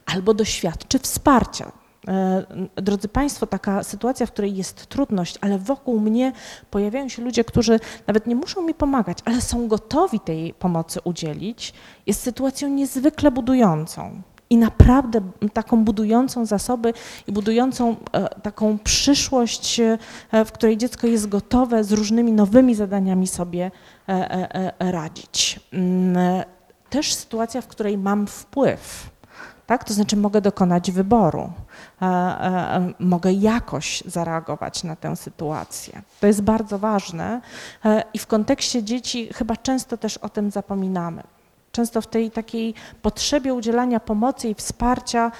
albo 0.06 0.34
doświadczy 0.34 0.98
wsparcia. 0.98 1.72
E, 2.08 2.44
drodzy 2.76 3.08
Państwo, 3.08 3.46
taka 3.46 3.82
sytuacja, 3.82 4.26
w 4.26 4.32
której 4.32 4.56
jest 4.56 4.86
trudność, 4.86 5.38
ale 5.40 5.58
wokół 5.58 6.00
mnie 6.00 6.32
pojawiają 6.70 7.08
się 7.08 7.22
ludzie, 7.22 7.44
którzy 7.44 7.80
nawet 8.06 8.26
nie 8.26 8.36
muszą 8.36 8.62
mi 8.62 8.74
pomagać, 8.74 9.18
ale 9.24 9.40
są 9.40 9.68
gotowi 9.68 10.20
tej 10.20 10.54
pomocy 10.54 11.00
udzielić, 11.04 11.74
jest 12.06 12.22
sytuacją 12.22 12.68
niezwykle 12.68 13.30
budującą 13.30 14.22
i 14.50 14.56
naprawdę 14.56 15.20
taką 15.52 15.84
budującą 15.84 16.46
zasoby 16.46 16.92
i 17.26 17.32
budującą 17.32 17.96
e, 18.12 18.28
taką 18.40 18.78
przyszłość, 18.78 19.80
e, 19.80 19.98
w 20.44 20.52
której 20.52 20.76
dziecko 20.76 21.06
jest 21.06 21.28
gotowe 21.28 21.84
z 21.84 21.92
różnymi 21.92 22.32
nowymi 22.32 22.74
zadaniami 22.74 23.26
sobie 23.26 23.70
radzić. 24.78 25.60
Też 26.92 27.14
sytuacja, 27.14 27.60
w 27.60 27.66
której 27.66 27.98
mam 27.98 28.26
wpływ. 28.26 29.10
Tak? 29.66 29.84
To 29.84 29.94
znaczy 29.94 30.16
mogę 30.16 30.40
dokonać 30.40 30.90
wyboru, 30.90 31.52
e, 32.02 32.06
e, 32.06 32.92
mogę 32.98 33.32
jakoś 33.32 34.02
zareagować 34.06 34.84
na 34.84 34.96
tę 34.96 35.16
sytuację. 35.16 36.02
To 36.20 36.26
jest 36.26 36.42
bardzo 36.42 36.78
ważne 36.78 37.40
e, 37.84 38.04
i 38.14 38.18
w 38.18 38.26
kontekście 38.26 38.82
dzieci 38.82 39.32
chyba 39.32 39.56
często 39.56 39.96
też 39.96 40.16
o 40.16 40.28
tym 40.28 40.50
zapominamy. 40.50 41.22
Często 41.72 42.00
w 42.00 42.06
tej 42.06 42.30
takiej 42.30 42.74
potrzebie 43.02 43.54
udzielania 43.54 44.00
pomocy 44.00 44.48
i 44.48 44.54
wsparcia 44.54 45.32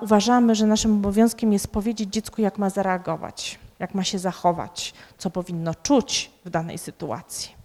uważamy, 0.00 0.54
że 0.54 0.66
naszym 0.66 0.92
obowiązkiem 0.92 1.52
jest 1.52 1.68
powiedzieć 1.68 2.12
dziecku, 2.12 2.42
jak 2.42 2.58
ma 2.58 2.70
zareagować, 2.70 3.58
jak 3.78 3.94
ma 3.94 4.04
się 4.04 4.18
zachować, 4.18 4.94
co 5.18 5.30
powinno 5.30 5.74
czuć 5.74 6.30
w 6.44 6.50
danej 6.50 6.78
sytuacji 6.78 7.61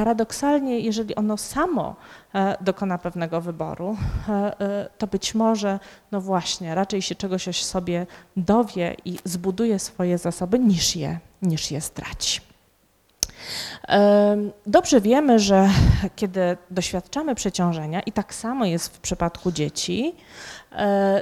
paradoksalnie, 0.00 0.80
jeżeli 0.80 1.14
ono 1.14 1.36
samo 1.36 1.96
e, 2.34 2.56
dokona 2.60 2.98
pewnego 2.98 3.40
wyboru, 3.40 3.96
e, 4.28 4.60
e, 4.60 4.88
to 4.98 5.06
być 5.06 5.34
może, 5.34 5.78
no 6.12 6.20
właśnie, 6.20 6.74
raczej 6.74 7.02
się 7.02 7.14
czegoś 7.14 7.64
sobie 7.64 8.06
dowie 8.36 8.96
i 9.04 9.18
zbuduje 9.24 9.78
swoje 9.78 10.18
zasoby, 10.18 10.58
niż 10.58 10.96
je, 10.96 11.18
niż 11.42 11.70
je 11.70 11.80
straci. 11.80 12.40
Dobrze 14.66 15.00
wiemy, 15.00 15.38
że 15.38 15.68
kiedy 16.16 16.56
doświadczamy 16.70 17.34
przeciążenia, 17.34 18.00
i 18.00 18.12
tak 18.12 18.34
samo 18.34 18.64
jest 18.64 18.96
w 18.96 19.00
przypadku 19.00 19.52
dzieci, 19.52 20.14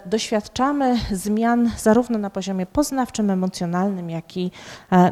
doświadczamy 0.07 0.97
zmian 1.13 1.71
zarówno 1.79 2.19
na 2.19 2.31
poziomie 2.31 2.67
poznawczym, 2.67 3.31
emocjonalnym, 3.31 4.11
jak 4.11 4.37
i 4.37 4.51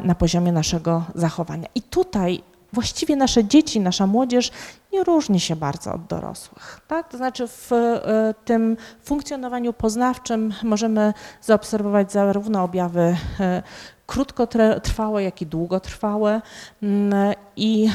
na 0.03 0.15
poziomie 0.15 0.51
naszego 0.51 1.03
zachowania. 1.15 1.67
I 1.75 1.81
tutaj 1.81 2.43
właściwie 2.73 3.15
nasze 3.15 3.45
dzieci, 3.45 3.79
nasza 3.79 4.07
młodzież 4.07 4.51
nie 4.93 5.03
różni 5.03 5.39
się 5.39 5.55
bardzo 5.55 5.93
od 5.93 6.05
dorosłych. 6.05 6.81
Tak? 6.87 7.09
To 7.09 7.17
znaczy 7.17 7.47
w 7.47 7.71
e, 7.71 8.33
tym 8.45 8.77
funkcjonowaniu 9.03 9.73
poznawczym 9.73 10.53
możemy 10.63 11.13
zaobserwować 11.41 12.11
zarówno 12.11 12.63
objawy 12.63 13.17
e, 13.39 13.63
krótkotrwałe, 14.07 15.23
jak 15.23 15.41
i 15.41 15.45
długotrwałe. 15.45 16.41
Mm, 16.83 17.33
I 17.55 17.89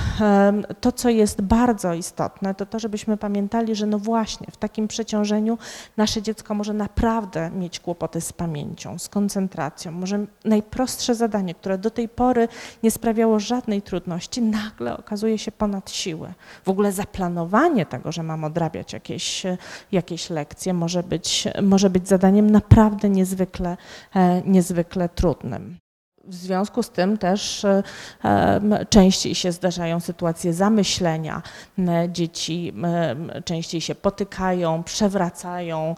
to, 0.81 0.93
co 0.93 1.09
jest 1.09 1.41
bardzo 1.41 1.95
istotne, 1.95 2.55
to 2.55 2.67
to, 2.67 2.79
żebyśmy 2.79 3.17
pamiętali, 3.17 3.75
że 3.75 3.87
no 3.87 3.99
właśnie 3.99 4.47
w 4.53 4.57
takim 4.57 4.89
przeciążeniu 4.89 5.59
nasze 5.97 6.23
dziecko 6.23 6.55
może 6.55 6.73
naprawdę 6.73 7.51
mieć 7.51 7.81
kłopoty 7.81 8.21
z 8.21 8.33
pamięcią, 8.33 8.99
z 8.99 9.09
koncentracją. 9.09 9.93
Może 9.93 10.27
najprostsze 10.45 11.15
zadanie, 11.15 11.55
które 11.55 11.79
do 11.79 11.91
tej 11.91 12.09
pory 12.09 12.49
nie 12.83 12.91
sprawiało 12.91 13.41
żadnej 13.41 13.83
trudności, 13.83 14.43
nagle 14.43 14.99
okazuje 14.99 15.39
się 15.39 15.53
ponad 15.53 15.91
siłę. 15.91 16.35
W 16.65 16.69
ogóle 16.69 16.93
zaplanowanie 16.93 17.87
tego, 17.87 18.13
że 18.13 18.23
mam 18.23 18.45
odrabiać 18.45 18.93
jakieś, 18.93 19.43
jakieś 19.93 20.31
lekcje, 20.31 20.75
może 20.75 21.03
być, 21.03 21.49
może 21.63 21.91
być 21.91 22.09
zadaniem 22.09 22.51
naprawdę 22.51 23.09
niezwykle, 23.09 23.77
e, 24.15 24.43
niezwykle 24.43 25.09
trudnym. 25.09 25.82
W 26.25 26.35
związku 26.35 26.83
z 26.83 26.91
tym 26.91 27.19
też 27.19 27.67
częściej 28.89 29.35
się 29.35 29.53
zdarzają 29.53 30.01
sytuacje 30.01 30.55
zamyślenia. 30.55 31.43
Dzieci 32.09 32.75
częściej 33.45 33.81
się 33.81 33.95
potykają, 33.95 34.83
przewracają, 34.83 35.95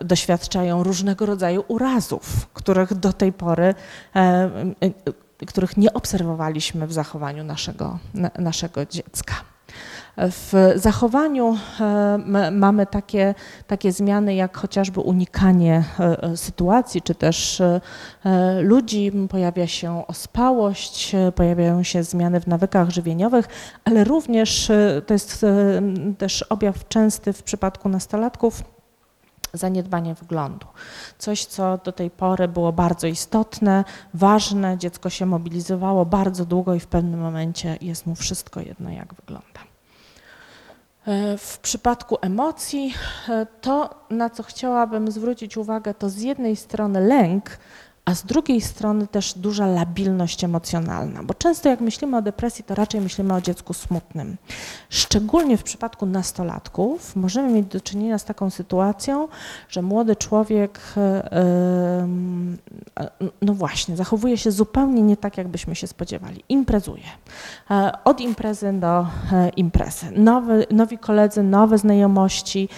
doświadczają 0.00 0.82
różnego 0.82 1.26
rodzaju 1.26 1.64
urazów, 1.68 2.46
których 2.52 2.94
do 2.94 3.12
tej 3.12 3.32
pory 3.32 3.74
których 5.46 5.76
nie 5.76 5.92
obserwowaliśmy 5.92 6.86
w 6.86 6.92
zachowaniu 6.92 7.44
naszego, 7.44 7.98
naszego 8.38 8.86
dziecka. 8.86 9.34
W 10.16 10.72
zachowaniu 10.76 11.58
e, 11.80 12.50
mamy 12.50 12.86
takie, 12.86 13.34
takie 13.66 13.92
zmiany, 13.92 14.34
jak 14.34 14.56
chociażby 14.56 15.00
unikanie 15.00 15.84
e, 16.00 16.22
e, 16.22 16.36
sytuacji, 16.36 17.02
czy 17.02 17.14
też 17.14 17.62
ludzi, 18.60 19.12
pojawia 19.30 19.66
się 19.66 20.06
ospałość, 20.06 21.16
pojawiają 21.34 21.82
się 21.82 22.02
zmiany 22.02 22.40
w 22.40 22.46
nawykach 22.46 22.90
żywieniowych, 22.90 23.48
ale 23.84 24.04
również 24.04 24.70
to 25.06 25.14
jest 25.14 25.46
też 26.18 26.42
objaw 26.42 26.88
częsty 26.88 27.32
w 27.32 27.42
przypadku 27.42 27.88
nastolatków 27.88 28.62
zaniedbanie 29.52 30.14
wyglądu. 30.14 30.66
Coś, 31.18 31.44
co 31.44 31.78
do 31.84 31.92
tej 31.92 32.10
pory 32.10 32.48
było 32.48 32.72
bardzo 32.72 33.06
istotne, 33.06 33.84
ważne, 34.14 34.78
dziecko 34.78 35.10
się 35.10 35.26
mobilizowało 35.26 36.06
bardzo 36.06 36.44
długo 36.44 36.74
i 36.74 36.80
w 36.80 36.86
pewnym 36.86 37.20
momencie 37.20 37.78
jest 37.80 38.06
mu 38.06 38.14
wszystko 38.14 38.60
jedno, 38.60 38.90
jak 38.90 39.14
wygląda. 39.14 39.75
E, 41.06 41.38
w 41.38 41.58
przypadku 41.58 42.18
emocji, 42.20 42.94
e, 43.28 43.46
to 43.60 43.90
na 44.10 44.30
co 44.30 44.42
chciałabym 44.42 45.10
zwrócić 45.10 45.56
uwagę, 45.56 45.94
to 45.94 46.10
z 46.10 46.20
jednej 46.20 46.56
strony 46.56 47.00
lęk, 47.00 47.58
a 48.04 48.14
z 48.14 48.24
drugiej 48.24 48.60
strony 48.60 49.06
też 49.06 49.34
duża 49.38 49.66
labilność 49.66 50.44
emocjonalna, 50.44 51.22
bo 51.22 51.34
często 51.34 51.68
jak 51.68 51.80
myślimy 51.80 52.16
o 52.16 52.22
depresji, 52.22 52.64
to 52.64 52.74
raczej 52.74 53.00
myślimy 53.00 53.34
o 53.34 53.40
dziecku 53.40 53.74
smutnym. 53.74 54.36
Szczególnie 54.90 55.56
w 55.56 55.62
przypadku 55.62 56.06
nastolatków 56.06 57.16
możemy 57.16 57.52
mieć 57.52 57.66
do 57.66 57.80
czynienia 57.80 58.18
z 58.18 58.24
taką 58.24 58.50
sytuacją, 58.50 59.28
że 59.68 59.82
młody 59.82 60.16
człowiek, 60.16 60.80
e, 60.96 62.08
no 63.42 63.54
właśnie, 63.54 63.96
zachowuje 63.96 64.38
się 64.38 64.50
zupełnie 64.50 65.02
nie 65.02 65.16
tak, 65.16 65.38
jakbyśmy 65.38 65.74
się 65.74 65.86
spodziewali. 65.86 66.44
Imprezuje. 66.48 67.04
E, 67.70 67.92
od 68.04 68.20
imprezy 68.20 68.72
do 68.72 69.06
e, 69.32 69.48
imprezy. 69.56 70.06
Nowy, 70.16 70.66
nowi 70.70 70.98
koledzy, 70.98 71.42
nowe 71.42 71.78
znajomości, 71.78 72.68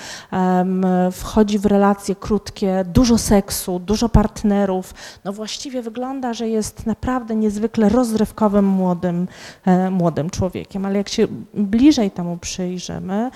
wchodzi 1.12 1.58
w 1.58 1.66
relacje 1.66 2.14
krótkie, 2.14 2.84
dużo 2.84 3.18
seksu, 3.18 3.78
dużo 3.78 4.08
partnerów 4.08 4.94
no 5.24 5.32
właściwie 5.32 5.82
wygląda, 5.82 6.34
że 6.34 6.48
jest 6.48 6.86
naprawdę 6.86 7.34
niezwykle 7.34 7.88
rozrywkowym 7.88 8.64
młodym, 8.64 9.28
e, 9.66 9.90
młodym 9.90 10.30
człowiekiem, 10.30 10.86
ale 10.86 10.98
jak 10.98 11.08
się 11.08 11.26
bliżej 11.54 12.10
temu 12.10 12.36
przyjrzymy, 12.36 13.30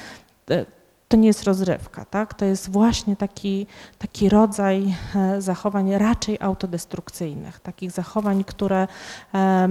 to 1.13 1.17
nie 1.17 1.27
jest 1.27 1.45
rozrywka, 1.45 2.05
tak? 2.05 2.35
to 2.35 2.45
jest 2.45 2.71
właśnie 2.71 3.17
taki, 3.17 3.67
taki 3.99 4.29
rodzaj 4.29 4.95
e, 5.17 5.43
zachowań 5.43 5.95
raczej 5.95 6.39
autodestrukcyjnych, 6.41 7.61
takich 7.61 7.91
zachowań, 7.91 8.45
które 8.45 8.89
e, 9.35 9.69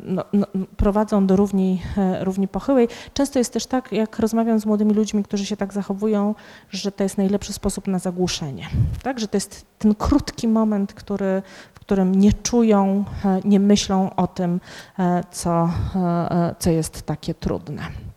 no, 0.00 0.24
no, 0.32 0.46
prowadzą 0.76 1.26
do 1.26 1.36
równi, 1.36 1.82
e, 1.96 2.24
równi 2.24 2.48
pochyłej. 2.48 2.88
Często 3.14 3.38
jest 3.38 3.52
też 3.52 3.66
tak, 3.66 3.92
jak 3.92 4.18
rozmawiam 4.18 4.60
z 4.60 4.66
młodymi 4.66 4.94
ludźmi, 4.94 5.24
którzy 5.24 5.46
się 5.46 5.56
tak 5.56 5.72
zachowują, 5.72 6.34
że 6.70 6.92
to 6.92 7.02
jest 7.02 7.18
najlepszy 7.18 7.52
sposób 7.52 7.86
na 7.86 7.98
zagłuszenie, 7.98 8.68
tak? 9.02 9.20
że 9.20 9.28
to 9.28 9.36
jest 9.36 9.66
ten 9.78 9.94
krótki 9.94 10.48
moment, 10.48 10.94
który, 10.94 11.42
w 11.74 11.80
którym 11.80 12.14
nie 12.14 12.32
czują, 12.32 13.04
nie 13.44 13.60
myślą 13.60 14.14
o 14.16 14.26
tym, 14.26 14.60
co, 15.30 15.70
co 16.58 16.70
jest 16.70 17.02
takie 17.02 17.34
trudne. 17.34 18.09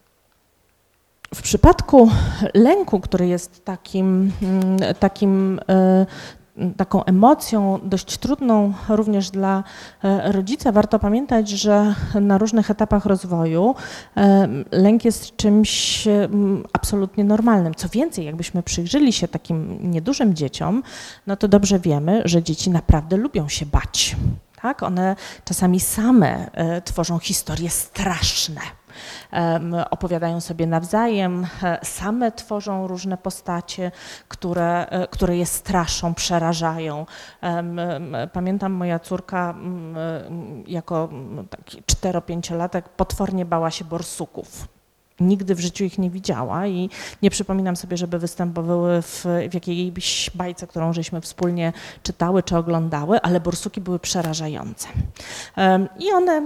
W 1.35 1.41
przypadku 1.41 2.09
lęku, 2.53 2.99
który 2.99 3.27
jest 3.27 3.65
takim, 3.65 4.31
mm, 4.41 4.95
takim 4.99 5.59
e, 5.69 6.05
taką 6.77 7.03
emocją 7.03 7.79
dość 7.83 8.17
trudną 8.17 8.73
również 8.89 9.31
dla 9.31 9.63
e, 10.03 10.31
rodzica, 10.31 10.71
warto 10.71 10.99
pamiętać, 10.99 11.49
że 11.49 11.95
na 12.21 12.37
różnych 12.37 12.71
etapach 12.71 13.05
rozwoju 13.05 13.75
e, 14.17 14.47
lęk 14.71 15.05
jest 15.05 15.35
czymś 15.35 16.07
absolutnie 16.73 17.23
normalnym. 17.23 17.75
Co 17.75 17.89
więcej, 17.89 18.25
jakbyśmy 18.25 18.63
przyjrzyli 18.63 19.13
się 19.13 19.27
takim 19.27 19.79
niedużym 19.91 20.33
dzieciom, 20.33 20.83
no 21.27 21.35
to 21.35 21.47
dobrze 21.47 21.79
wiemy, 21.79 22.21
że 22.25 22.43
dzieci 22.43 22.69
naprawdę 22.69 23.17
lubią 23.17 23.49
się 23.49 23.65
bać. 23.65 24.15
Tak? 24.61 24.83
One 24.83 25.15
czasami 25.45 25.79
same 25.79 26.49
tworzą 26.85 27.19
historie 27.19 27.69
straszne 27.69 28.61
opowiadają 29.89 30.41
sobie 30.41 30.67
nawzajem, 30.67 31.47
e, 31.63 31.79
same 31.83 32.31
tworzą 32.31 32.87
różne 32.87 33.17
postacie, 33.17 33.91
które, 34.27 34.89
e, 34.89 35.07
które 35.07 35.37
je 35.37 35.45
straszą, 35.45 36.13
przerażają. 36.13 37.05
Pamiętam 38.33 38.71
moja 38.71 38.99
córka 38.99 39.55
jako 40.67 41.09
taki 41.49 41.83
4-5-latek 41.83 42.81
potwornie 42.97 43.45
bała 43.45 43.71
się 43.71 43.85
borsuków 43.85 44.72
nigdy 45.19 45.55
w 45.55 45.59
życiu 45.59 45.83
ich 45.83 45.97
nie 45.97 46.09
widziała 46.09 46.67
i 46.67 46.89
nie 47.21 47.29
przypominam 47.29 47.75
sobie, 47.75 47.97
żeby 47.97 48.19
występowały 48.19 49.01
w, 49.01 49.25
w 49.49 49.53
jakiejś 49.53 50.29
bajce, 50.35 50.67
którą 50.67 50.93
żeśmy 50.93 51.21
wspólnie 51.21 51.73
czytały 52.03 52.43
czy 52.43 52.57
oglądały, 52.57 53.21
ale 53.21 53.39
borsuki 53.39 53.81
były 53.81 53.99
przerażające. 53.99 54.87
I 55.99 56.11
one 56.11 56.41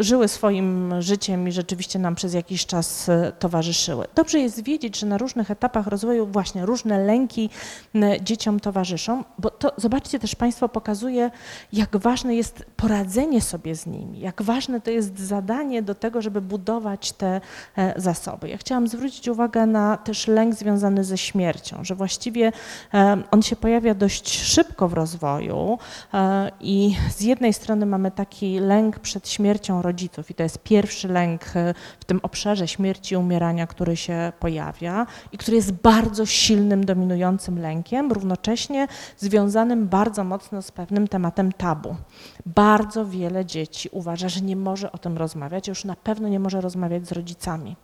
żyły 0.00 0.28
swoim 0.28 0.94
życiem 1.02 1.48
i 1.48 1.52
rzeczywiście 1.52 1.98
nam 1.98 2.14
przez 2.14 2.34
jakiś 2.34 2.66
czas 2.66 3.08
e, 3.08 3.32
towarzyszyły. 3.38 4.06
Dobrze 4.14 4.38
jest 4.38 4.62
wiedzieć, 4.62 4.98
że 4.98 5.06
na 5.06 5.18
różnych 5.18 5.50
etapach 5.50 5.86
rozwoju 5.86 6.26
właśnie 6.26 6.66
różne 6.66 7.04
lęki 7.04 7.50
dzieciom 8.22 8.60
towarzyszą, 8.60 9.24
bo 9.38 9.50
to 9.50 9.72
zobaczcie 9.76 10.18
też 10.18 10.34
Państwo 10.34 10.68
pokazuje, 10.68 11.30
jak 11.72 11.96
ważne 11.96 12.34
jest 12.34 12.64
poradzenie 12.76 13.42
sobie 13.42 13.74
z 13.74 13.86
nimi, 13.86 14.20
jak 14.20 14.42
ważne 14.42 14.80
to 14.80 14.90
jest 14.90 15.18
zadanie 15.18 15.82
do 15.82 15.94
tego, 15.94 16.22
żeby 16.22 16.40
budować 16.40 17.12
te 17.12 17.40
zasoby. 17.96 18.48
Ja 18.48 18.58
chciałam 18.58 18.88
zwrócić 18.88 19.28
uwagę 19.28 19.66
na 19.66 19.96
też 19.96 20.28
lęk 20.28 20.54
związany 20.54 21.04
ze 21.04 21.18
śmiercią, 21.18 21.84
że 21.84 21.94
właściwie 21.94 22.52
e, 22.94 23.22
on 23.30 23.42
się 23.42 23.56
pojawia 23.56 23.94
dość 23.94 24.42
szybko 24.42 24.88
w 24.88 24.92
rozwoju 24.92 25.78
e, 26.14 26.50
i 26.60 26.96
z 27.10 27.20
jednej 27.20 27.52
strony 27.52 27.86
mamy 27.86 28.10
taki 28.10 28.60
lęk 28.60 28.98
przed 28.98 29.28
śmiercią 29.28 29.82
rodziców 29.82 30.30
i 30.30 30.34
to 30.34 30.42
jest 30.42 30.58
pierwszy 30.58 31.08
lęk 31.08 31.44
w 32.00 32.04
tym 32.06 32.20
obszarze 32.22 32.68
śmierci 32.68 33.14
i 33.14 33.16
umierania, 33.16 33.66
który 33.66 33.96
się 33.96 34.32
pojawia 34.40 35.06
i 35.32 35.38
który 35.38 35.56
jest 35.56 35.72
bardzo 35.72 36.26
silnym, 36.26 36.84
dominującym 36.84 37.58
lękiem, 37.58 38.12
równocześnie 38.12 38.88
związanym 39.18 39.88
bardzo 39.88 40.24
mocno 40.24 40.62
z 40.62 40.70
pewnym 40.70 41.08
tematem 41.08 41.52
tabu. 41.52 41.96
Bardzo 42.46 43.06
wiele 43.06 43.44
dzieci 43.44 43.88
uważa, 43.92 44.28
że 44.28 44.40
nie 44.40 44.56
może 44.56 44.92
o 44.92 44.98
tym 44.98 45.18
rozmawiać, 45.18 45.68
już 45.68 45.84
na 45.84 45.96
pewno 45.96 46.28
nie 46.28 46.40
może 46.40 46.60
rozmawiać 46.60 47.06
z 47.06 47.12
rodzicami. 47.12 47.76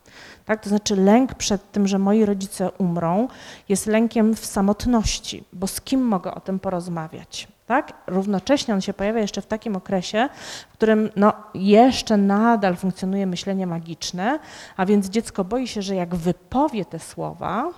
Tak? 0.44 0.62
To 0.62 0.68
znaczy 0.68 0.96
lęk 0.96 1.34
przed 1.34 1.72
tym, 1.72 1.88
że 1.88 1.98
moi 1.98 2.24
rodzice 2.24 2.70
umrą, 2.70 3.28
jest 3.68 3.86
lękiem 3.86 4.36
w 4.36 4.46
samotności, 4.46 5.44
bo 5.52 5.66
z 5.66 5.80
kim 5.80 6.00
mogę 6.00 6.34
o 6.34 6.40
tym 6.40 6.58
porozmawiać? 6.58 7.48
Tak? 7.66 7.92
Równocześnie 8.06 8.74
on 8.74 8.80
się 8.80 8.94
pojawia 8.94 9.20
jeszcze 9.20 9.42
w 9.42 9.46
takim 9.46 9.76
okresie, 9.76 10.28
w 10.70 10.72
którym 10.72 11.10
no, 11.16 11.32
jeszcze 11.54 12.16
nadal 12.16 12.76
funkcjonuje 12.76 13.26
myślenie 13.26 13.66
magiczne, 13.66 14.38
a 14.76 14.86
więc 14.86 15.08
dziecko 15.08 15.44
boi 15.44 15.68
się, 15.68 15.82
że 15.82 15.94
jak 15.94 16.14
wypowie 16.14 16.84
te 16.84 16.98
słowa, 16.98 17.68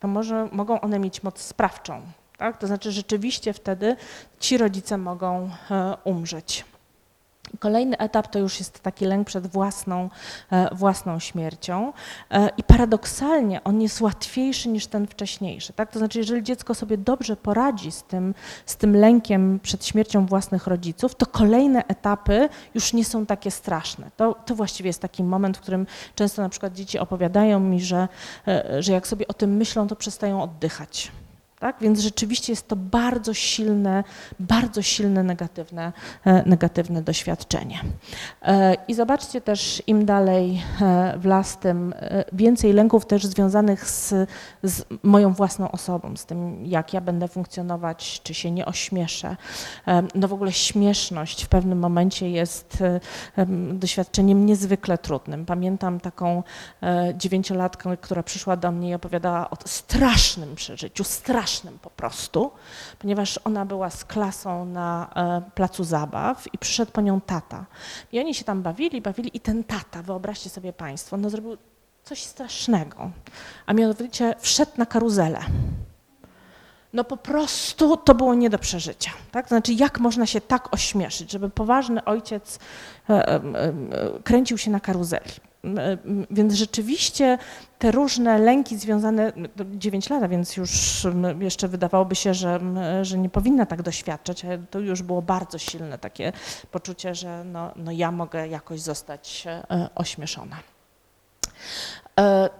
to 0.00 0.08
może, 0.08 0.48
mogą 0.52 0.80
one 0.80 0.98
mieć 0.98 1.22
moc 1.22 1.40
sprawczą. 1.40 2.00
Tak? 2.36 2.58
To 2.58 2.66
znaczy 2.66 2.92
rzeczywiście 2.92 3.52
wtedy 3.52 3.96
ci 4.40 4.58
rodzice 4.58 4.98
mogą 4.98 5.50
e, 5.70 5.96
umrzeć. 6.04 6.64
Kolejny 7.58 7.98
etap 7.98 8.28
to 8.28 8.38
już 8.38 8.58
jest 8.58 8.80
taki 8.80 9.04
lęk 9.04 9.26
przed 9.26 9.46
własną, 9.46 10.10
e, 10.52 10.74
własną 10.74 11.18
śmiercią 11.18 11.92
e, 12.30 12.50
i 12.56 12.62
paradoksalnie 12.62 13.64
on 13.64 13.80
jest 13.80 14.00
łatwiejszy 14.00 14.68
niż 14.68 14.86
ten 14.86 15.06
wcześniejszy. 15.06 15.72
Tak? 15.72 15.92
To 15.92 15.98
znaczy, 15.98 16.18
jeżeli 16.18 16.42
dziecko 16.42 16.74
sobie 16.74 16.98
dobrze 16.98 17.36
poradzi 17.36 17.92
z 17.92 18.02
tym, 18.02 18.34
z 18.66 18.76
tym 18.76 18.96
lękiem 18.96 19.60
przed 19.62 19.86
śmiercią 19.86 20.26
własnych 20.26 20.66
rodziców, 20.66 21.14
to 21.14 21.26
kolejne 21.26 21.86
etapy 21.86 22.48
już 22.74 22.92
nie 22.92 23.04
są 23.04 23.26
takie 23.26 23.50
straszne. 23.50 24.10
To, 24.16 24.34
to 24.46 24.54
właściwie 24.54 24.88
jest 24.88 25.02
taki 25.02 25.24
moment, 25.24 25.56
w 25.56 25.60
którym 25.60 25.86
często 26.14 26.42
na 26.42 26.48
przykład 26.48 26.72
dzieci 26.72 26.98
opowiadają 26.98 27.60
mi, 27.60 27.80
że, 27.80 28.08
że 28.78 28.92
jak 28.92 29.06
sobie 29.06 29.28
o 29.28 29.34
tym 29.34 29.56
myślą, 29.56 29.88
to 29.88 29.96
przestają 29.96 30.42
oddychać. 30.42 31.12
Tak? 31.60 31.76
Więc 31.80 32.00
rzeczywiście 32.00 32.52
jest 32.52 32.68
to 32.68 32.76
bardzo 32.76 33.34
silne, 33.34 34.04
bardzo 34.40 34.82
silne 34.82 35.22
negatywne, 35.22 35.92
e, 36.24 36.48
negatywne 36.48 37.02
doświadczenie. 37.02 37.80
E, 38.42 38.74
I 38.88 38.94
zobaczcie 38.94 39.40
też, 39.40 39.82
im 39.86 40.06
dalej 40.06 40.62
e, 40.80 41.18
w 41.18 41.24
las, 41.24 41.58
tym 41.58 41.94
więcej 42.32 42.72
lęków 42.72 43.06
też 43.06 43.26
związanych 43.26 43.90
z, 43.90 44.14
z 44.62 44.84
moją 45.02 45.32
własną 45.32 45.70
osobą, 45.70 46.16
z 46.16 46.26
tym, 46.26 46.66
jak 46.66 46.92
ja 46.94 47.00
będę 47.00 47.28
funkcjonować, 47.28 48.20
czy 48.22 48.34
się 48.34 48.50
nie 48.50 48.66
ośmieszę. 48.66 49.36
No 50.14 50.28
w 50.28 50.32
ogóle 50.32 50.52
śmieszność 50.52 51.44
w 51.44 51.48
pewnym 51.48 51.78
momencie 51.78 52.30
jest 52.30 52.84
doświadczeniem 53.72 54.46
niezwykle 54.46 54.98
trudnym. 54.98 55.46
Pamiętam 55.46 56.00
taką 56.00 56.42
dziewięciolatkę, 57.14 57.96
która 57.96 58.22
przyszła 58.22 58.56
do 58.56 58.72
mnie 58.72 58.90
i 58.90 58.94
opowiadała 58.94 59.50
o 59.50 59.56
strasznym 59.64 60.54
przeżyciu, 60.54 61.04
strasznym 61.04 61.45
strasznym 61.46 61.78
po 61.78 61.90
prostu, 61.90 62.50
ponieważ 62.98 63.40
ona 63.44 63.66
była 63.66 63.90
z 63.90 64.04
klasą 64.04 64.64
na 64.64 65.10
e, 65.16 65.50
placu 65.54 65.84
zabaw 65.84 66.54
i 66.54 66.58
przyszedł 66.58 66.92
po 66.92 67.00
nią 67.00 67.20
tata. 67.20 67.66
I 68.12 68.20
oni 68.20 68.34
się 68.34 68.44
tam 68.44 68.62
bawili, 68.62 69.00
bawili 69.00 69.30
i 69.34 69.40
ten 69.40 69.64
tata, 69.64 70.02
wyobraźcie 70.02 70.50
sobie 70.50 70.72
Państwo, 70.72 71.16
no 71.16 71.30
zrobił 71.30 71.56
coś 72.04 72.22
strasznego, 72.22 73.10
a 73.66 73.72
mianowicie 73.72 74.34
wszedł 74.38 74.72
na 74.76 74.86
karuzelę. 74.86 75.40
No 76.92 77.04
po 77.04 77.16
prostu 77.16 77.96
to 77.96 78.14
było 78.14 78.34
nie 78.34 78.50
do 78.50 78.58
przeżycia. 78.58 79.10
Tak? 79.30 79.48
Znaczy, 79.48 79.72
jak 79.72 80.00
można 80.00 80.26
się 80.26 80.40
tak 80.40 80.74
ośmieszyć, 80.74 81.30
żeby 81.30 81.50
poważny 81.50 82.04
ojciec 82.04 82.58
e, 83.10 83.12
e, 83.12 83.42
kręcił 84.24 84.58
się 84.58 84.70
na 84.70 84.80
karuzeli. 84.80 85.32
Więc 86.30 86.54
rzeczywiście 86.54 87.38
te 87.78 87.90
różne 87.90 88.38
lęki 88.38 88.78
związane, 88.78 89.32
9 89.74 90.10
lat, 90.10 90.30
więc 90.30 90.56
już 90.56 90.70
jeszcze 91.40 91.68
wydawałoby 91.68 92.14
się, 92.14 92.34
że, 92.34 92.60
że 93.02 93.18
nie 93.18 93.28
powinna 93.28 93.66
tak 93.66 93.82
doświadczać, 93.82 94.44
ale 94.44 94.58
to 94.58 94.78
już 94.78 95.02
było 95.02 95.22
bardzo 95.22 95.58
silne 95.58 95.98
takie 95.98 96.32
poczucie, 96.70 97.14
że 97.14 97.44
no, 97.44 97.72
no 97.76 97.92
ja 97.92 98.12
mogę 98.12 98.48
jakoś 98.48 98.80
zostać 98.80 99.44
e, 99.46 99.88
ośmieszona. 99.94 100.56
E, 102.20 102.50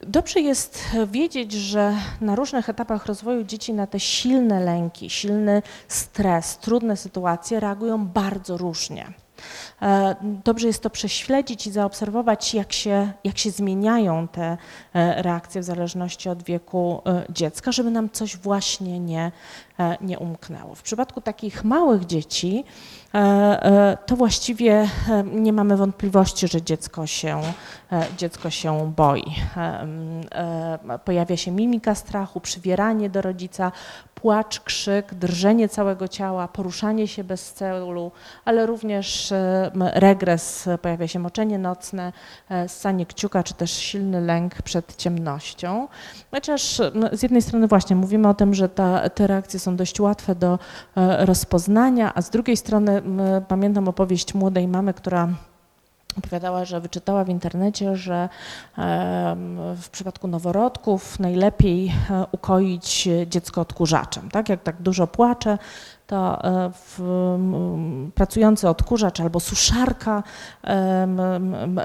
dobrze 0.00 0.40
jest 0.40 0.84
wiedzieć, 1.06 1.52
że 1.52 1.94
na 2.20 2.34
różnych 2.34 2.68
etapach 2.68 3.06
rozwoju 3.06 3.44
dzieci 3.44 3.72
na 3.72 3.86
te 3.86 4.00
silne 4.00 4.60
lęki, 4.60 5.10
silny 5.10 5.62
stres, 5.88 6.58
trudne 6.58 6.96
sytuacje 6.96 7.60
reagują 7.60 8.06
bardzo 8.06 8.56
różnie. 8.56 9.12
E, 9.82 10.16
dobrze 10.44 10.66
jest 10.66 10.82
to 10.82 10.90
prześledzić 10.90 11.66
i 11.66 11.70
zaobserwować, 11.70 12.54
jak 12.54 12.72
się, 12.72 13.12
jak 13.24 13.38
się 13.38 13.50
zmieniają 13.50 14.28
te 14.28 14.56
e, 14.94 15.22
reakcje 15.22 15.60
w 15.60 15.64
zależności 15.64 16.28
od 16.28 16.42
wieku 16.42 17.02
e, 17.06 17.24
dziecka, 17.30 17.72
żeby 17.72 17.90
nam 17.90 18.10
coś 18.10 18.36
właśnie 18.36 19.00
nie, 19.00 19.32
nie 20.00 20.18
umknęło. 20.18 20.74
W 20.74 20.82
przypadku 20.82 21.20
takich 21.20 21.64
małych 21.64 22.06
dzieci 22.06 22.64
to 24.06 24.16
właściwie 24.16 24.88
nie 25.32 25.52
mamy 25.52 25.76
wątpliwości, 25.76 26.48
że 26.48 26.62
dziecko 26.62 27.06
się, 27.06 27.40
dziecko 28.16 28.50
się 28.50 28.92
boi. 28.96 29.24
Pojawia 31.04 31.36
się 31.36 31.50
mimika 31.50 31.94
strachu, 31.94 32.40
przywieranie 32.40 33.10
do 33.10 33.22
rodzica, 33.22 33.72
płacz, 34.14 34.60
krzyk, 34.60 35.14
drżenie 35.14 35.68
całego 35.68 36.08
ciała, 36.08 36.48
poruszanie 36.48 37.08
się 37.08 37.24
bez 37.24 37.52
celu, 37.52 38.12
ale 38.44 38.66
również 38.66 39.32
regres, 39.94 40.68
pojawia 40.82 41.08
się 41.08 41.18
moczenie 41.18 41.58
nocne, 41.58 42.12
e, 42.48 42.68
ssanie 42.68 43.06
kciuka, 43.06 43.42
czy 43.42 43.54
też 43.54 43.70
silny 43.70 44.20
lęk 44.20 44.62
przed 44.62 44.96
ciemnością. 44.96 45.88
Chociaż 46.30 46.80
no, 46.94 47.08
z 47.12 47.22
jednej 47.22 47.42
strony 47.42 47.68
właśnie 47.68 47.96
mówimy 47.96 48.28
o 48.28 48.34
tym, 48.34 48.54
że 48.54 48.68
ta, 48.68 49.08
te 49.08 49.26
reakcje 49.26 49.60
są 49.60 49.76
dość 49.76 50.00
łatwe 50.00 50.34
do 50.34 50.58
e, 50.96 51.26
rozpoznania, 51.26 52.12
a 52.14 52.22
z 52.22 52.30
drugiej 52.30 52.56
strony 52.56 53.02
pamiętam 53.48 53.88
opowieść 53.88 54.34
młodej 54.34 54.68
mamy, 54.68 54.94
która 54.94 55.28
opowiadała, 56.18 56.64
że 56.64 56.80
wyczytała 56.80 57.24
w 57.24 57.28
internecie, 57.28 57.96
że 57.96 58.28
w 59.76 59.88
przypadku 59.92 60.28
noworodków 60.28 61.20
najlepiej 61.20 61.92
e, 62.10 62.26
ukoić 62.32 63.08
dziecko 63.26 63.60
odkurzaczem. 63.60 64.30
Tak? 64.30 64.48
Jak 64.48 64.62
tak 64.62 64.82
dużo 64.82 65.06
płacze, 65.06 65.58
to 66.06 66.44
e, 66.44 66.70
w, 66.72 67.00
pracujący 68.14 68.68
odkurzacz 68.68 69.20
albo 69.20 69.40
suszarka 69.40 70.22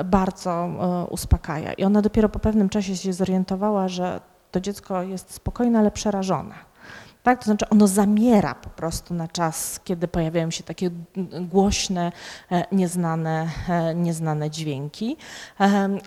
bardzo 0.06 0.52
e, 0.52 1.06
uspokaja. 1.10 1.74
I 1.74 1.84
ona 1.84 2.02
dopiero 2.02 2.30
po 2.30 2.40
pewnym 2.40 2.70
czasie 2.70 2.98
się 2.98 3.14
zorientowała, 3.14 3.88
że 3.88 4.20
to 4.52 4.60
dziecko 4.60 5.02
jest 5.02 5.34
spokojne, 5.34 5.80
ale 5.80 5.92
przerażone. 5.92 6.71
Tak? 7.24 7.40
To 7.40 7.46
znaczy 7.46 7.70
ono 7.70 7.88
zamiera 7.88 8.56
po 8.56 8.70
prostu 8.70 9.14
na 9.14 9.28
czas, 9.28 9.80
kiedy 9.84 10.08
pojawiają 10.08 10.52
się 10.52 10.64
takie 10.64 10.90
głośne, 11.42 12.12
e, 12.52 12.66
nieznane, 12.72 13.50
e, 13.70 13.96
nieznane 13.96 14.50
dźwięki. 14.50 15.18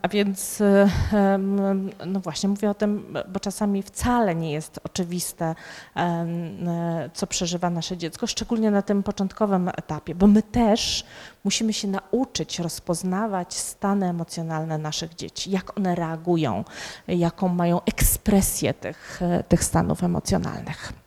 A 0.02 0.08
więc, 0.08 0.62
no 2.06 2.20
właśnie 2.20 2.48
mówię 2.48 2.70
o 2.70 2.74
tym, 2.74 3.16
bo 3.28 3.40
czasami 3.40 3.82
wcale 3.82 4.34
nie 4.34 4.52
jest 4.52 4.80
oczywiste, 4.84 5.54
co 7.14 7.26
przeżywa 7.26 7.70
nasze 7.70 7.96
dziecko, 7.96 8.26
szczególnie 8.26 8.70
na 8.70 8.82
tym 8.82 9.02
początkowym 9.02 9.68
etapie, 9.68 10.14
bo 10.14 10.26
my 10.26 10.42
też 10.42 11.04
musimy 11.44 11.72
się 11.72 11.88
nauczyć 11.88 12.58
rozpoznawać 12.58 13.54
stany 13.54 14.08
emocjonalne 14.08 14.78
naszych 14.78 15.14
dzieci, 15.14 15.50
jak 15.50 15.78
one 15.78 15.94
reagują, 15.94 16.64
jaką 17.08 17.48
mają 17.48 17.80
ekspresję 17.86 18.74
tych, 18.74 19.22
e, 19.22 19.44
tych 19.44 19.64
stanów 19.64 20.04
emocjonalnych. 20.04 21.03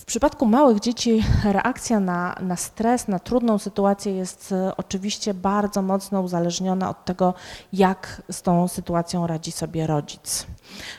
W 0.00 0.04
przypadku 0.04 0.46
małych 0.46 0.80
dzieci 0.80 1.24
reakcja 1.44 2.00
na, 2.00 2.36
na 2.40 2.56
stres, 2.56 3.08
na 3.08 3.18
trudną 3.18 3.58
sytuację 3.58 4.12
jest 4.12 4.52
e, 4.52 4.76
oczywiście 4.76 5.34
bardzo 5.34 5.82
mocno 5.82 6.20
uzależniona 6.20 6.90
od 6.90 7.04
tego, 7.04 7.34
jak 7.72 8.22
z 8.30 8.42
tą 8.42 8.68
sytuacją 8.68 9.26
radzi 9.26 9.52
sobie 9.52 9.86
rodzic. 9.86 10.46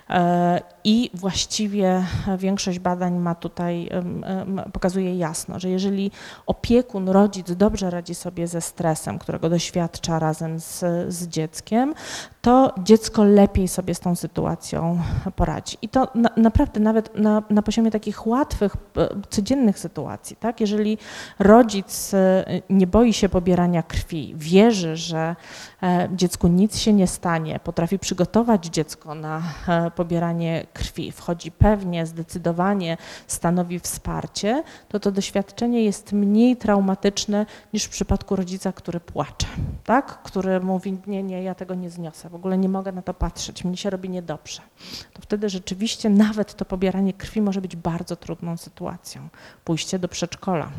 E, 0.10 0.62
I 0.84 1.12
właściwie 1.14 2.06
większość 2.38 2.80
badań 2.80 3.18
ma 3.18 3.36
tutaj, 3.36 3.90
pokazuje 4.74 5.18
jasno, 5.18 5.60
że 5.60 5.70
jeżeli 5.70 6.12
opiekun, 6.46 7.10
rodzic 7.10 7.52
dobrze 7.52 7.90
radzi 7.90 8.16
sobie 8.16 8.48
ze 8.48 8.62
stresem, 8.62 9.20
którego 9.20 9.50
doświadcza 9.50 10.20
razem 10.20 10.60
z, 10.60 10.80
z 11.14 11.28
dzieckiem, 11.28 11.94
to 12.42 12.74
dziecko 12.84 13.24
lepiej 13.24 13.68
sobie 13.68 13.96
z 13.96 14.00
tą 14.00 14.16
sytuacją 14.16 15.00
poradzi. 15.36 15.78
I 15.82 15.90
to 15.90 16.08
na, 16.16 16.30
naprawdę 16.38 16.80
nawet 16.80 17.16
na, 17.16 17.44
na 17.50 17.62
poziomie 17.62 17.92
takich 17.92 18.28
łatwych, 18.28 18.76
e, 18.76 18.91
codziennych 19.30 19.80
sytuacji. 19.80 20.36
Tak? 20.36 20.62
Jeżeli 20.62 20.98
rodzic 21.40 22.14
e, 22.14 22.46
nie 22.70 22.88
boi 22.88 23.14
się 23.14 23.30
pobierania 23.30 23.84
krwi, 23.84 24.34
wierzy, 24.38 24.96
że 24.96 25.36
E, 25.84 26.10
dziecku 26.16 26.48
nic 26.48 26.78
się 26.78 26.94
nie 26.94 27.08
stanie, 27.08 27.60
potrafi 27.64 28.00
przygotować 28.00 28.66
dziecko 28.66 29.16
na 29.16 29.42
e, 29.68 29.92
pobieranie 29.92 30.66
krwi, 30.74 31.12
wchodzi 31.12 31.52
pewnie, 31.52 32.06
zdecydowanie, 32.06 32.98
stanowi 33.28 33.80
wsparcie, 33.80 34.64
to 34.90 35.00
to 35.00 35.12
doświadczenie 35.12 35.84
jest 35.84 36.14
mniej 36.14 36.58
traumatyczne 36.58 37.46
niż 37.74 37.84
w 37.84 37.90
przypadku 37.90 38.36
rodzica, 38.36 38.72
który 38.72 39.00
płacze, 39.00 39.48
tak? 39.84 40.24
który 40.24 40.60
mówi, 40.60 40.98
nie, 41.08 41.24
nie, 41.24 41.44
ja 41.44 41.56
tego 41.56 41.76
nie 41.76 41.90
zniosę, 41.90 42.30
w 42.30 42.36
ogóle 42.36 42.58
nie 42.58 42.70
mogę 42.70 42.92
na 42.92 43.02
to 43.02 43.14
patrzeć, 43.14 43.64
mnie 43.64 43.78
się 43.78 43.90
robi 43.90 44.10
niedobrze. 44.10 44.62
To 45.14 45.22
wtedy 45.22 45.50
rzeczywiście 45.50 46.10
nawet 46.10 46.54
to 46.54 46.66
pobieranie 46.66 47.14
krwi 47.14 47.42
może 47.42 47.62
być 47.62 47.76
bardzo 47.76 48.16
trudną 48.16 48.58
sytuacją. 48.58 48.81
Pójście 49.64 50.00
do 50.00 50.08
przedszkola 50.08 50.72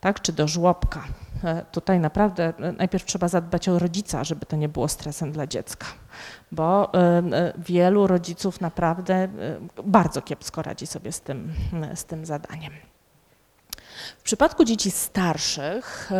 tak, 0.00 0.22
czy 0.22 0.32
do 0.32 0.48
żłobka. 0.48 1.04
E, 1.44 1.64
tutaj 1.72 2.00
naprawdę 2.00 2.52
e, 2.58 2.72
najpierw 2.72 3.04
trzeba 3.04 3.28
zadbać 3.28 3.68
o 3.68 3.78
rodzica, 3.78 4.24
żeby 4.24 4.46
to 4.46 4.56
nie 4.56 4.68
było 4.68 4.88
stresem 4.88 5.32
dla 5.32 5.46
dziecka, 5.46 5.86
bo 6.52 6.94
e, 6.94 7.22
wielu 7.58 8.06
rodziców 8.06 8.60
naprawdę 8.60 9.28
bardzo 9.84 10.22
kiepsko 10.22 10.62
radzi 10.62 10.86
sobie 10.86 11.12
z 11.12 11.20
tym, 11.20 11.52
z 11.94 12.04
tym 12.04 12.26
zadaniem. 12.26 12.72
W 14.18 14.22
przypadku 14.22 14.64
dzieci 14.64 14.90
starszych, 14.90 16.10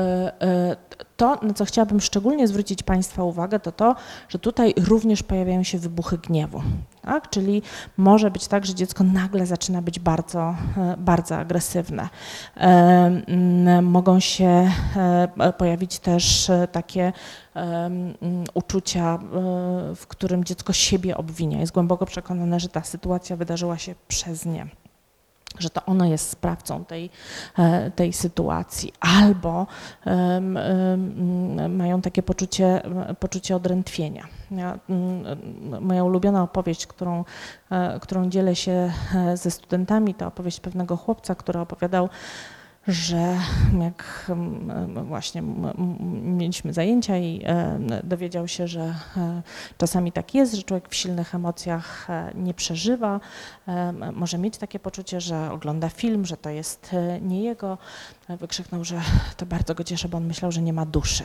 to, 1.17 1.39
na 1.43 1.55
co 1.55 1.65
chciałabym 1.65 2.01
szczególnie 2.01 2.49
zwrócić 2.49 2.83
Państwa 2.83 3.25
uwagę, 3.25 3.61
to 3.61 3.73
to, 3.73 3.97
że 4.29 4.39
tutaj 4.39 4.75
również 4.77 5.23
pojawiają 5.23 5.63
się 5.63 5.79
wybuchy 5.79 6.19
gniewu. 6.19 6.63
Tak? 7.03 7.31
Czyli 7.31 7.63
może 7.97 8.31
być 8.31 8.49
tak, 8.49 8.67
że 8.67 8.75
dziecko 8.75 9.05
nagle 9.05 9.47
zaczyna 9.47 9.83
być 9.83 9.99
bardzo, 9.99 10.55
bardzo 10.99 11.37
agresywne. 11.37 12.09
Mogą 13.83 14.21
się 14.21 14.71
pojawić 15.59 15.99
też 15.99 16.51
takie 16.73 17.13
uczucia, 18.55 19.19
w 19.97 20.07
którym 20.09 20.45
dziecko 20.45 20.73
siebie 20.73 21.17
obwinia. 21.17 21.61
Jest 21.61 21.73
głęboko 21.73 22.07
przekonane, 22.07 22.61
że 22.61 22.69
ta 22.69 22.83
sytuacja 22.83 23.37
wydarzyła 23.37 23.79
się 23.79 23.95
przez 24.09 24.47
nie 24.47 24.67
że 25.59 25.71
to 25.71 25.85
ono 25.85 26.05
jest 26.05 26.31
sprawcą 26.31 26.85
tej, 26.85 27.11
e, 27.59 27.91
tej 27.91 28.13
sytuacji, 28.13 28.93
albo 29.01 29.67
um, 30.07 30.57
um, 30.57 31.77
mają 31.77 32.01
takie 32.01 32.23
poczucie, 32.23 32.83
poczucie 33.21 33.57
odrętwienia. 33.57 34.27
Ja, 34.51 34.79
um, 34.89 35.25
moja 35.81 36.05
ulubiona 36.05 36.43
opowieść, 36.43 36.87
którą, 36.87 37.25
e, 37.71 38.01
którą 38.01 38.29
dzielę 38.29 38.57
się 38.57 38.93
e, 39.15 39.37
ze 39.37 39.51
studentami, 39.51 40.15
to 40.15 40.27
opowieść 40.27 40.61
pewnego 40.61 40.97
chłopca, 40.97 41.35
który 41.35 41.59
opowiadał, 41.59 42.09
że 42.89 43.37
jak 43.81 44.27
mm, 44.29 45.05
właśnie 45.07 45.43
mieliśmy 46.23 46.73
zajęcia 46.73 47.17
i 47.19 47.43
e, 47.47 47.79
dowiedział 48.05 48.49
się, 48.49 48.69
że 48.69 48.95
e, 49.17 49.43
czasami 49.79 50.13
tak 50.13 50.35
jest, 50.35 50.55
że 50.55 50.63
człowiek 50.63 50.89
w 50.89 50.95
silnych 50.95 51.35
emocjach 51.35 52.11
e, 52.11 52.31
nie 52.35 52.55
przeżywa, 52.55 53.21
może 54.13 54.39
mieć 54.39 54.59
takie 54.59 54.79
poczucie, 54.79 55.21
że 55.21 55.53
ogląda 55.53 55.89
film, 55.89 56.27
że 56.27 56.37
to 56.37 56.51
jest 56.51 56.97
nie 57.21 57.43
jego, 57.43 57.79
wykrzyknął, 58.29 58.85
że 58.85 59.01
to 59.37 59.47
bardzo 59.47 59.75
go 59.75 59.85
cieszy, 59.85 60.09
bo 60.09 60.19
on 60.19 60.27
myślał, 60.27 60.53
że 60.53 60.63
nie 60.63 60.73
ma 60.73 60.87
duszy 60.87 61.25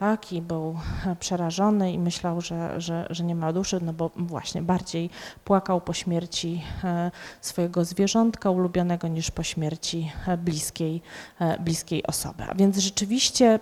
tak, 0.00 0.32
i 0.32 0.42
był 0.42 0.78
przerażony 1.20 1.92
i 1.92 1.98
myślał, 1.98 2.40
że, 2.40 2.80
że, 2.80 3.06
że 3.10 3.24
nie 3.24 3.34
ma 3.34 3.52
duszy, 3.52 3.80
no 3.82 3.92
bo 3.92 4.10
właśnie 4.16 4.62
bardziej 4.62 5.10
płakał 5.44 5.80
po 5.80 5.92
śmierci 5.92 6.62
e, 6.84 7.10
swojego 7.40 7.84
zwierzątka 7.84 8.50
ulubionego 8.50 9.08
niż 9.08 9.30
po 9.30 9.42
śmierci 9.42 10.12
e, 10.26 10.36
bliskiej, 10.36 11.02
e, 11.40 11.58
bliskiej 11.58 12.06
osoby. 12.06 12.44
A 12.48 12.54
więc 12.54 12.78
rzeczywiście 12.78 13.58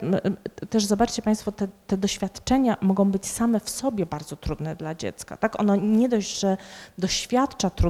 też 0.71 0.85
zobaczcie 0.85 1.23
Państwo, 1.23 1.53
te, 1.53 1.69
te 1.87 1.97
doświadczenia 1.97 2.77
mogą 2.81 3.11
być 3.11 3.27
same 3.27 3.61
w 3.61 3.71
sobie 3.71 4.07
bardzo 4.07 4.37
trudne 4.37 4.77
dla 4.77 4.95
dziecka. 4.95 5.37
Tak? 5.37 5.61
Ono 5.61 5.77
nie 5.77 6.09
dość, 6.09 6.41
że 6.41 6.57
doświadcza 6.99 7.71
trudności, 7.71 7.88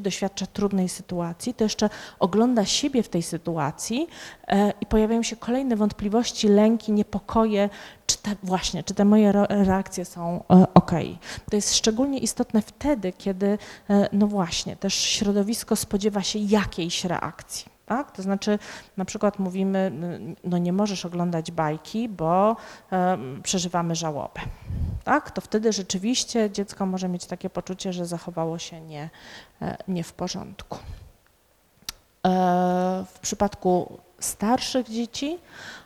doświadcza 0.00 0.46
trudnej 0.46 0.88
sytuacji, 0.88 1.54
to 1.54 1.64
jeszcze 1.64 1.90
ogląda 2.18 2.64
siebie 2.64 3.02
w 3.02 3.08
tej 3.08 3.22
sytuacji 3.22 4.06
i 4.80 4.86
pojawiają 4.86 5.22
się 5.22 5.36
kolejne 5.36 5.76
wątpliwości, 5.76 6.48
lęki, 6.48 6.92
niepokoje, 6.92 7.68
czy 8.06 8.18
te, 8.18 8.36
właśnie, 8.42 8.84
czy 8.84 8.94
te 8.94 9.04
moje 9.04 9.32
reakcje 9.48 10.04
są 10.04 10.44
e, 10.50 10.66
ok. 10.74 10.90
To 11.50 11.56
jest 11.56 11.76
szczególnie 11.76 12.18
istotne 12.18 12.62
wtedy, 12.62 13.12
kiedy, 13.12 13.58
e, 13.90 14.08
no 14.12 14.26
właśnie, 14.26 14.76
też 14.76 14.94
środowisko 14.94 15.76
spodziewa 15.76 16.22
się 16.22 16.38
jakiejś 16.38 17.04
reakcji. 17.04 17.69
Tak? 17.90 18.12
To 18.12 18.22
znaczy, 18.22 18.58
na 18.96 19.04
przykład 19.04 19.38
mówimy, 19.38 19.92
no 20.44 20.58
nie 20.58 20.72
możesz 20.72 21.06
oglądać 21.06 21.50
bajki, 21.50 22.08
bo 22.08 22.56
e, 22.92 23.18
przeżywamy 23.42 23.94
żałobę. 23.94 24.40
Tak? 25.04 25.30
To 25.30 25.40
wtedy 25.40 25.72
rzeczywiście 25.72 26.50
dziecko 26.50 26.86
może 26.86 27.08
mieć 27.08 27.26
takie 27.26 27.50
poczucie, 27.50 27.92
że 27.92 28.06
zachowało 28.06 28.58
się 28.58 28.80
nie, 28.80 29.10
nie 29.88 30.04
w 30.04 30.12
porządku. 30.12 30.78
w 33.06 33.18
przypadku 33.20 33.98
starszych 34.18 34.88
dzieci 34.88 35.38
E, 35.38 35.79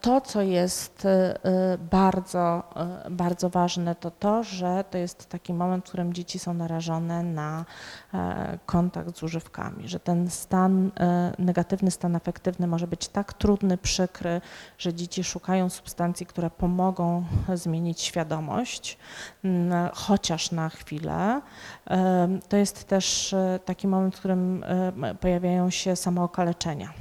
to, 0.00 0.20
co 0.20 0.42
jest 0.42 1.04
e, 1.04 1.38
bardzo, 1.90 2.62
e, 3.06 3.10
bardzo 3.10 3.50
ważne, 3.50 3.94
to 3.94 4.10
to, 4.10 4.42
że 4.42 4.84
to 4.90 4.98
jest 4.98 5.26
taki 5.26 5.54
moment, 5.54 5.84
w 5.84 5.88
którym 5.88 6.12
dzieci 6.12 6.38
są 6.38 6.54
narażone 6.54 7.22
na 7.22 7.64
kontakt 8.66 9.18
z 9.18 9.22
używkami, 9.22 9.88
że 9.88 10.00
ten 10.00 10.30
stan, 10.30 10.90
negatywny 11.38 11.90
stan 11.90 12.16
afektywny 12.16 12.66
może 12.66 12.86
być 12.86 13.08
tak 13.08 13.32
trudny, 13.32 13.78
przykry, 13.78 14.40
że 14.78 14.94
dzieci 14.94 15.24
szukają 15.24 15.70
substancji, 15.70 16.26
które 16.26 16.50
pomogą 16.50 17.24
zmienić 17.54 18.00
świadomość, 18.00 18.98
chociaż 19.94 20.50
na 20.50 20.68
chwilę. 20.68 21.40
To 22.48 22.56
jest 22.56 22.84
też 22.84 23.34
taki 23.64 23.88
moment, 23.88 24.16
w 24.16 24.18
którym 24.18 24.64
pojawiają 25.20 25.70
się 25.70 25.96
samookaleczenia. 25.96 26.92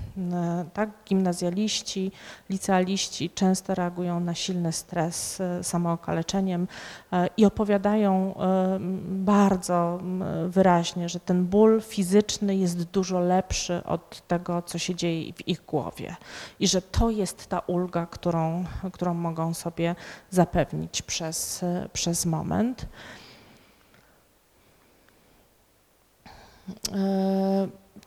Tak? 0.74 0.90
Gimnazjaliści, 1.06 2.12
licealiści 2.50 3.30
często 3.30 3.76
reagują 3.76 4.20
na 4.20 4.36
silny 4.36 4.72
stres 4.72 5.42
e, 5.42 5.64
samookaleczeniem 5.64 6.68
e, 7.12 7.30
i 7.38 7.46
opowiadają 7.46 8.36
e, 8.36 8.78
bardzo 9.10 10.00
wyraźnie, 10.48 11.10
że 11.10 11.20
ten 11.20 11.46
ból 11.46 11.82
fizyczny 11.82 12.56
jest 12.56 12.84
dużo 12.84 13.20
lepszy 13.20 13.84
od 13.84 14.28
tego, 14.28 14.62
co 14.62 14.78
się 14.78 14.96
dzieje 14.96 15.34
w 15.34 15.48
ich 15.48 15.66
głowie 15.66 16.16
i 16.60 16.68
że 16.68 16.82
to 16.82 17.10
jest 17.10 17.48
ta 17.48 17.60
ulga, 17.60 18.06
którą, 18.06 18.66
którą 18.94 19.14
mogą 19.14 19.54
sobie 19.54 19.96
zapewnić 20.30 21.02
przez, 21.02 21.66
przez 21.94 22.26
moment. 22.26 22.86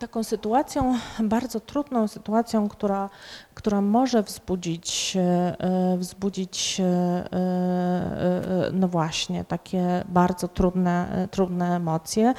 Taką 0.01 0.23
sytuacją, 0.23 0.97
bardzo 1.23 1.59
trudną 1.59 2.07
sytuacją, 2.07 2.69
która 2.69 3.09
która 3.53 3.81
może 3.81 4.23
wzbudzić, 4.23 5.17
e, 5.17 5.55
e, 5.59 5.97
wzbudzić 5.97 6.81
e, 6.81 8.71
no 8.73 8.87
właśnie 8.87 9.45
takie 9.45 10.03
bardzo 10.09 10.47
trudne, 10.47 11.27
trudne 11.31 11.75
emocje, 11.75 12.33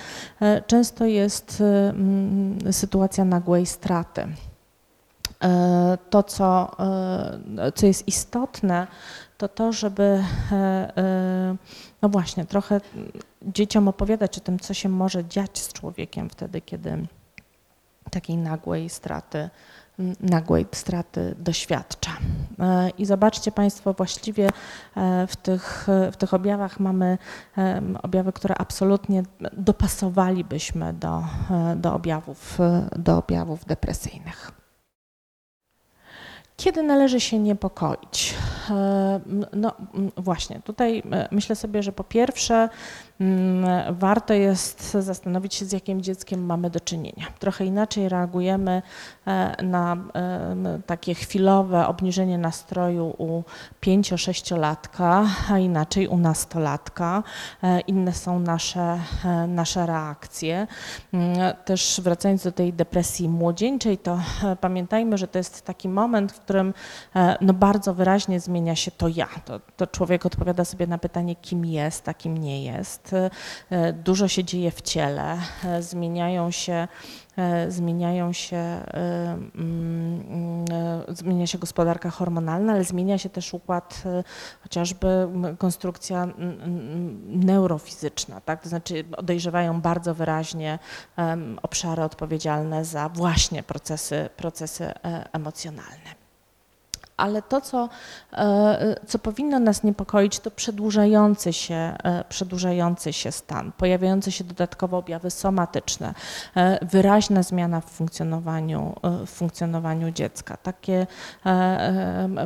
często 0.66 1.04
jest 1.04 1.60
mm, 1.60 2.72
sytuacja 2.72 3.24
nagłej 3.24 3.66
straty. 3.66 4.26
To, 6.10 6.22
co, 6.22 6.76
co 7.74 7.86
jest 7.86 8.08
istotne, 8.08 8.86
to 9.38 9.48
to, 9.48 9.72
żeby 9.72 10.24
no 12.02 12.08
właśnie 12.08 12.44
trochę 12.44 12.80
dzieciom 13.42 13.88
opowiadać 13.88 14.38
o 14.38 14.40
tym, 14.40 14.58
co 14.58 14.74
się 14.74 14.88
może 14.88 15.24
dziać 15.24 15.58
z 15.58 15.72
człowiekiem 15.72 16.30
wtedy, 16.30 16.60
kiedy 16.60 17.06
takiej 18.10 18.36
nagłej 18.36 18.88
straty 18.88 19.50
nagłej 20.20 20.66
straty 20.72 21.34
doświadcza. 21.38 22.10
E, 22.60 22.90
I 22.98 23.06
zobaczcie 23.06 23.52
Państwo, 23.52 23.92
właściwie 23.92 24.48
e, 24.96 25.26
w 25.26 25.36
tych, 25.36 25.86
w 26.12 26.16
tych 26.16 26.34
objawach 26.34 26.80
mamy 26.80 27.18
objawy, 28.02 28.32
które 28.32 28.54
absolutnie 28.58 29.22
dopasowalibyśmy 29.52 30.92
do, 30.92 31.22
e, 31.50 31.76
do, 31.76 31.94
objawów, 31.94 32.58
do 32.96 33.18
objawów 33.18 33.64
depresyjnych. 33.64 34.52
Kiedy 36.56 36.82
należy 36.82 37.20
się 37.20 37.38
niepokoić? 37.38 38.34
No 39.52 39.72
właśnie, 40.16 40.60
tutaj 40.60 41.02
myślę 41.30 41.56
sobie, 41.56 41.82
że 41.82 41.92
po 41.92 42.04
pierwsze 42.04 42.68
warto 43.90 44.34
jest 44.34 44.92
zastanowić 44.92 45.54
się, 45.54 45.64
z 45.64 45.72
jakim 45.72 46.02
dzieckiem 46.02 46.46
mamy 46.46 46.70
do 46.70 46.80
czynienia. 46.80 47.26
Trochę 47.38 47.64
inaczej 47.64 48.08
reagujemy 48.08 48.82
e, 49.26 49.62
na 49.62 49.96
takie 50.86 51.14
chwilowe 51.14 51.86
obniżenie 51.86 52.38
nastroju 52.38 53.14
u 53.18 53.42
5-6-latka, 53.82 55.26
a 55.50 55.58
inaczej 55.58 56.08
u 56.08 56.18
nastolatka. 56.18 57.22
E, 57.62 57.80
inne 57.80 58.12
są 58.12 58.38
nasze, 58.38 58.98
e, 59.24 59.46
nasze 59.46 59.86
reakcje. 59.86 60.66
Mm, 61.12 61.36
też 61.64 62.00
wracając 62.04 62.44
do 62.44 62.52
tej 62.52 62.72
depresji 62.72 63.28
młodzieńczej, 63.28 63.98
to 63.98 64.18
pamiętajmy, 64.60 65.18
że 65.18 65.28
to 65.28 65.38
jest 65.38 65.62
taki 65.62 65.88
moment, 65.88 66.32
w 66.32 66.40
którym 66.40 66.74
no 67.40 67.52
bardzo 67.52 67.94
wyraźnie 67.94 68.40
zmienia 68.40 68.76
się 68.76 68.90
to 68.90 69.08
ja. 69.08 69.28
To, 69.44 69.60
to 69.76 69.86
człowiek 69.86 70.26
odpowiada 70.26 70.64
sobie 70.64 70.86
na 70.86 70.98
pytanie, 70.98 71.36
kim 71.36 71.64
jest, 71.64 72.08
a 72.08 72.14
kim 72.14 72.38
nie 72.38 72.64
jest 72.64 73.11
dużo 73.92 74.28
się 74.28 74.44
dzieje 74.44 74.70
w 74.70 74.82
ciele, 74.82 75.38
e, 75.64 75.82
zmieniają 75.82 76.50
się 76.50 76.88
e, 77.36 77.70
zmieniają 77.70 78.32
się, 78.32 78.56
mm, 79.54 80.64
zmienia 81.08 81.46
się 81.46 81.58
gospodarka 81.58 82.10
hormonalna, 82.10 82.72
ale 82.72 82.84
zmienia 82.84 83.18
się 83.18 83.28
też 83.28 83.54
układ, 83.54 84.02
chociażby 84.62 85.28
konstrukcja 85.58 86.28
neurofizyczna, 87.26 88.40
tak? 88.40 88.62
to 88.62 88.68
znaczy 88.68 89.04
dojrzewają 89.22 89.80
bardzo 89.80 90.14
wyraźnie 90.14 90.78
obszary 91.62 92.02
odpowiedzialne 92.02 92.84
za 92.84 93.08
właśnie 93.08 93.62
procesy, 93.62 94.28
procesy 94.36 94.92
emocjonalne. 95.32 96.21
Ale 97.16 97.42
to, 97.42 97.60
co, 97.60 97.88
e, 98.32 98.96
co 99.06 99.18
powinno 99.18 99.58
nas 99.58 99.82
niepokoić, 99.82 100.40
to 100.40 100.50
przedłużający 100.50 101.52
się, 101.52 101.74
e, 101.74 102.24
przedłużający 102.28 103.12
się 103.12 103.32
stan, 103.32 103.72
pojawiające 103.72 104.32
się 104.32 104.44
dodatkowo 104.44 104.98
objawy 104.98 105.30
somatyczne, 105.30 106.14
e, 106.56 106.86
wyraźna 106.86 107.42
zmiana 107.42 107.80
w 107.80 107.84
funkcjonowaniu, 107.84 108.94
w 109.26 109.30
funkcjonowaniu 109.30 110.10
dziecka. 110.10 110.56
Takie 110.56 111.06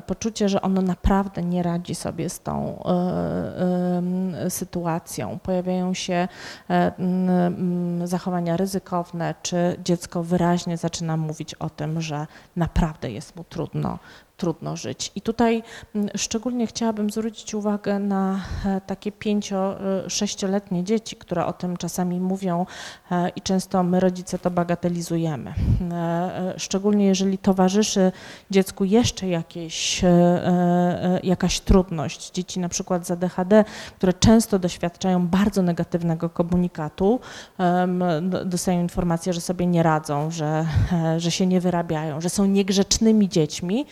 poczucie, 0.07 0.49
że 0.49 0.63
ono 0.63 0.83
naprawdę 0.83 1.43
nie 1.43 1.63
radzi 1.63 1.95
sobie 1.95 2.29
z 2.29 2.41
tą 2.41 2.83
sytuacją. 4.49 5.39
Pojawiają 5.43 5.95
się 5.95 6.29
zachowania 8.05 8.57
ryzykowne, 8.57 9.35
czy 9.43 9.77
dziecko 9.85 10.23
wyraźnie 10.23 10.77
zaczyna 10.77 11.17
mówić 11.17 11.55
o 11.55 11.71
tym, 11.71 12.01
że 12.01 12.27
naprawdę 12.57 13.11
jest 13.11 13.37
mu 13.37 13.45
trudno 13.45 13.99
trudno 14.37 14.77
żyć. 14.77 15.13
I 15.15 15.21
tutaj 15.21 15.63
mm, 15.95 16.09
szczególnie 16.17 16.67
chciałabym 16.67 17.11
zwrócić 17.11 17.55
uwagę 17.55 17.99
na 17.99 18.41
e, 18.65 18.81
takie 18.81 19.13
pięcio, 19.13 19.81
e, 19.81 20.11
sześcioletnie 20.11 20.85
dzieci, 20.85 21.17
które 21.17 21.47
o 21.47 21.53
tym 21.53 21.77
czasami 21.77 22.21
mówią 22.21 22.67
e, 23.11 23.29
i 23.29 23.41
często 23.41 23.83
my 23.83 24.01
rodzice 24.01 24.39
to 24.39 24.51
bagatelizujemy. 24.51 25.55
Szczególnie 26.57 27.07
jeżeli 27.07 27.39
towarzyszy 27.39 28.13
dziecku 28.51 28.85
jeszcze 28.85 29.29
jakieś, 29.29 30.03
jakaś 31.23 31.61
trudność. 31.61 32.31
Dzieci 32.31 32.61
na 32.61 32.69
przykład 32.69 33.07
z 33.07 33.11
ADHD, 33.11 33.65
które 33.97 34.13
często 34.13 34.59
doświadczają 34.59 35.27
bardzo 35.27 35.63
negatywnego 35.63 36.31
komunikatu, 36.31 37.21
dostają 38.45 38.81
informację, 38.81 39.33
że 39.33 39.41
sobie 39.41 39.67
nie 39.67 39.83
radzą, 39.83 40.31
że, 40.31 40.67
że 41.17 41.31
się 41.31 41.47
nie 41.47 41.61
wyrabiają, 41.61 42.21
że 42.21 42.31
są 42.31 42.47
niegrzecznymi 42.47 43.29
dziećmi, 43.29 43.87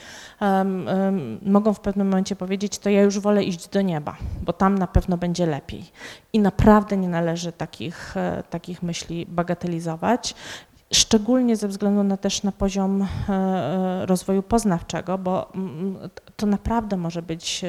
mogą 1.43 1.75
w 1.75 1.81
pewnym 1.81 2.09
momencie 2.09 2.37
powiedzieć, 2.37 2.79
to 2.79 2.91
ja 2.91 3.03
już 3.03 3.19
wolę 3.19 3.45
iść 3.45 3.69
do 3.69 3.83
nieba, 3.83 4.17
bo 4.45 4.53
tam 4.53 4.79
na 4.79 4.87
pewno 4.87 5.17
będzie 5.17 5.47
lepiej. 5.47 5.85
I 6.33 6.41
naprawdę 6.41 6.97
nie 6.97 7.09
należy 7.09 7.53
takich, 7.53 8.17
e, 8.17 8.43
takich 8.51 8.83
myśli 8.83 9.27
bagatelizować 9.27 10.35
szczególnie 10.93 11.57
ze 11.57 11.69
względu 11.69 12.03
na 12.03 12.17
też 12.17 12.43
na 12.43 12.53
poziom 12.53 13.03
e, 13.03 13.33
e, 13.33 14.07
rozwoju 14.07 14.43
poznawczego, 14.43 15.19
bo 15.19 15.53
to 16.37 16.47
naprawdę 16.47 16.97
może 16.97 17.23
być 17.23 17.65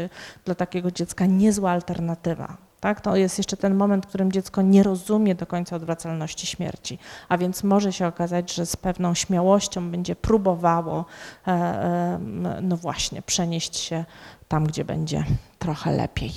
dla 0.45 0.55
takiego 0.55 0.91
dziecka 0.91 1.25
niezła 1.25 1.71
alternatywa. 1.71 2.57
Tak? 2.79 3.01
To 3.01 3.15
jest 3.15 3.37
jeszcze 3.37 3.57
ten 3.57 3.75
moment, 3.75 4.05
w 4.05 4.09
którym 4.09 4.31
dziecko 4.31 4.61
nie 4.61 4.83
rozumie 4.83 5.35
do 5.35 5.45
końca 5.45 5.75
odwracalności 5.75 6.47
śmierci, 6.47 6.99
a 7.29 7.37
więc 7.37 7.63
może 7.63 7.93
się 7.93 8.07
okazać, 8.07 8.53
że 8.53 8.65
z 8.65 8.75
pewną 8.75 9.13
śmiałością 9.13 9.91
będzie 9.91 10.15
próbowało, 10.15 11.05
e, 11.47 11.51
e, 11.51 12.19
no 12.61 12.77
właśnie, 12.77 13.21
przenieść 13.21 13.75
się 13.77 14.05
tam, 14.47 14.67
gdzie 14.67 14.85
będzie 14.85 15.25
trochę 15.59 15.91
lepiej. 15.91 16.31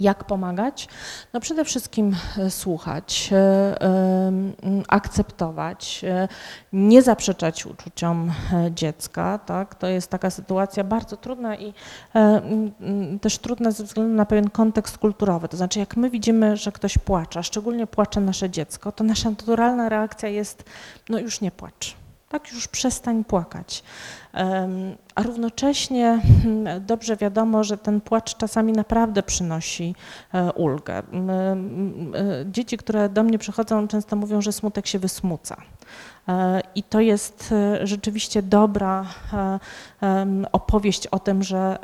Jak 0.00 0.24
pomagać? 0.24 0.88
No 1.32 1.40
przede 1.40 1.64
wszystkim 1.64 2.16
e, 2.38 2.50
słuchać, 2.50 3.30
e, 3.32 3.36
e, 3.36 4.32
akceptować, 4.88 6.04
nie 6.72 7.02
zaprzeczać 7.02 7.66
uczuciom 7.66 8.32
dziecka. 8.70 9.38
Tak? 9.38 9.74
To 9.74 9.86
jest 9.86 10.10
taka 10.10 10.30
sytuacja 10.30 10.84
bardzo 10.84 11.16
trudna 11.16 11.56
i 11.56 11.74
też 13.20 13.38
trudna 13.38 13.70
ze 13.70 13.84
względu 13.84 14.14
na 14.14 14.26
pewien 14.26 14.50
kontekst 14.50 14.98
kulturowy. 14.98 15.48
To 15.48 15.56
znaczy, 15.56 15.78
jak 15.78 15.96
my 15.96 16.10
widzimy, 16.10 16.56
że 16.56 16.72
ktoś 16.72 16.98
płacze, 16.98 17.42
szczególnie 17.42 17.86
płacze 17.86 18.20
nasze 18.20 18.50
dziecko, 18.50 18.92
to 18.92 19.04
nasza 19.04 19.30
naturalna 19.30 19.88
reakcja 19.88 20.28
jest, 20.28 20.64
no 21.08 21.18
już 21.18 21.40
nie 21.40 21.50
płacz. 21.50 21.99
Tak, 22.30 22.52
już 22.52 22.68
przestań 22.68 23.24
płakać. 23.24 23.82
A 25.14 25.22
równocześnie 25.22 26.20
hmm, 26.42 26.86
dobrze 26.86 27.16
wiadomo, 27.16 27.64
że 27.64 27.78
ten 27.78 28.00
płacz 28.00 28.36
czasami 28.36 28.72
naprawdę 28.72 29.22
przynosi 29.22 29.94
e, 30.34 30.52
ulgę. 30.52 30.98
E, 30.98 31.02
dzieci, 32.46 32.76
które 32.76 33.08
do 33.08 33.22
mnie 33.22 33.38
przychodzą, 33.38 33.88
często 33.88 34.16
mówią, 34.16 34.40
że 34.40 34.52
smutek 34.52 34.86
się 34.86 34.98
wysmuca. 34.98 35.56
E, 36.28 36.60
I 36.74 36.82
to 36.82 37.00
jest 37.00 37.54
rzeczywiście 37.82 38.42
dobra 38.42 39.06
opowieść 40.52 41.06
o 41.06 41.18
tym, 41.18 41.42
że, 41.42 41.78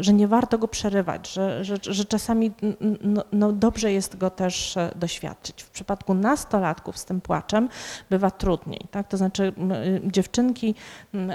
że 0.00 0.12
nie 0.12 0.28
warto 0.28 0.58
go 0.58 0.68
przerywać, 0.68 1.32
że, 1.32 1.64
że, 1.64 1.76
że 1.82 2.04
czasami 2.04 2.52
no, 3.02 3.24
no 3.32 3.52
dobrze 3.52 3.92
jest 3.92 4.18
go 4.18 4.30
też 4.30 4.78
doświadczyć. 4.96 5.62
W 5.62 5.70
przypadku 5.70 6.14
nastolatków 6.14 6.98
z 6.98 7.04
tym 7.04 7.20
płaczem 7.20 7.68
bywa 8.10 8.30
trudniej. 8.30 8.86
Tak? 8.90 9.08
To 9.08 9.16
znaczy 9.16 9.52
dziewczynki, 10.04 10.74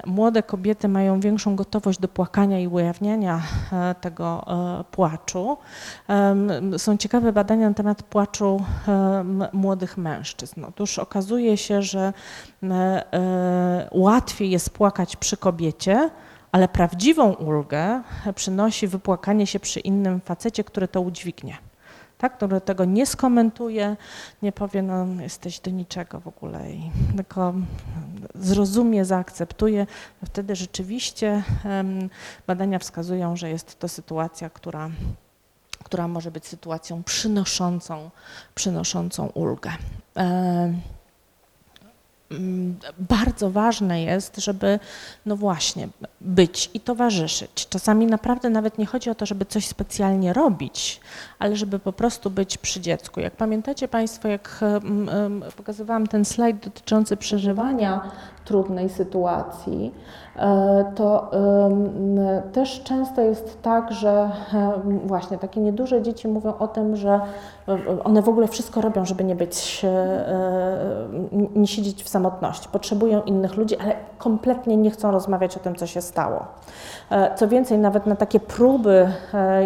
młode 0.05 0.43
kobiety 0.43 0.87
mają 0.87 1.19
większą 1.19 1.55
gotowość 1.55 1.99
do 1.99 2.07
płakania 2.07 2.59
i 2.59 2.67
ujawniania 2.67 3.41
e, 3.73 3.95
tego 4.01 4.45
e, 4.47 4.83
płaczu. 4.83 5.57
Są 6.77 6.97
ciekawe 6.97 7.33
badania 7.33 7.69
na 7.69 7.73
temat 7.73 8.03
płaczu 8.03 8.63
młodych 9.53 9.97
mężczyzn. 9.97 10.65
Otóż 10.65 10.99
okazuje 10.99 11.57
się, 11.57 11.81
że 11.81 12.13
e, 12.63 13.87
łatwiej 13.91 14.49
jest 14.49 14.69
płakać 14.69 15.15
przy 15.15 15.37
kobiecie, 15.37 15.96
ale 16.51 16.67
prawdziwą 16.67 17.33
ulgę 17.33 18.01
przynosi 18.35 18.87
wypłakanie 18.87 19.47
się 19.47 19.59
przy 19.59 19.79
innym 19.79 20.21
facecie, 20.21 20.63
który 20.63 20.87
to 20.87 21.01
udźwignie 21.01 21.57
tak, 22.17 22.37
który 22.37 22.61
tego 22.61 22.85
nie 22.85 23.05
skomentuje, 23.05 23.95
nie 24.41 24.51
powie, 24.51 24.81
no 24.81 25.05
jesteś 25.21 25.59
do 25.59 25.71
niczego 25.71 26.19
w 26.19 26.27
ogóle, 26.27 26.71
i 26.71 26.91
tylko 27.15 27.53
zrozumie, 28.35 29.05
zaakceptuje, 29.05 29.87
wtedy 30.25 30.55
rzeczywiście 30.55 31.43
badania 32.47 32.79
wskazują, 32.79 33.35
że 33.35 33.49
jest 33.49 33.79
to 33.79 33.87
sytuacja, 33.87 34.49
która, 34.49 34.89
która 35.83 36.07
może 36.07 36.31
być 36.31 36.45
sytuacją 36.45 37.03
przynoszącą, 37.03 38.09
przynoszącą 38.55 39.27
ulgę. 39.27 39.71
Mm, 42.31 42.75
bardzo 42.99 43.51
ważne 43.51 44.03
jest, 44.03 44.37
żeby 44.37 44.79
no 45.25 45.35
właśnie 45.35 45.87
być 46.21 46.69
i 46.73 46.79
towarzyszyć. 46.79 47.67
Czasami 47.69 48.05
naprawdę 48.05 48.49
nawet 48.49 48.77
nie 48.77 48.85
chodzi 48.85 49.09
o 49.09 49.15
to, 49.15 49.25
żeby 49.25 49.45
coś 49.45 49.67
specjalnie 49.67 50.33
robić, 50.33 51.01
ale 51.39 51.55
żeby 51.55 51.79
po 51.79 51.93
prostu 51.93 52.29
być 52.29 52.57
przy 52.57 52.81
dziecku. 52.81 53.19
Jak 53.19 53.35
pamiętacie 53.35 53.87
Państwo, 53.87 54.27
jak 54.27 54.59
pokazywałam 55.57 56.07
ten 56.07 56.25
slajd 56.25 56.57
dotyczący 56.65 57.17
przeżywania 57.17 58.11
trudnej 58.45 58.89
sytuacji, 58.89 59.91
to 60.95 61.31
też 62.53 62.83
często 62.83 63.21
jest 63.21 63.61
tak, 63.61 63.91
że 63.91 64.29
właśnie 65.05 65.37
takie 65.37 65.61
nieduże 65.61 66.01
dzieci 66.01 66.27
mówią 66.27 66.53
o 66.59 66.67
tym, 66.67 66.95
że 66.95 67.19
one 68.03 68.21
w 68.21 68.29
ogóle 68.29 68.47
wszystko 68.47 68.81
robią, 68.81 69.05
żeby 69.05 69.23
nie 69.23 69.35
być, 69.35 69.85
e, 69.85 70.25
nie 71.55 71.67
siedzieć 71.67 72.03
w 72.03 72.09
samotności. 72.09 72.69
Potrzebują 72.71 73.21
innych 73.21 73.55
ludzi, 73.55 73.77
ale 73.77 73.95
kompletnie 74.17 74.77
nie 74.77 74.91
chcą 74.91 75.11
rozmawiać 75.11 75.57
o 75.57 75.59
tym, 75.59 75.75
co 75.75 75.87
się 75.87 76.01
stało. 76.01 76.45
E, 77.09 77.35
co 77.35 77.47
więcej, 77.47 77.77
nawet 77.77 78.05
na 78.05 78.15
takie 78.15 78.39
próby 78.39 79.11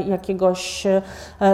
jakiegoś 0.05 0.87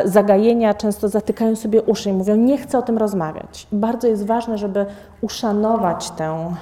zagajenia 0.06 0.74
często 0.74 1.10
zatykają 1.10 1.56
sobie 1.56 1.82
uszy 1.82 2.10
i 2.10 2.14
mówią, 2.14 2.36
nie 2.36 2.58
chcę 2.58 2.78
o 2.78 2.82
tym 2.82 2.98
rozmawiać. 2.98 3.68
Bardzo 3.72 4.08
jest 4.08 4.26
ważne, 4.26 4.58
żeby 4.58 4.86
uszanować 5.22 6.10
tę, 6.10 6.54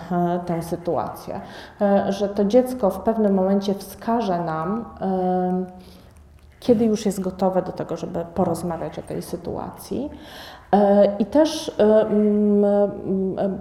tę 0.45 0.64
sytuację, 0.64 1.41
e, 1.82 2.12
że 2.14 2.30
to 2.30 2.44
dziecko 2.47 2.89
w 2.89 2.99
pewnym 2.99 3.33
momencie 3.33 3.73
wskaże 3.73 4.39
nam, 4.39 4.85
kiedy 6.59 6.85
już 6.85 7.05
jest 7.05 7.19
gotowe 7.19 7.61
do 7.61 7.71
tego, 7.71 7.97
żeby 7.97 8.25
porozmawiać 8.35 8.99
o 8.99 9.01
tej 9.01 9.21
sytuacji. 9.21 10.09
E, 10.71 11.15
I 11.19 11.25
też 11.25 11.71
e, 11.79 12.05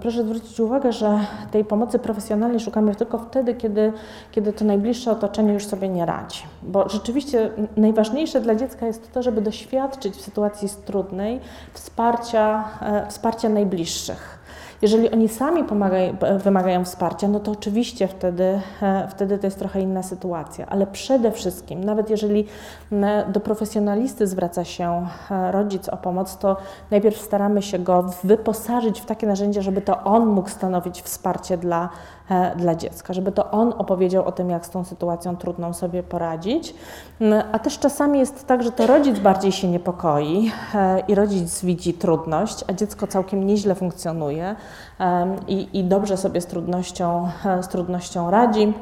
proszę 0.01 0.23
zwrócić 0.23 0.59
uwagę, 0.59 0.93
że 0.93 1.19
tej 1.51 1.65
pomocy 1.65 1.99
profesjonalnej 1.99 2.59
szukamy 2.59 2.95
tylko 2.95 3.17
wtedy, 3.17 3.53
kiedy, 3.53 3.93
kiedy 4.31 4.53
to 4.53 4.65
najbliższe 4.65 5.11
otoczenie 5.11 5.53
już 5.53 5.65
sobie 5.65 5.89
nie 5.89 6.05
radzi. 6.05 6.43
Bo 6.63 6.89
rzeczywiście 6.89 7.49
najważniejsze 7.77 8.41
dla 8.41 8.55
dziecka 8.55 8.85
jest 8.87 9.11
to, 9.13 9.23
żeby 9.23 9.41
doświadczyć 9.41 10.15
w 10.15 10.21
sytuacji 10.21 10.69
trudnej 10.85 11.39
wsparcia, 11.73 12.63
wsparcia 13.09 13.49
najbliższych. 13.49 14.44
Jeżeli 14.81 15.11
oni 15.11 15.29
sami 15.29 15.63
pomagają, 15.63 16.17
wymagają 16.43 16.85
wsparcia, 16.85 17.27
no 17.27 17.39
to 17.39 17.51
oczywiście 17.51 18.07
wtedy, 18.07 18.61
e, 18.81 19.07
wtedy 19.11 19.37
to 19.37 19.47
jest 19.47 19.59
trochę 19.59 19.81
inna 19.81 20.03
sytuacja, 20.03 20.65
ale 20.65 20.87
przede 20.87 21.31
wszystkim, 21.31 21.83
nawet 21.83 22.09
jeżeli 22.09 22.45
do 23.27 23.39
profesjonalisty 23.39 24.27
zwraca 24.27 24.63
się 24.63 25.07
e, 25.31 25.51
rodzic 25.51 25.89
o 25.89 25.97
pomoc, 25.97 26.37
to 26.37 26.57
najpierw 26.91 27.17
staramy 27.17 27.61
się 27.61 27.79
go 27.79 28.09
wyposażyć 28.23 29.01
w 29.01 29.05
takie 29.05 29.27
narzędzia, 29.27 29.61
żeby 29.61 29.81
to 29.81 30.03
on 30.03 30.25
mógł 30.25 30.49
stanowić 30.49 31.01
wsparcie 31.01 31.57
dla 31.57 31.89
dla 32.55 32.75
dziecka, 32.75 33.13
żeby 33.13 33.31
to 33.31 33.51
on 33.51 33.73
opowiedział 33.77 34.25
o 34.25 34.31
tym, 34.31 34.49
jak 34.49 34.65
z 34.65 34.69
tą 34.69 34.83
sytuacją 34.83 35.37
trudną 35.37 35.73
sobie 35.73 36.03
poradzić. 36.03 36.75
Mm, 37.21 37.43
a 37.51 37.59
też 37.59 37.79
czasami 37.79 38.19
jest 38.19 38.47
tak, 38.47 38.63
że 38.63 38.71
to 38.71 38.87
rodzic 38.87 39.19
bardziej 39.19 39.51
się 39.51 39.67
niepokoi 39.67 40.51
e, 40.75 40.99
i 40.99 41.15
rodzic 41.15 41.65
widzi 41.65 41.93
trudność, 41.93 42.63
a 42.67 42.73
dziecko 42.73 43.07
całkiem 43.07 43.47
nieźle 43.47 43.75
funkcjonuje 43.75 44.55
i, 45.47 45.79
i 45.79 45.83
dobrze 45.83 46.17
sobie 46.17 46.41
z 46.41 46.45
trudnością, 46.45 47.29
e, 47.45 47.63
z 47.63 47.67
trudnością 47.67 48.31
radzi. 48.31 48.73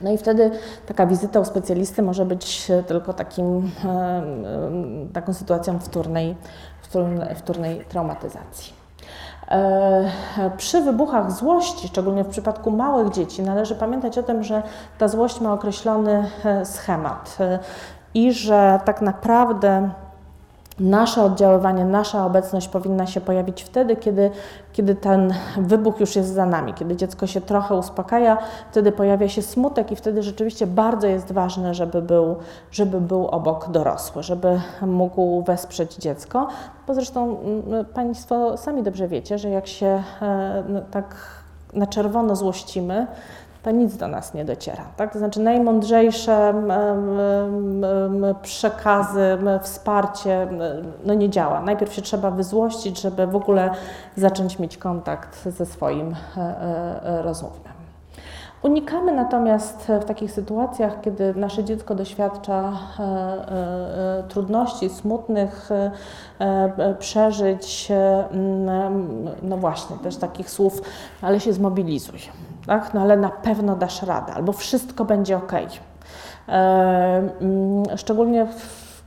No 0.00 0.12
i 0.12 0.18
wtedy 0.18 0.50
taka 0.86 1.06
wizyta 1.06 1.40
u 1.40 1.44
specjalisty 1.44 2.02
może 2.02 2.24
być 2.24 2.72
tylko 2.86 3.12
takim, 3.12 3.70
taką 5.12 5.34
sytuacją 5.34 5.78
wtórnej, 5.78 6.36
wtórnej, 6.82 7.34
wtórnej 7.34 7.84
traumatyzacji. 7.88 8.77
E, 9.50 10.10
przy 10.56 10.80
wybuchach 10.80 11.32
złości, 11.32 11.88
szczególnie 11.88 12.24
w 12.24 12.28
przypadku 12.28 12.70
małych 12.70 13.10
dzieci, 13.10 13.42
należy 13.42 13.74
pamiętać 13.74 14.18
o 14.18 14.22
tym, 14.22 14.44
że 14.44 14.62
ta 14.98 15.08
złość 15.08 15.40
ma 15.40 15.52
określony 15.52 16.30
e, 16.44 16.64
schemat 16.64 17.36
e, 17.40 17.58
i 18.14 18.32
że 18.32 18.80
tak 18.84 19.02
naprawdę 19.02 19.90
nasze 20.80 21.24
oddziaływanie, 21.24 21.84
nasza 21.84 22.26
obecność 22.26 22.68
powinna 22.68 23.06
się 23.06 23.20
pojawić 23.20 23.62
wtedy, 23.62 23.96
kiedy, 23.96 24.30
kiedy 24.72 24.94
ten 24.94 25.34
wybuch 25.56 26.00
już 26.00 26.16
jest 26.16 26.34
za 26.34 26.46
nami, 26.46 26.74
kiedy 26.74 26.96
dziecko 26.96 27.26
się 27.26 27.40
trochę 27.40 27.74
uspokaja, 27.74 28.38
wtedy 28.70 28.92
pojawia 28.92 29.28
się 29.28 29.42
smutek 29.42 29.92
i 29.92 29.96
wtedy 29.96 30.22
rzeczywiście 30.22 30.66
bardzo 30.66 31.06
jest 31.06 31.32
ważne, 31.32 31.74
żeby 31.74 32.02
był, 32.02 32.36
żeby 32.70 33.00
był 33.00 33.26
obok 33.26 33.70
dorosły, 33.70 34.22
żeby 34.22 34.60
mógł 34.82 35.42
wesprzeć 35.42 35.96
dziecko. 35.96 36.48
Bo 36.86 36.94
zresztą 36.94 37.36
mm, 37.40 37.84
Państwo 37.84 38.56
sami 38.56 38.82
dobrze 38.82 39.08
wiecie, 39.08 39.38
że 39.38 39.50
jak 39.50 39.66
się 39.66 40.02
e, 40.22 40.82
tak 40.90 41.16
na 41.72 41.86
czerwono 41.86 42.36
złościmy, 42.36 43.06
to 43.62 43.70
nic 43.70 43.96
do 43.96 44.08
nas 44.08 44.34
nie 44.34 44.44
dociera. 44.44 44.84
Tak? 44.96 45.12
To 45.12 45.18
znaczy 45.18 45.40
najmądrzejsze 45.40 46.54
przekazy, 48.42 49.38
wsparcie 49.62 50.48
no 51.04 51.14
nie 51.14 51.30
działa. 51.30 51.60
Najpierw 51.60 51.92
się 51.92 52.02
trzeba 52.02 52.30
wyzłościć, 52.30 53.00
żeby 53.00 53.26
w 53.26 53.36
ogóle 53.36 53.70
zacząć 54.16 54.58
mieć 54.58 54.76
kontakt 54.76 55.48
ze 55.48 55.66
swoim 55.66 56.16
e, 56.36 56.40
e, 56.40 57.22
rozumem. 57.22 57.77
Unikamy 58.62 59.12
natomiast 59.12 59.92
w 60.00 60.04
takich 60.04 60.32
sytuacjach, 60.32 61.00
kiedy 61.00 61.34
nasze 61.34 61.64
dziecko 61.64 61.94
doświadcza 61.94 62.72
e, 62.98 63.02
e, 63.02 64.22
trudności, 64.28 64.88
smutnych 64.88 65.68
e, 66.38 66.94
przeżyć, 66.98 67.92
no 69.42 69.56
właśnie, 69.56 69.96
też 69.96 70.16
takich 70.16 70.50
słów, 70.50 70.82
ale 71.22 71.40
się 71.40 71.52
zmobilizuj 71.52 72.18
tak? 72.68 72.94
no 72.94 73.00
ale 73.00 73.16
na 73.16 73.28
pewno 73.28 73.76
dasz 73.76 74.02
radę, 74.02 74.32
albo 74.32 74.52
wszystko 74.52 75.04
będzie 75.04 75.36
ok. 75.36 75.52
Mm, 76.48 77.82
szczególnie 77.96 78.46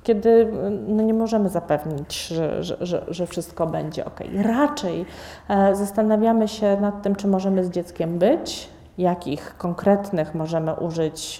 kiedy 0.03 0.51
no 0.87 1.03
nie 1.03 1.13
możemy 1.13 1.49
zapewnić, 1.49 2.27
że, 2.27 2.63
że, 2.63 2.77
że, 2.81 3.05
że, 3.07 3.27
wszystko 3.27 3.67
będzie 3.67 4.05
ok. 4.05 4.19
Raczej 4.35 5.05
e, 5.49 5.75
zastanawiamy 5.75 6.47
się 6.47 6.77
nad 6.81 7.01
tym, 7.01 7.15
czy 7.15 7.27
możemy 7.27 7.63
z 7.63 7.69
dzieckiem 7.69 8.19
być, 8.19 8.69
jakich 9.01 9.57
konkretnych 9.57 10.35
możemy 10.35 10.75
użyć 10.75 11.39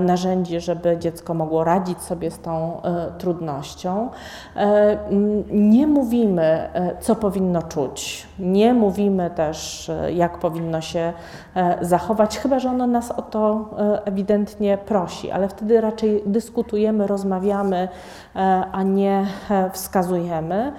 narzędzi, 0.00 0.60
żeby 0.60 0.98
dziecko 0.98 1.34
mogło 1.34 1.64
radzić 1.64 2.00
sobie 2.00 2.30
z 2.30 2.38
tą 2.38 2.82
e, 2.82 3.12
trudnością. 3.18 4.08
E, 4.56 4.98
nie 5.50 5.86
mówimy, 5.86 6.68
co 7.00 7.14
powinno 7.14 7.62
czuć, 7.62 8.26
nie 8.38 8.74
mówimy 8.74 9.30
też, 9.30 9.90
jak 10.14 10.38
powinno 10.38 10.80
się 10.80 11.12
zachować, 11.80 12.38
chyba 12.38 12.58
że 12.58 12.70
ono 12.70 12.86
nas 12.86 13.10
o 13.10 13.22
to 13.22 13.70
ewidentnie 14.04 14.78
prosi, 14.78 15.30
ale 15.30 15.48
wtedy 15.48 15.80
raczej 15.80 16.22
dyskutujemy, 16.26 17.06
rozmawiamy, 17.06 17.88
a 18.72 18.82
nie 18.82 19.26
wskazujemy. 19.72 20.72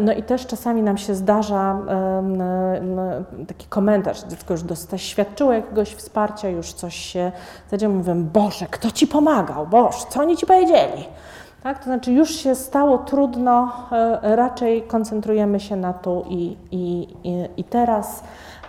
No 0.00 0.12
i 0.12 0.22
też 0.22 0.46
czasami 0.46 0.82
nam 0.82 0.98
się 0.98 1.14
zdarza 1.14 1.78
taki 3.48 3.66
komentarz, 3.66 4.24
dziecko 4.24 4.54
już 4.54 4.62
dostaje 4.62 4.98
świadczyło 4.98 5.52
jakiegoś 5.52 5.94
wsparcia, 5.94 6.48
już 6.48 6.72
coś 6.72 6.94
się 6.94 7.32
zadziało, 7.70 7.94
mówię, 7.94 8.14
Boże, 8.24 8.66
kto 8.66 8.90
Ci 8.90 9.06
pomagał? 9.06 9.66
Boże, 9.66 9.98
co 10.08 10.20
oni 10.20 10.36
Ci 10.36 10.46
powiedzieli? 10.46 11.04
Tak, 11.62 11.78
to 11.78 11.84
znaczy 11.84 12.12
już 12.12 12.30
się 12.30 12.54
stało 12.54 12.98
trudno, 12.98 13.72
e, 13.92 14.36
raczej 14.36 14.82
koncentrujemy 14.82 15.60
się 15.60 15.76
na 15.76 15.92
tu 15.92 16.24
i, 16.28 16.56
i, 16.70 17.08
i, 17.56 17.64
teraz 17.64 18.22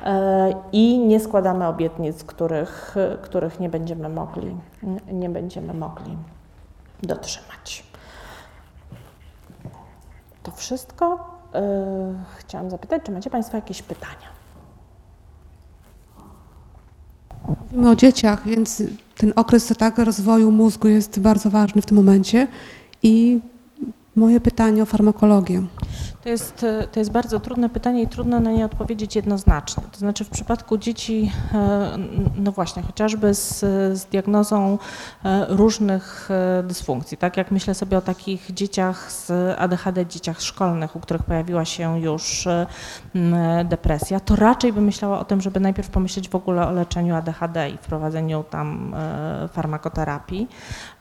e, 0.05 0.53
i 0.71 0.99
nie 0.99 1.19
składamy 1.19 1.67
obietnic, 1.67 2.23
których, 2.23 2.95
których 3.21 3.59
nie 3.59 3.69
będziemy 3.69 4.09
mogli, 4.09 4.55
nie 5.11 5.29
będziemy 5.29 5.73
mogli 5.73 6.17
dotrzymać. 7.03 7.83
To 10.43 10.51
wszystko. 10.51 11.19
E, 11.55 11.61
chciałam 12.37 12.69
zapytać, 12.69 13.01
czy 13.03 13.11
macie 13.11 13.29
Państwo 13.29 13.57
jakieś 13.57 13.81
pytania? 13.81 14.40
Mówimy 17.47 17.89
o 17.89 17.95
dzieciach, 17.95 18.47
więc 18.47 18.83
ten 19.17 19.33
okres 19.35 19.73
tak, 19.77 19.97
rozwoju 19.97 20.51
mózgu 20.51 20.87
jest 20.87 21.19
bardzo 21.19 21.49
ważny 21.49 21.81
w 21.81 21.85
tym 21.85 21.97
momencie 21.97 22.47
i 23.03 23.39
moje 24.15 24.41
pytanie 24.41 24.83
o 24.83 24.85
farmakologię. 24.85 25.63
To 26.23 26.29
jest, 26.29 26.65
to 26.91 26.99
jest 26.99 27.11
bardzo 27.11 27.39
trudne 27.39 27.69
pytanie 27.69 28.03
i 28.03 28.07
trudno 28.07 28.39
na 28.39 28.51
nie 28.51 28.65
odpowiedzieć 28.65 29.15
jednoznacznie. 29.15 29.83
To 29.91 29.99
znaczy 29.99 30.25
w 30.25 30.29
przypadku 30.29 30.77
dzieci, 30.77 31.31
e, 31.53 31.97
no 32.37 32.51
właśnie, 32.51 32.83
chociażby 32.83 33.33
z, 33.33 33.59
z 33.99 34.05
diagnozą 34.05 34.77
e, 35.23 35.45
różnych 35.49 36.29
e, 36.31 36.63
dysfunkcji, 36.63 37.17
tak 37.17 37.37
jak 37.37 37.51
myślę 37.51 37.75
sobie 37.75 37.97
o 37.97 38.01
takich 38.01 38.53
dzieciach 38.53 39.11
z 39.11 39.31
ADHD, 39.59 40.05
dzieciach 40.05 40.41
szkolnych, 40.41 40.95
u 40.95 40.99
których 40.99 41.23
pojawiła 41.23 41.65
się 41.65 41.99
już 41.99 42.47
depresja, 43.65 44.19
to 44.19 44.35
raczej 44.35 44.73
bym 44.73 44.83
myślała 44.83 45.19
o 45.19 45.25
tym, 45.25 45.41
żeby 45.41 45.59
najpierw 45.59 45.89
pomyśleć 45.89 46.29
w 46.29 46.35
ogóle 46.35 46.67
o 46.67 46.71
leczeniu 46.71 47.15
ADHD 47.15 47.69
i 47.69 47.77
wprowadzeniu 47.77 48.43
tam 48.43 48.95
farmakoterapii, 49.53 50.47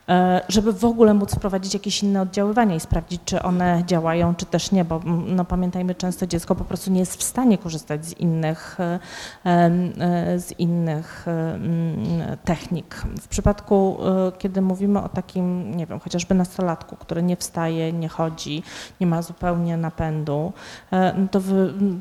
żeby 0.47 0.73
w 0.73 0.85
ogóle 0.85 1.13
móc 1.13 1.35
wprowadzić 1.35 1.73
jakieś 1.73 2.03
inne 2.03 2.21
oddziaływania 2.21 2.75
i 2.75 2.79
sprawdzić, 2.79 3.21
czy 3.25 3.41
one 3.41 3.83
działają, 3.85 4.35
czy 4.35 4.45
też 4.45 4.71
nie, 4.71 4.85
bo 4.85 4.95
mm, 4.95 5.35
no, 5.35 5.45
pamiętajmy, 5.45 5.95
często 5.95 6.27
dziecko 6.27 6.55
po 6.55 6.63
prostu 6.63 6.91
nie 6.91 6.99
jest 6.99 7.15
w 7.15 7.23
stanie 7.23 7.57
korzystać 7.57 8.05
z 8.05 8.13
innych, 8.13 8.77
e, 8.79 8.99
e, 9.45 10.39
z 10.39 10.59
innych 10.59 11.25
mm, 11.27 12.37
technik. 12.45 12.95
W 13.21 13.27
przypadku, 13.27 13.97
kiedy 14.39 14.61
mówimy 14.61 15.03
o 15.03 15.09
takim, 15.09 15.77
nie 15.77 15.85
wiem, 15.85 15.99
chociażby 15.99 16.35
nastolatku, 16.35 16.95
który 16.95 17.23
nie 17.23 17.37
wstaje, 17.37 17.93
nie 17.93 18.09
chodzi, 18.09 18.63
nie 19.01 19.07
ma 19.07 19.21
zupełnie 19.21 19.77
napędu, 19.77 20.53
no 20.91 21.27
to 21.31 21.41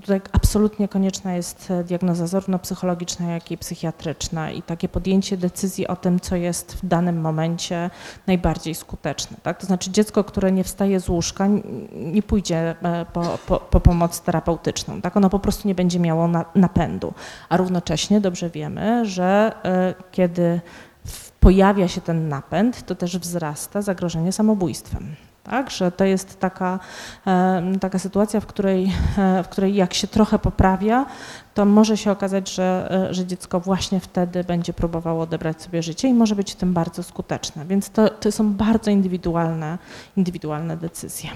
tutaj 0.01 0.21
absolutnie 0.33 0.89
konieczna 0.89 1.35
jest 1.35 1.73
diagnoza 1.85 2.27
zarówno 2.27 2.59
psychologiczna, 2.59 3.31
jak 3.31 3.51
i 3.51 3.59
psychiatryczna 3.59 4.51
i 4.51 4.63
takie 4.63 4.89
podjęcie 4.89 5.37
decyzji 5.37 5.87
o 5.87 5.97
tym, 5.97 6.21
co 6.21 6.37
jest 6.37 6.75
w 6.75 6.87
danym 6.87 7.21
momencie 7.21 7.91
najbardziej 8.27 8.75
skuteczne. 8.75 9.37
Tak? 9.43 9.61
To 9.61 9.67
znaczy 9.67 9.91
dziecko, 9.91 10.25
które 10.25 10.53
nie 10.53 10.65
wstaje 10.65 11.01
z 11.01 11.09
łóżka, 11.09 11.49
nie 11.93 12.23
pójdzie 12.23 12.75
e, 12.83 13.07
po, 13.13 13.39
po, 13.47 13.61
po 13.61 13.81
pomoc 13.81 14.21
terapeutyczną. 14.21 15.01
Tak? 15.01 15.17
Ono 15.17 15.31
po 15.31 15.39
prostu 15.39 15.69
nie 15.69 15.75
będzie 15.75 16.01
miało 16.01 16.29
na, 16.29 16.45
napędu. 16.55 17.15
A 17.49 17.57
równocześnie 17.57 18.21
dobrze 18.21 18.51
wiemy, 18.51 19.07
że 19.07 19.53
e, 19.65 19.95
kiedy 20.13 20.61
pojawia 21.41 21.89
się 21.89 22.01
ten 22.01 22.29
napęd, 22.29 22.87
to 22.87 22.95
też 22.95 23.19
wzrasta 23.19 23.83
zagrożenie 23.83 24.33
samobójstwem. 24.33 25.17
Tak, 25.45 25.71
że 25.71 25.93
to 25.93 26.05
jest 26.05 26.41
taka, 26.41 26.79
taka 27.81 27.99
sytuacja, 27.99 28.41
w 28.41 28.47
której, 28.47 28.93
e, 29.19 29.43
w 29.43 29.49
której 29.49 29.75
jak 29.75 29.95
się 29.95 30.07
trochę 30.07 30.39
poprawia, 30.39 31.07
to 31.55 31.65
może 31.65 31.97
się 31.97 32.11
okazać, 32.11 32.55
że, 32.55 32.89
e, 33.11 33.15
że 33.15 33.27
dziecko 33.27 33.61
właśnie 33.61 34.01
wtedy 34.01 34.45
będzie 34.45 34.73
próbowało 34.73 35.23
odebrać 35.23 35.63
sobie 35.63 35.83
życie 35.83 36.09
i 36.09 36.15
może 36.15 36.37
być 36.37 36.53
w 36.53 36.57
tym 36.57 36.73
bardzo 36.73 37.03
skuteczne. 37.03 37.65
Więc 37.67 37.91
to, 37.91 38.09
to 38.09 38.33
są 38.33 38.53
bardzo 38.53 38.91
indywidualne, 38.91 39.79
indywidualne 40.17 40.77
decyzje. 40.77 41.31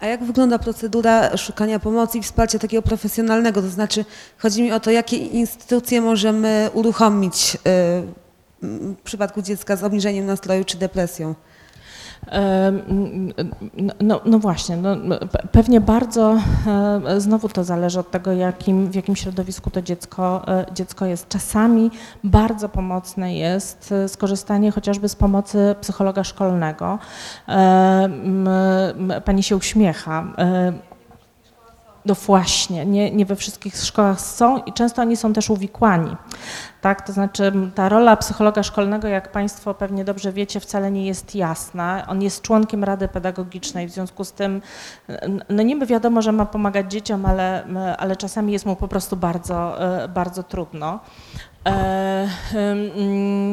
A 0.00 0.06
jak 0.06 0.24
wygląda 0.24 0.58
procedura 0.58 1.36
szukania 1.36 1.78
pomocy 1.78 2.18
i 2.18 2.22
wsparcia 2.22 2.58
takiego 2.58 2.82
profesjonalnego? 2.82 3.62
To 3.62 3.68
znaczy, 3.68 4.04
chodzi 4.38 4.62
mi 4.62 4.72
o 4.72 4.80
to, 4.80 4.90
jakie 4.90 5.16
instytucje 5.16 6.00
możemy 6.00 6.70
uruchomić 6.74 7.58
y, 7.66 8.23
w 8.98 9.02
przypadku 9.04 9.42
dziecka 9.42 9.76
z 9.76 9.84
obniżeniem 9.84 10.26
nastroju 10.26 10.64
czy 10.64 10.78
depresją? 10.78 11.34
No, 14.00 14.20
no, 14.24 14.38
właśnie, 14.38 14.76
no, 14.76 14.96
pewnie 15.52 15.80
bardzo 15.80 16.38
znowu 17.18 17.48
to 17.48 17.64
zależy 17.64 18.00
od 18.00 18.10
tego, 18.10 18.32
jakim, 18.32 18.90
w 18.90 18.94
jakim 18.94 19.16
środowisku 19.16 19.70
to 19.70 19.82
dziecko, 19.82 20.42
e, 20.48 20.66
dziecko 20.74 21.06
jest. 21.06 21.28
Czasami 21.28 21.90
bardzo 22.24 22.68
pomocne 22.68 23.34
jest 23.34 23.92
e, 23.92 24.08
skorzystanie 24.08 24.70
chociażby 24.70 25.08
z 25.08 25.16
pomocy 25.16 25.74
psychologa 25.80 26.24
szkolnego. 26.24 26.98
Pani 29.24 29.42
się 29.42 29.56
uśmiecha. 29.56 30.24
No 32.06 32.14
właśnie, 32.14 32.86
nie, 32.86 33.10
nie 33.10 33.26
we 33.26 33.36
wszystkich 33.36 33.76
szkołach 33.76 34.20
są 34.20 34.58
i 34.58 34.72
często 34.72 35.02
oni 35.02 35.16
są 35.16 35.32
też 35.32 35.50
uwikłani. 35.50 36.16
Tak, 36.80 37.06
to 37.06 37.12
znaczy 37.12 37.52
ta 37.74 37.88
rola 37.88 38.16
psychologa 38.16 38.62
szkolnego, 38.62 39.08
jak 39.08 39.32
Państwo 39.32 39.74
pewnie 39.74 40.04
dobrze 40.04 40.32
wiecie, 40.32 40.60
wcale 40.60 40.90
nie 40.90 41.06
jest 41.06 41.34
jasna. 41.34 42.06
On 42.08 42.22
jest 42.22 42.42
członkiem 42.42 42.84
Rady 42.84 43.08
Pedagogicznej, 43.08 43.88
w 43.88 43.90
związku 43.90 44.24
z 44.24 44.32
tym, 44.32 44.62
no 45.48 45.62
niby 45.62 45.86
wiadomo, 45.86 46.22
że 46.22 46.32
ma 46.32 46.46
pomagać 46.46 46.92
dzieciom, 46.92 47.26
ale, 47.26 47.64
ale 47.98 48.16
czasami 48.16 48.52
jest 48.52 48.66
mu 48.66 48.76
po 48.76 48.88
prostu 48.88 49.16
bardzo, 49.16 49.78
bardzo 50.08 50.42
trudno. 50.42 51.00
E, 51.68 52.28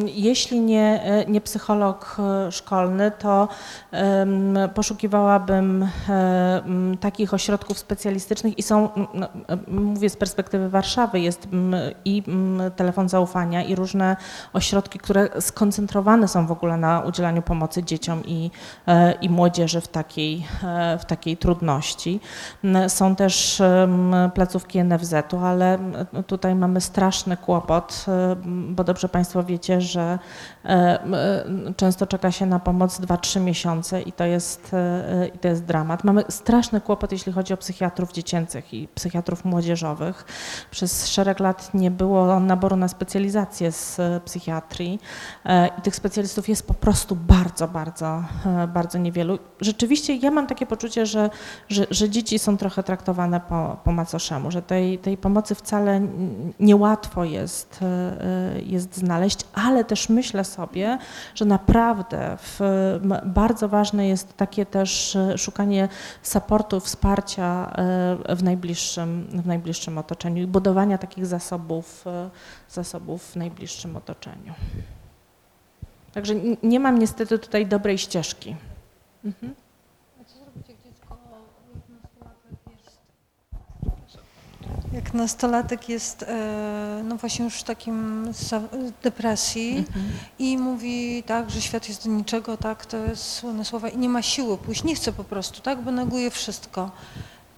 jeśli 0.05 0.59
nie, 0.59 1.03
e, 1.03 1.25
nie 1.25 1.41
psycholog 1.41 2.17
e, 2.19 2.51
szkolny, 2.51 3.11
to 3.11 3.47
poszukiwałabym 4.73 5.87
takich 6.99 7.33
ośrodków 7.33 7.79
specjalistycznych 7.79 8.57
i 8.57 8.63
są, 8.63 8.89
no, 9.13 9.27
mówię 9.67 10.09
z 10.09 10.17
perspektywy 10.17 10.69
Warszawy, 10.69 11.19
jest 11.19 11.47
i 12.05 12.23
telefon 12.75 13.09
zaufania 13.09 13.63
i 13.63 13.75
różne 13.75 14.17
ośrodki, 14.53 14.99
które 14.99 15.41
skoncentrowane 15.41 16.27
są 16.27 16.47
w 16.47 16.51
ogóle 16.51 16.77
na 16.77 16.99
udzielaniu 16.99 17.41
pomocy 17.41 17.83
dzieciom 17.83 18.21
i, 18.25 18.51
i 19.21 19.29
młodzieży 19.29 19.81
w 19.81 19.87
takiej, 19.87 20.47
w 20.99 21.05
takiej 21.05 21.37
trudności. 21.37 22.19
Są 22.87 23.15
też 23.15 23.61
placówki 24.33 24.83
NFZ-u, 24.83 25.37
ale 25.37 25.79
tutaj 26.27 26.55
mamy 26.55 26.81
straszny 26.81 27.37
kłopot 27.37 28.00
E, 28.07 28.35
bo 28.45 28.83
dobrze 28.83 29.09
Państwo 29.09 29.43
wiecie, 29.43 29.81
że 29.81 30.19
e, 30.65 30.69
e, 30.69 31.45
często 31.77 32.07
czeka 32.07 32.31
się 32.31 32.45
na 32.45 32.59
pomoc 32.59 32.99
2-3 32.99 33.41
miesiące 33.41 34.01
i 34.01 34.11
to, 34.11 34.25
jest, 34.25 34.71
i 35.35 35.39
to 35.39 35.47
jest 35.47 35.65
dramat. 35.65 36.03
Mamy 36.03 36.23
straszny 36.29 36.81
kłopot, 36.81 37.11
jeśli 37.11 37.31
chodzi 37.31 37.53
o 37.53 37.57
psychiatrów 37.57 38.11
dziecięcych 38.11 38.73
i 38.73 38.87
psychiatrów 38.87 39.45
młodzieżowych. 39.45 40.25
Przez 40.71 41.07
szereg 41.07 41.39
lat 41.39 41.73
nie 41.73 41.91
było 41.91 42.39
naboru 42.39 42.75
na 42.75 42.87
specjalizację 42.87 43.71
z 43.71 43.99
psychiatrii 44.23 44.99
i 45.77 45.81
tych 45.81 45.95
specjalistów 45.95 46.49
jest 46.49 46.67
po 46.67 46.73
prostu 46.73 47.15
bardzo, 47.15 47.67
bardzo, 47.67 48.23
bardzo 48.73 48.97
niewielu. 48.97 49.39
Rzeczywiście 49.61 50.15
ja 50.15 50.31
mam 50.31 50.47
takie 50.47 50.65
poczucie, 50.65 51.05
że, 51.05 51.29
że, 51.69 51.85
że 51.91 52.09
dzieci 52.09 52.39
są 52.39 52.57
trochę 52.57 52.83
traktowane 52.83 53.39
po, 53.39 53.77
po 53.83 53.91
macoszemu, 53.91 54.51
że 54.51 54.61
tej, 54.61 54.97
tej 54.97 55.17
pomocy 55.17 55.55
wcale 55.55 56.01
niełatwo 56.59 57.23
jest 57.23 57.71
Y, 57.81 57.85
jest 58.65 58.97
znaleźć, 58.97 59.39
ale 59.53 59.83
też 59.83 60.09
myślę 60.09 60.43
sobie, 60.43 60.97
że 61.35 61.45
naprawdę 61.45 62.37
w, 62.37 62.59
bardzo 63.25 63.69
ważne 63.69 64.07
jest 64.07 64.37
takie 64.37 64.65
też 64.65 65.15
y, 65.15 65.37
szukanie 65.37 65.89
supportu, 66.23 66.79
wsparcia 66.79 67.73
y, 68.31 68.35
w 68.35 68.43
najbliższym, 68.43 69.27
w 69.33 69.47
najbliższym 69.47 69.97
otoczeniu 69.97 70.43
i 70.43 70.47
budowania 70.47 70.97
takich 70.97 71.25
zasobów, 71.25 72.05
zasobów 72.69 73.23
w 73.23 73.35
najbliższym 73.35 73.95
otoczeniu. 73.95 74.53
Także 76.13 76.33
nie 76.63 76.79
mam 76.79 76.99
niestety 76.99 77.39
tutaj 77.39 77.65
dobrej 77.65 77.97
ścieżki. 77.97 78.55
Mhm. 79.25 79.55
Jak 84.93 85.13
nastolatek 85.13 85.89
jest 85.89 86.23
e, 86.23 87.01
no 87.03 87.15
właśnie 87.15 87.45
już 87.45 87.55
w 87.55 87.63
takim 87.63 88.27
depresji 89.03 89.77
mhm. 89.77 90.05
i 90.39 90.57
mówi 90.57 91.23
tak, 91.23 91.49
że 91.49 91.61
świat 91.61 91.89
jest 91.89 92.05
do 92.05 92.11
niczego, 92.11 92.57
tak, 92.57 92.85
to 92.85 92.97
jest 92.97 93.23
słynne 93.23 93.65
słowa 93.65 93.89
i 93.89 93.97
nie 93.97 94.09
ma 94.09 94.21
siły 94.21 94.57
pójść, 94.57 94.83
nie 94.83 94.95
chce 94.95 95.11
po 95.11 95.23
prostu, 95.23 95.61
tak, 95.61 95.81
bo 95.81 95.91
neguje 95.91 96.31
wszystko, 96.31 96.91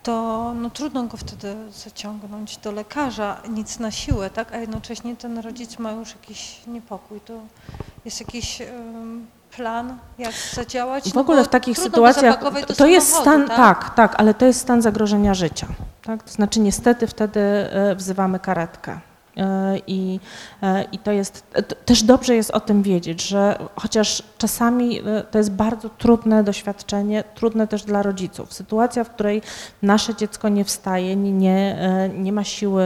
to 0.04 0.54
no, 0.54 0.70
trudno 0.70 1.04
go 1.04 1.18
wtedy 1.18 1.56
zaciągnąć 1.72 2.58
do 2.58 2.72
lekarza, 2.72 3.42
nic 3.50 3.80
na 3.80 3.92
siłę, 3.92 4.30
tak, 4.30 4.54
a 4.54 4.58
jednocześnie 4.58 5.16
ten 5.16 5.38
rodzic 5.38 5.80
ma 5.80 5.92
już 5.92 6.12
jakiś 6.12 6.62
niepokój, 6.68 7.22
to 7.22 7.34
jest 8.06 8.20
jakiś 8.20 8.62
plan, 9.56 9.98
jak 10.18 10.34
zadziałać? 10.54 11.12
W 11.12 11.14
no 11.14 11.22
ogóle 11.22 11.44
w 11.44 11.48
takich 11.48 11.78
sytuacjach 11.78 12.40
to 12.78 12.86
jest 12.86 13.16
stan, 13.16 13.48
tak? 13.48 13.58
tak, 13.58 13.96
tak, 13.96 14.16
ale 14.18 14.34
to 14.34 14.46
jest 14.46 14.62
stan 14.62 14.82
zagrożenia 14.82 15.34
życia. 15.34 15.68
Tak? 16.04 16.24
To 16.24 16.32
znaczy 16.32 16.60
niestety 16.60 17.08
wtedy 17.08 17.40
e, 17.40 17.96
wzywamy 17.96 18.40
karetkę. 18.40 19.00
E, 19.38 19.78
I, 19.88 20.20
e, 20.62 20.84
I 20.92 21.00
to 21.00 21.12
jest, 21.12 21.54
też 21.86 22.04
dobrze 22.04 22.36
jest 22.36 22.52
o 22.52 22.60
tym 22.60 22.84
wiedzieć, 22.84 23.28
że 23.28 23.60
chociaż 23.76 24.24
czasami 24.38 25.02
to 25.32 25.38
jest 25.38 25.52
bardzo 25.52 25.90
trudne 25.90 26.44
doświadczenie, 26.44 27.24
trudne 27.36 27.68
też 27.68 27.84
dla 27.84 28.04
rodziców. 28.04 28.54
Sytuacja, 28.54 29.04
w 29.04 29.10
której 29.10 29.42
nasze 29.82 30.16
dziecko 30.16 30.50
nie 30.50 30.66
wstaje, 30.66 31.16
nie, 31.16 31.78
nie 32.18 32.34
ma 32.34 32.44
siły 32.44 32.84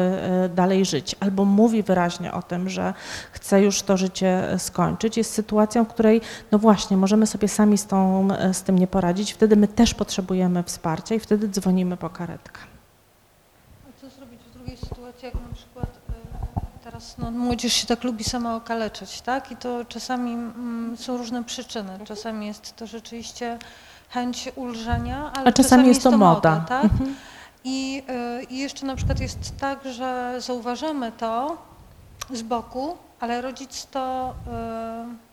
dalej 0.55 0.85
żyć, 0.85 1.15
albo 1.19 1.45
mówi 1.45 1.83
wyraźnie 1.83 2.33
o 2.33 2.41
tym, 2.41 2.69
że 2.69 2.93
chce 3.31 3.61
już 3.61 3.81
to 3.81 3.97
życie 3.97 4.43
skończyć, 4.57 5.17
jest 5.17 5.33
sytuacją, 5.33 5.85
w 5.85 5.87
której, 5.87 6.21
no 6.51 6.59
właśnie, 6.59 6.97
możemy 6.97 7.27
sobie 7.27 7.47
sami 7.47 7.77
z, 7.77 7.85
tą, 7.85 8.27
z 8.53 8.63
tym 8.63 8.79
nie 8.79 8.87
poradzić. 8.87 9.33
Wtedy 9.33 9.55
my 9.55 9.67
też 9.67 9.93
potrzebujemy 9.93 10.63
wsparcia 10.63 11.15
i 11.15 11.19
wtedy 11.19 11.49
dzwonimy 11.49 11.97
po 11.97 12.09
karetkę. 12.09 12.59
Teraz 16.83 17.05
no, 17.17 17.31
młodzież 17.31 17.73
się 17.73 17.87
tak 17.87 18.03
lubi 18.03 18.23
sama 18.23 18.55
okaleczać, 18.55 19.21
tak? 19.21 19.51
I 19.51 19.55
to 19.55 19.85
czasami 19.85 20.31
mm, 20.31 20.97
są 20.97 21.17
różne 21.17 21.43
przyczyny. 21.43 21.99
Czasami 22.05 22.47
jest 22.47 22.75
to 22.75 22.87
rzeczywiście 22.87 23.57
chęć 24.09 24.49
ulżenia, 24.55 25.31
ale 25.35 25.47
A 25.47 25.51
czasami, 25.51 25.53
czasami 25.53 25.87
jest 25.87 26.03
to 26.03 26.11
moda. 26.11 26.25
moda 26.51 26.65
tak? 26.67 26.83
Mhm. 26.83 27.15
I, 27.63 28.03
y, 28.41 28.43
I 28.43 28.57
jeszcze 28.57 28.85
na 28.85 28.95
przykład 28.95 29.19
jest 29.19 29.57
tak, 29.59 29.79
że 29.85 30.35
zauważamy 30.39 31.11
to 31.11 31.57
z 32.33 32.41
boku, 32.41 32.97
ale 33.19 33.41
rodzic 33.41 33.85
to 33.91 34.33
y, 35.13 35.26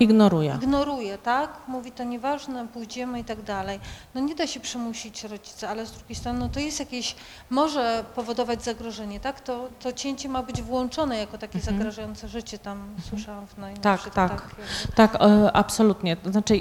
Ignoruje. 0.00 0.58
Ignoruje, 0.62 1.18
tak? 1.18 1.50
Mówi 1.68 1.92
to 1.92 2.04
nieważne, 2.04 2.68
pójdziemy 2.68 3.20
i 3.20 3.24
tak 3.24 3.42
dalej. 3.42 3.80
No 4.14 4.20
nie 4.20 4.34
da 4.34 4.46
się 4.46 4.60
przymusić 4.60 5.24
rodzica, 5.24 5.68
ale 5.68 5.86
z 5.86 5.92
drugiej 5.92 6.16
strony 6.16 6.38
no 6.38 6.48
to 6.48 6.60
jest 6.60 6.80
jakieś, 6.80 7.16
może 7.50 8.04
powodować 8.14 8.64
zagrożenie, 8.64 9.20
tak? 9.20 9.40
To, 9.40 9.68
to 9.80 9.92
cięcie 9.92 10.28
ma 10.28 10.42
być 10.42 10.62
włączone 10.62 11.18
jako 11.18 11.38
takie 11.38 11.58
mhm. 11.58 11.76
zagrażające 11.76 12.28
życie, 12.28 12.58
tam 12.58 12.78
mhm. 12.78 13.08
słyszałam 13.08 13.46
w 13.46 13.58
najnowszych 13.58 14.12
Tak, 14.12 14.30
tak, 14.30 14.54
tak, 14.94 15.10
tak 15.12 15.22
e, 15.22 15.52
absolutnie. 15.52 16.16
Znaczy 16.24 16.60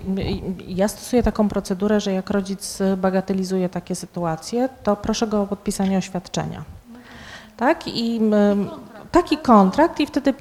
ja 0.68 0.88
stosuję 0.88 1.24
taką 1.24 1.50
procedurę, 1.50 2.00
że 2.00 2.14
jak 2.14 2.30
rodzic 2.30 2.80
bagatelizuje 2.98 3.70
takie 3.70 3.96
sytuacje, 3.96 4.70
to 4.84 4.96
proszę 4.96 5.28
go 5.28 5.42
o 5.42 5.48
podpisanie 5.48 5.98
oświadczenia. 5.98 6.64
Tak? 7.58 7.88
I 7.88 8.22
taki 9.14 9.38
kontrakt 9.38 10.00
i 10.00 10.06
wtedy 10.06 10.34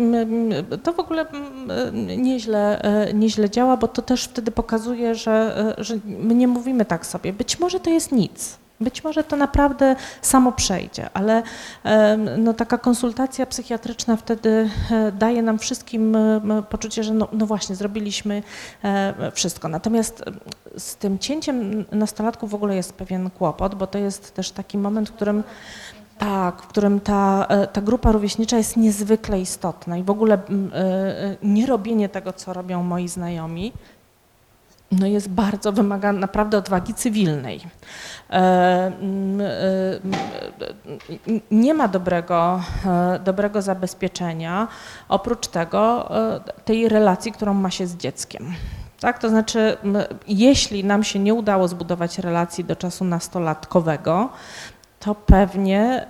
to 0.83 0.93
w 0.93 1.01
ogóle 1.01 1.27
nieźle, 2.17 2.83
e, 2.83 3.15
nieźle 3.15 3.51
działa, 3.51 3.77
bo 3.77 3.89
to 3.89 4.03
też 4.03 4.25
wtedy 4.25 4.51
pokazuje, 4.51 5.15
że, 5.15 5.65
e, 5.79 5.85
że 5.85 5.95
my 6.05 6.35
nie 6.35 6.49
mówimy 6.49 6.85
tak 6.85 7.07
sobie. 7.07 7.33
Być 7.33 7.61
może 7.61 7.81
to 7.81 7.91
jest 7.91 8.13
nic. 8.13 8.59
Być 8.81 9.05
może 9.05 9.25
to 9.25 9.37
naprawdę 9.37 9.97
samo 10.23 10.53
przejdzie, 10.53 11.11
ale 11.15 11.43
no, 12.39 12.55
taka 12.55 12.79
konsultacja 12.79 13.47
psychiatryczna 13.47 14.17
wtedy 14.17 14.71
e, 14.91 15.13
daje 15.13 15.43
nam 15.43 15.59
wszystkim 15.59 16.17
poczucie, 16.71 17.05
że 17.05 17.15
no, 17.15 17.29
no 17.33 17.47
właśnie, 17.47 17.77
zrobiliśmy 17.77 18.43
wszystko. 19.33 19.69
Natomiast 19.69 20.23
z 20.79 20.97
tym 20.97 21.19
cięciem 21.19 21.85
nastolatków 21.93 22.51
w 22.51 22.55
ogóle 22.55 22.77
jest 22.77 22.93
pewien 22.93 23.31
kłopot, 23.31 23.75
bo 23.75 23.87
to 23.87 23.99
jest 23.99 24.35
też 24.35 24.51
taki 24.51 24.79
moment, 24.79 25.09
w 25.09 25.13
którym 25.13 25.43
tak, 26.23 26.63
w 26.63 26.67
którym 26.67 27.01
ta, 27.01 27.47
e, 27.49 27.67
ta 27.67 27.81
grupa 27.81 28.13
rówieśnicza 28.13 28.57
jest 28.57 28.77
niezwykle 28.77 29.41
istotna 29.41 29.97
i 29.97 30.03
w 30.03 30.11
ogóle 30.11 30.35
e, 30.35 30.39
e, 30.39 31.37
nie 31.43 31.67
robienie 31.67 32.09
tego, 32.09 32.33
co 32.33 32.53
robią 32.53 32.83
moi 32.83 33.09
znajomi, 33.09 33.73
no 34.93 35.07
jest 35.07 35.29
bardzo, 35.29 35.73
wymaga 35.73 36.13
naprawdę 36.13 36.59
odwagi 36.59 36.95
cywilnej. 36.95 37.61
Nie 41.51 41.75
ma 41.75 41.89
dobrego, 41.89 42.61
dobrego 43.25 43.63
zabezpieczenia 43.63 44.69
oprócz 45.09 45.47
tego 45.47 46.11
tej 46.65 46.89
relacji, 46.89 47.33
którą 47.33 47.55
ma 47.55 47.71
się 47.71 47.87
z 47.87 47.97
dzieckiem. 47.97 48.55
Tak, 49.03 49.19
to 49.19 49.29
znaczy, 49.29 49.77
jeśli 50.29 50.85
nam 50.85 51.05
się 51.05 51.19
nie 51.19 51.35
udało 51.35 51.69
zbudować 51.69 52.19
relacji 52.19 52.65
do 52.65 52.77
czasu 52.77 53.05
nastolatkowego, 53.05 54.29
to 55.03 55.15
pewnie 55.15 56.07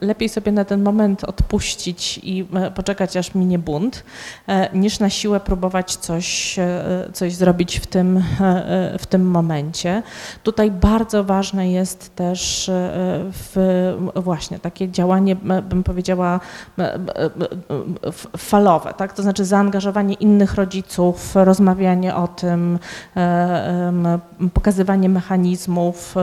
lepiej 0.00 0.28
sobie 0.28 0.52
na 0.52 0.64
ten 0.64 0.82
moment 0.82 1.24
odpuścić 1.24 2.20
i 2.22 2.46
e, 2.54 2.70
poczekać, 2.70 3.16
aż 3.16 3.34
minie 3.34 3.58
bunt, 3.58 4.04
e, 4.48 4.78
niż 4.78 5.00
na 5.00 5.10
siłę 5.10 5.40
próbować 5.40 5.96
coś, 5.96 6.58
e, 6.58 6.84
coś 7.12 7.34
zrobić 7.34 7.78
w 7.78 7.86
tym, 7.86 8.24
w 8.98 9.06
tym 9.06 9.30
momencie. 9.30 10.02
Tutaj 10.42 10.70
bardzo 10.70 11.24
ważne 11.24 11.70
jest 11.70 12.16
też 12.16 12.70
właśnie 14.14 14.58
takie 14.58 14.90
działanie, 14.90 15.36
bym 15.62 15.82
powiedziała, 15.82 16.40
falowe, 18.36 18.94
tak? 18.94 19.12
to 19.12 19.22
znaczy 19.22 19.44
zaangażowanie 19.44 20.14
innych 20.14 20.54
rodziców, 20.54 21.34
rozmawianie 21.34 22.14
o 22.14 22.28
tym, 22.28 22.78
pokazywanie 24.54 25.08
mechanizmów. 25.08 26.14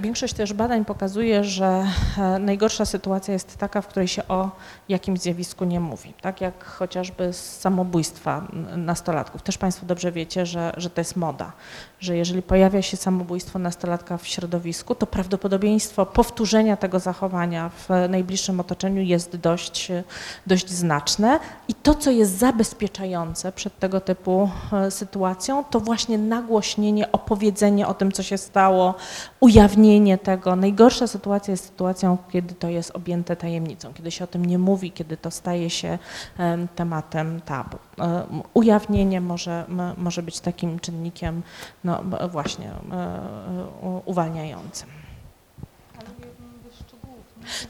Większość 0.00 0.34
też 0.34 0.52
badań 0.52 0.84
pokazuje, 0.84 1.37
że 1.44 1.86
e, 2.18 2.38
najgorsza 2.38 2.84
sytuacja 2.84 3.34
jest 3.34 3.56
taka, 3.56 3.82
w 3.82 3.86
której 3.86 4.08
się 4.08 4.28
o 4.28 4.50
jakimś 4.88 5.20
zjawisku 5.20 5.64
nie 5.64 5.80
mówi. 5.80 6.14
Tak 6.20 6.40
jak 6.40 6.64
chociażby 6.64 7.32
z 7.32 7.60
samobójstwa 7.60 8.46
nastolatków. 8.76 9.42
Też 9.42 9.58
Państwo 9.58 9.86
dobrze 9.86 10.12
wiecie, 10.12 10.46
że, 10.46 10.72
że 10.76 10.90
to 10.90 11.00
jest 11.00 11.16
moda, 11.16 11.52
że 12.00 12.16
jeżeli 12.16 12.42
pojawia 12.42 12.82
się 12.82 12.96
samobójstwo 12.96 13.58
nastolatka 13.58 14.18
w 14.18 14.26
środowisku, 14.26 14.94
to 14.94 15.06
prawdopodobieństwo 15.06 16.06
powtórzenia 16.06 16.76
tego 16.76 16.98
zachowania 17.00 17.68
w 17.68 17.88
najbliższym 18.08 18.60
otoczeniu 18.60 19.02
jest 19.02 19.36
dość, 19.36 19.90
e, 19.90 20.04
dość 20.46 20.70
znaczne. 20.70 21.38
I 21.68 21.74
to, 21.74 21.94
co 21.94 22.10
jest 22.10 22.38
zabezpieczające 22.38 23.52
przed 23.52 23.78
tego 23.78 24.00
typu 24.00 24.50
e, 24.72 24.90
sytuacją, 24.90 25.64
to 25.64 25.80
właśnie 25.80 26.18
nagłośnienie, 26.18 27.12
opowiedzenie 27.12 27.86
o 27.86 27.94
tym, 27.94 28.12
co 28.12 28.22
się 28.22 28.38
stało, 28.38 28.94
ujawnienie 29.40 30.18
tego. 30.18 30.56
Najgorsza 30.56 31.06
sytuacja 31.06 31.27
jest 31.48 31.64
sytuacją, 31.64 32.18
kiedy 32.30 32.54
to 32.54 32.68
jest 32.68 32.90
objęte 32.90 33.36
tajemnicą, 33.36 33.94
kiedy 33.94 34.10
się 34.10 34.24
o 34.24 34.26
tym 34.26 34.44
nie 34.44 34.58
mówi, 34.58 34.92
kiedy 34.92 35.16
to 35.16 35.30
staje 35.30 35.70
się 35.70 35.98
em, 36.38 36.68
tematem 36.68 37.40
tabu. 37.40 37.78
E, 37.98 38.24
Ujawnienie 38.54 39.20
może, 39.20 39.64
może 39.96 40.22
być 40.22 40.40
takim 40.40 40.80
czynnikiem 40.80 41.42
no, 41.84 42.02
właśnie 42.30 42.70
e, 42.70 42.94
e, 42.94 44.00
uwalniającym. 44.04 44.97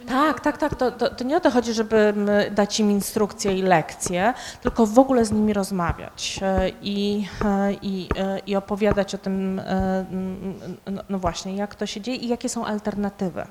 Tak, 0.08 0.40
tak, 0.40 0.58
tak. 0.58 0.74
To, 0.74 0.90
to, 0.90 1.14
to 1.14 1.24
nie 1.24 1.36
o 1.36 1.40
to 1.40 1.50
chodzi, 1.50 1.72
żeby 1.72 1.96
mm, 1.96 2.54
dać 2.54 2.80
im 2.80 2.90
instrukcje 2.90 3.58
i 3.58 3.62
lekcje, 3.62 4.34
tylko 4.62 4.86
w 4.86 4.98
ogóle 4.98 5.24
z 5.24 5.32
nimi 5.32 5.52
rozmawiać 5.52 6.40
e, 6.42 6.68
i, 6.82 7.28
e, 7.44 7.72
i, 7.72 8.08
e, 8.16 8.38
i 8.38 8.56
opowiadać 8.56 9.14
o 9.14 9.18
tym, 9.18 9.58
e, 9.58 10.04
no, 11.08 11.18
właśnie, 11.18 11.56
jak 11.56 11.74
to 11.74 11.86
się 11.86 12.00
dzieje 12.00 12.18
i 12.18 12.28
jakie 12.28 12.48
są 12.48 12.64
alternatywy. 12.64 13.46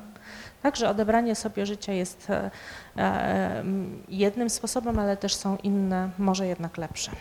Także 0.62 0.90
odebranie 0.90 1.36
sobie 1.36 1.66
życia 1.66 1.94
jest 1.94 2.30
e, 2.30 2.52
e, 2.98 3.64
jednym 4.10 4.50
sposobem, 4.50 5.00
ale 5.00 5.18
też 5.18 5.36
są 5.36 5.58
inne, 5.64 6.10
może 6.18 6.48
jednak 6.48 6.78
lepsze. 6.78 7.12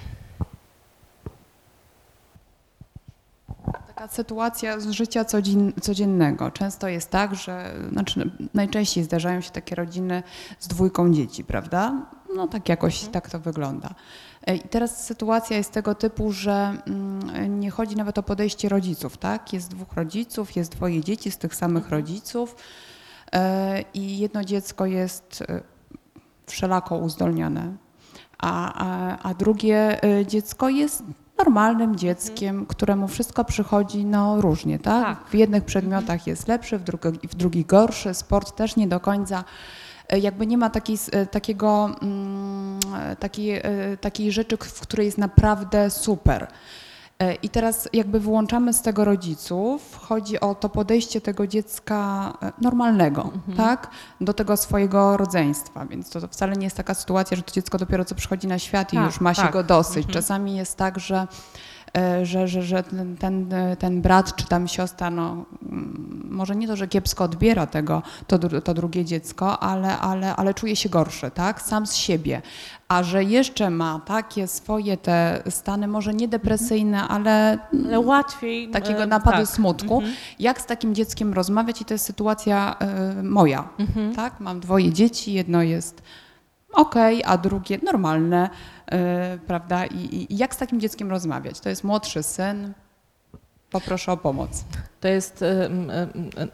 Taka 3.72 4.08
sytuacja 4.08 4.80
z 4.80 4.90
życia 4.90 5.24
codzien, 5.24 5.72
codziennego. 5.80 6.50
Często 6.50 6.88
jest 6.88 7.10
tak, 7.10 7.34
że 7.34 7.74
znaczy 7.92 8.30
najczęściej 8.54 9.04
zdarzają 9.04 9.40
się 9.40 9.50
takie 9.50 9.74
rodziny 9.74 10.22
z 10.58 10.68
dwójką 10.68 11.12
dzieci, 11.12 11.44
prawda? 11.44 12.06
No 12.36 12.48
tak 12.48 12.68
jakoś 12.68 13.04
tak 13.04 13.30
to 13.30 13.38
wygląda. 13.40 13.94
E, 14.46 14.56
I 14.56 14.60
teraz 14.60 15.04
sytuacja 15.04 15.56
jest 15.56 15.72
tego 15.72 15.94
typu, 15.94 16.32
że 16.32 16.76
mm, 16.86 17.60
nie 17.60 17.70
chodzi 17.70 17.96
nawet 17.96 18.18
o 18.18 18.22
podejście 18.22 18.68
rodziców, 18.68 19.16
tak? 19.16 19.52
Jest 19.52 19.70
dwóch 19.70 19.92
rodziców, 19.92 20.56
jest 20.56 20.72
dwoje 20.72 21.00
dzieci 21.00 21.30
z 21.30 21.38
tych 21.38 21.54
samych 21.54 21.90
rodziców 21.90 22.56
e, 23.32 23.84
i 23.94 24.18
jedno 24.18 24.44
dziecko 24.44 24.86
jest 24.86 25.44
e, 25.48 25.60
wszelako 26.46 26.96
uzdolnione, 26.96 27.76
a, 28.38 28.72
a, 28.74 29.18
a 29.28 29.34
drugie 29.34 30.00
dziecko 30.26 30.68
jest 30.68 31.02
normalnym 31.38 31.96
dzieckiem, 31.96 32.66
któremu 32.66 33.08
wszystko 33.08 33.44
przychodzi 33.44 34.04
no, 34.04 34.40
różnie, 34.40 34.78
tak? 34.78 35.04
Tak. 35.04 35.28
W 35.30 35.34
jednych 35.34 35.64
przedmiotach 35.64 36.26
jest 36.26 36.48
lepszy, 36.48 36.78
w, 36.78 36.82
drugi, 36.82 37.28
w 37.28 37.34
drugich 37.34 37.66
gorszy, 37.66 38.14
sport 38.14 38.56
też 38.56 38.76
nie 38.76 38.86
do 38.88 39.00
końca. 39.00 39.44
e, 40.08 40.18
Jakby 40.18 40.46
nie 40.46 40.58
ma 40.58 40.70
takiej, 40.70 40.98
e, 41.12 41.26
takiego, 41.26 41.90
mm, 42.02 42.80
takiej, 43.18 43.62
takiej 44.00 44.32
rzeczy, 44.32 44.56
w 44.60 44.80
której 44.80 45.06
jest 45.06 45.18
naprawdę 45.18 45.90
super. 45.90 46.48
E, 47.18 47.34
I 47.34 47.48
teraz 47.48 47.88
jakby 47.92 48.20
wyłączamy 48.20 48.72
z 48.72 48.82
tego 48.82 49.04
rodziców, 49.04 49.98
chodzi 50.02 50.40
o 50.40 50.54
to 50.54 50.68
podejście 50.68 51.20
tego 51.20 51.46
dziecka 51.46 52.32
e, 52.42 52.52
normalnego, 52.60 53.30
tak, 53.56 53.90
do 54.20 54.34
tego 54.34 54.56
swojego 54.56 55.16
rodzeństwa, 55.16 55.86
więc 55.86 56.10
to, 56.10 56.20
to 56.20 56.28
wcale 56.28 56.52
nie 56.52 56.64
jest 56.64 56.76
taka 56.76 56.94
sytuacja, 56.94 57.36
że 57.36 57.42
to 57.42 57.52
dziecko 57.52 57.78
dopiero 57.78 58.04
co 58.04 58.14
przychodzi 58.14 58.46
na 58.46 58.58
świat 58.58 58.92
i 58.92 58.96
Tak, 58.96 59.06
już 59.06 59.20
ma 59.20 59.34
się 59.34 59.42
tak. 59.42 59.52
go 59.52 59.62
dosyć. 59.62 60.06
Czasami 60.06 60.56
jest 60.56 60.76
tak, 60.76 60.98
że 60.98 61.26
że, 62.22 62.48
że, 62.48 62.62
że 62.62 62.82
ten, 62.82 63.16
ten, 63.16 63.54
ten 63.78 64.02
brat 64.02 64.36
czy 64.36 64.46
tam 64.46 64.68
siostra, 64.68 65.10
no, 65.10 65.44
mm, 65.62 66.28
może 66.30 66.56
nie 66.56 66.66
to, 66.68 66.76
że 66.76 66.88
kiepsko 66.88 67.24
odbiera 67.24 67.66
tego, 67.66 68.02
to, 68.26 68.38
to 68.38 68.74
drugie 68.74 69.04
dziecko, 69.04 69.60
ale, 69.62 69.98
ale, 69.98 70.36
ale 70.36 70.54
czuje 70.54 70.76
się 70.76 70.88
gorszy, 70.88 71.30
tak, 71.30 71.62
sam 71.62 71.86
z 71.86 71.94
siebie. 71.94 72.42
A 72.88 73.02
że 73.02 73.24
jeszcze 73.24 73.70
ma 73.70 74.00
takie 74.06 74.46
swoje 74.46 74.96
te 74.96 75.42
stany, 75.48 75.88
może 75.88 76.14
nie 76.14 76.28
depresyjne, 76.28 77.08
ale 77.08 77.58
Ale 77.86 78.00
łatwiej. 78.00 78.70
takiego 78.70 79.02
e, 79.02 79.06
napadu 79.06 79.36
tak. 79.38 79.46
smutku. 79.48 80.02
Jak 80.38 80.60
z 80.60 80.66
takim 80.66 80.94
dzieckiem 80.94 81.32
rozmawiać 81.32 81.80
i 81.80 81.84
to 81.84 81.94
jest 81.94 82.04
sytuacja 82.04 82.76
e, 82.78 83.22
moja, 83.22 83.68
Mhm. 83.78 84.14
tak? 84.14 84.40
Mam 84.40 84.60
dwoje 84.60 84.92
dzieci, 84.92 85.32
jedno 85.32 85.62
jest 85.62 86.02
okej, 86.72 87.22
a 87.24 87.36
drugie 87.38 87.78
normalne, 87.82 88.50
e, 88.86 89.38
prawda? 89.46 89.86
I 89.86 90.26
i 90.32 90.36
jak 90.36 90.54
z 90.54 90.58
takim 90.58 90.80
dzieckiem 90.80 91.10
rozmawiać? 91.10 91.60
To 91.60 91.68
jest 91.68 91.84
młodszy 91.84 92.22
syn, 92.22 92.72
poproszę 93.70 94.12
o 94.12 94.16
pomoc. 94.16 94.64
To 95.00 95.08
jest, 95.08 95.44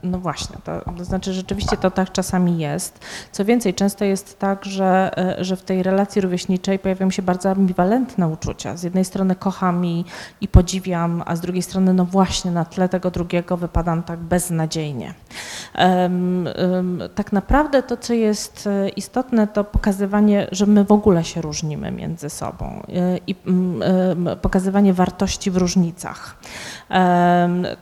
no 0.02 0.19
właśnie, 0.19 0.56
to, 0.64 0.93
to 0.98 1.05
znaczy 1.05 1.32
rzeczywiście 1.32 1.77
to 1.77 1.90
tak 1.90 2.12
czasami 2.12 2.59
jest. 2.59 2.98
Co 3.32 3.44
więcej, 3.44 3.74
często 3.74 4.05
jest 4.05 4.39
tak, 4.39 4.64
że, 4.64 5.10
y, 5.40 5.44
że 5.44 5.56
w 5.56 5.62
tej 5.62 5.82
relacji 5.82 6.20
rówieśniczej 6.20 6.78
pojawiają 6.78 7.10
się 7.10 7.23
bardzo 7.23 7.51
ambiwalentne 7.51 8.28
uczucia. 8.28 8.77
Z 8.77 8.82
jednej 8.82 9.05
strony 9.05 9.36
kocham 9.36 9.86
i, 9.86 10.05
i 10.40 10.48
podziwiam, 10.48 11.23
a 11.27 11.36
z 11.36 11.40
drugiej 11.40 11.62
strony, 11.62 11.94
no 11.94 12.05
właśnie, 12.05 12.51
na 12.51 12.64
tle 12.64 12.89
tego 12.89 13.10
drugiego 13.10 13.56
wypadam 13.56 14.02
tak 14.02 14.19
beznadziejnie. 14.19 15.14
Em, 15.74 16.47
em, 16.47 17.02
tak 17.14 17.32
naprawdę 17.32 17.82
to, 17.82 17.97
co 17.97 18.14
jest 18.14 18.66
y, 18.66 18.89
istotne, 18.89 19.47
to 19.47 19.64
pokazywanie, 19.64 20.47
że 20.52 20.66
my 20.66 20.85
w 20.85 20.93
ogóle 20.93 21.24
się 21.24 21.40
różnimy 21.40 21.90
między 21.90 22.31
sobą 22.31 22.82
y, 22.89 23.20
i 23.27 23.35
em, 23.47 23.82
pokazywanie 24.43 24.93
wartości 24.93 25.51
w 25.51 25.56
różnicach. 25.56 26.36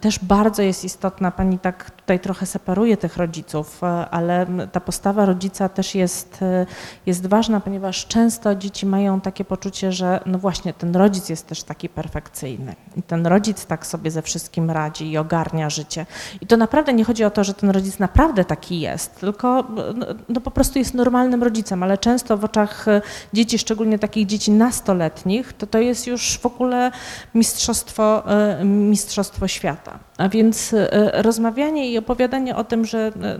Też 0.01 0.19
bardzo 0.19 0.50
jest 0.63 0.85
istotna, 0.85 1.31
pani 1.31 1.59
tak 1.59 1.91
tutaj 2.11 2.21
trochę 2.21 2.47
separuje 2.47 2.97
tych 2.97 3.17
rodziców, 3.17 3.85
e, 3.85 3.87
ale 4.11 4.47
ta 4.73 4.81
postawa 4.81 5.25
rodzica 5.25 5.69
też 5.69 5.95
jest, 5.95 6.43
e, 6.43 6.67
jest 7.07 7.27
ważna, 7.27 7.61
ponieważ 7.61 8.07
często 8.07 8.55
dzieci 8.55 8.87
mają 8.87 9.21
takie 9.21 9.45
poczucie, 9.45 9.93
że 9.93 10.21
no 10.27 10.39
właśnie 10.39 10.73
ten 10.73 10.97
rodzic 10.97 11.29
jest 11.29 11.47
też 11.47 11.63
taki 11.63 11.89
perfekcyjny 11.89 12.75
i 12.97 13.03
ten 13.03 13.27
rodzic 13.27 13.67
tak 13.67 13.87
sobie 13.87 14.11
ze 14.11 14.23
wszystkim 14.23 14.71
radzi 14.71 15.11
i 15.11 15.19
ogarnia 15.19 15.71
życie. 15.71 16.07
I 16.41 16.47
to 16.47 16.57
naprawdę 16.57 16.93
nie 16.93 17.05
chodzi 17.05 17.25
o 17.25 17.31
to, 17.31 17.45
że 17.45 17.55
ten 17.55 17.71
rodzic 17.71 17.99
naprawdę 17.99 18.45
taki 18.45 18.81
jest, 18.81 19.21
tylko 19.21 19.65
no, 19.97 20.07
no 20.29 20.41
po 20.41 20.51
prostu 20.51 20.79
jest 20.79 20.95
normalnym 20.95 21.43
rodzicem, 21.43 21.83
ale 21.83 21.99
często 21.99 22.37
w 22.37 22.45
oczach 22.45 22.89
e, 22.89 23.03
dzieci, 23.33 23.59
szczególnie 23.59 23.99
takich 23.99 24.27
dzieci 24.27 24.51
nastoletnich, 24.51 25.53
to 25.53 25.67
to 25.67 25.79
jest 25.79 26.07
już 26.07 26.39
w 26.39 26.47
ogóle 26.47 26.91
mistrzostwo, 27.35 28.33
e, 28.33 28.65
mistrzostwo 28.65 29.49
świata. 29.49 29.99
A 30.21 30.29
więc 30.29 30.75
e, 30.75 31.23
rozmawianie 31.23 31.91
i 31.91 31.99
opowiadanie 32.01 32.57
o 32.57 32.65
tym, 32.65 32.85
że 32.85 33.13
e, 33.23 33.39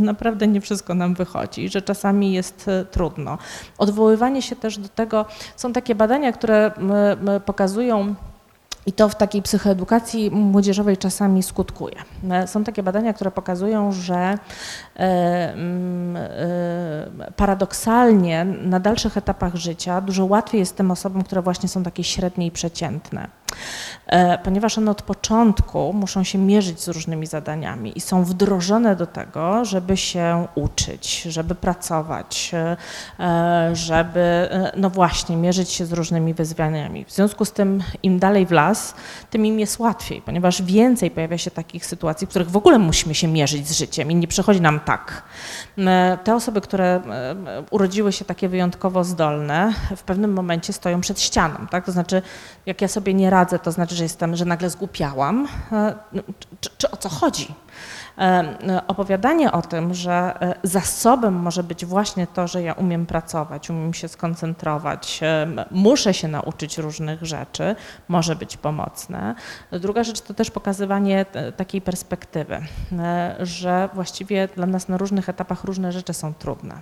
naprawdę 0.00 0.46
nie 0.46 0.60
wszystko 0.60 0.94
nam 0.94 1.14
wychodzi, 1.14 1.68
że 1.68 1.82
czasami 1.82 2.32
jest 2.32 2.68
e, 2.68 2.84
trudno. 2.84 3.38
Odwoływanie 3.78 4.42
się 4.42 4.56
też 4.56 4.78
do 4.78 4.88
tego, 4.88 5.24
są 5.56 5.72
takie 5.72 5.94
badania, 5.94 6.32
które 6.32 6.70
pokazują, 7.44 8.14
i 8.86 8.92
to 8.92 9.08
w 9.08 9.14
takiej 9.14 9.42
psychoedukacji 9.42 10.30
młodzieżowej 10.30 10.96
czasami 10.96 11.42
skutkuje. 11.42 11.96
E, 12.30 12.46
Są 12.46 12.64
takie 12.64 12.82
badania, 12.82 13.12
które 13.12 13.30
pokazują, 13.30 13.92
że 13.92 14.16
e, 14.16 14.38
mm, 15.52 16.16
e, 16.16 17.32
paradoksalnie 17.36 18.44
na 18.44 18.80
dalszych 18.80 19.16
etapach 19.16 19.54
życia 19.54 20.00
dużo 20.00 20.24
łatwiej 20.24 20.58
jest 20.58 20.76
tym 20.76 20.90
osobom, 20.90 21.22
które 21.22 21.42
właśnie 21.42 21.68
są 21.68 21.82
takie 21.82 22.04
średnie 22.04 22.46
i 22.46 22.50
przeciętne. 22.50 23.28
Ponieważ 24.44 24.78
one 24.78 24.90
od 24.90 25.02
początku 25.02 25.92
muszą 25.92 26.24
się 26.24 26.38
mierzyć 26.38 26.80
z 26.80 26.88
różnymi 26.88 27.26
zadaniami 27.26 27.98
i 27.98 28.00
są 28.00 28.24
wdrożone 28.24 28.96
do 28.96 29.06
tego, 29.06 29.64
żeby 29.64 29.96
się 29.96 30.46
uczyć, 30.54 31.22
żeby 31.22 31.54
pracować, 31.54 32.52
żeby, 33.72 34.48
no 34.76 34.90
właśnie, 34.90 35.36
mierzyć 35.36 35.70
się 35.70 35.86
z 35.86 35.92
różnymi 35.92 36.34
wyzwaniami. 36.34 37.04
W 37.04 37.12
związku 37.12 37.44
z 37.44 37.52
tym, 37.52 37.82
im 38.02 38.18
dalej 38.18 38.46
w 38.46 38.50
las, 38.50 38.73
tym 39.30 39.46
im 39.46 39.60
jest 39.60 39.78
łatwiej, 39.78 40.22
ponieważ 40.22 40.62
więcej 40.62 41.10
pojawia 41.10 41.38
się 41.38 41.50
takich 41.50 41.86
sytuacji, 41.86 42.26
w 42.26 42.30
których 42.30 42.50
w 42.50 42.56
ogóle 42.56 42.78
musimy 42.78 43.14
się 43.14 43.28
mierzyć 43.28 43.68
z 43.68 43.78
życiem 43.78 44.10
i 44.10 44.14
nie 44.14 44.28
przychodzi 44.28 44.60
nam 44.60 44.80
tak. 44.80 45.22
E, 45.78 46.18
Te 46.24 46.34
osoby, 46.34 46.60
które 46.60 46.84
e, 46.86 47.64
urodziły 47.70 48.12
się 48.12 48.24
takie 48.24 48.48
wyjątkowo 48.48 49.04
zdolne, 49.04 49.74
w 49.96 50.02
pewnym 50.02 50.32
momencie 50.32 50.72
stoją 50.72 51.00
przed 51.00 51.20
ścianą, 51.20 51.66
tak? 51.70 51.86
To 51.86 51.92
znaczy, 51.92 52.22
jak 52.66 52.82
ja 52.82 52.88
sobie 52.88 53.14
nie 53.14 53.30
radzę, 53.30 53.58
to 53.58 53.72
znaczy, 53.72 53.94
że 53.94 54.02
jestem, 54.02 54.36
że 54.36 54.44
nagle 54.44 54.70
zgłupiałam, 54.70 55.48
e, 55.72 55.94
no, 56.12 56.22
czy, 56.60 56.70
czy 56.78 56.90
o 56.90 56.96
co 56.96 57.08
chodzi? 57.08 57.54
E, 58.18 58.82
opowiadanie 58.86 59.52
o 59.52 59.62
tym, 59.62 59.94
że 59.94 60.34
e, 60.40 60.54
zasobem 60.62 61.34
może 61.34 61.62
być 61.62 61.84
właśnie 61.86 62.26
to, 62.26 62.48
że 62.48 62.62
ja 62.62 62.72
umiem 62.72 63.06
pracować, 63.06 63.70
umiem 63.70 63.94
się 63.94 64.08
skoncentrować, 64.08 65.20
e, 65.22 65.46
muszę 65.70 66.14
się 66.14 66.28
nauczyć 66.28 66.78
różnych 66.78 67.24
rzeczy, 67.24 67.76
może 68.08 68.36
być 68.36 68.56
pomocne. 68.56 69.34
Druga 69.72 70.04
rzecz 70.04 70.20
to 70.20 70.34
też 70.34 70.50
pokazywanie 70.50 71.26
takiej 71.56 71.80
perspektywy, 71.80 72.60
że 73.40 73.88
właściwie 73.94 74.48
dla 74.48 74.66
nas 74.66 74.88
na 74.88 74.96
różnych 74.96 75.28
etapach 75.28 75.64
różne 75.64 75.92
rzeczy 75.92 76.14
są 76.14 76.34
trudne. 76.34 76.80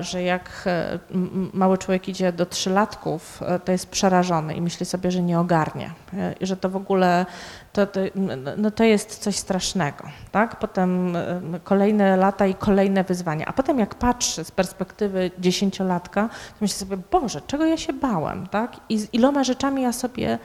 Że 0.00 0.22
jak 0.22 0.68
mały 1.52 1.78
człowiek 1.78 2.08
idzie 2.08 2.32
do 2.32 2.46
trzylatków, 2.46 3.42
to 3.64 3.72
jest 3.72 3.90
przerażony 3.90 4.54
i 4.54 4.60
myśli 4.60 4.86
sobie, 4.86 5.10
że 5.10 5.22
nie 5.22 5.40
ogarnie, 5.40 5.90
że 6.40 6.56
to 6.56 6.70
w 6.70 6.76
ogóle 6.76 7.26
to, 7.78 7.86
to, 7.86 8.00
no 8.56 8.70
to 8.70 8.84
jest 8.84 9.18
coś 9.18 9.36
strasznego. 9.36 10.04
Tak? 10.32 10.58
Potem 10.58 11.16
e, 11.16 11.40
kolejne 11.64 12.16
lata 12.16 12.46
i 12.46 12.54
kolejne 12.54 13.04
wyzwania. 13.04 13.46
A 13.46 13.52
potem 13.52 13.78
jak 13.78 13.94
patrzy 13.94 14.44
z 14.44 14.50
perspektywy 14.50 15.30
dziesięciolatka, 15.38 16.28
to 16.28 16.56
myśli 16.60 16.78
sobie, 16.78 16.96
Boże, 17.10 17.40
czego 17.46 17.64
ja 17.64 17.76
się 17.76 17.92
bałem? 17.92 18.46
Tak? 18.46 18.76
I 18.88 18.98
z 18.98 19.14
iloma 19.14 19.44
rzeczami 19.44 19.82
ja 19.82 19.92
sobie 19.92 20.38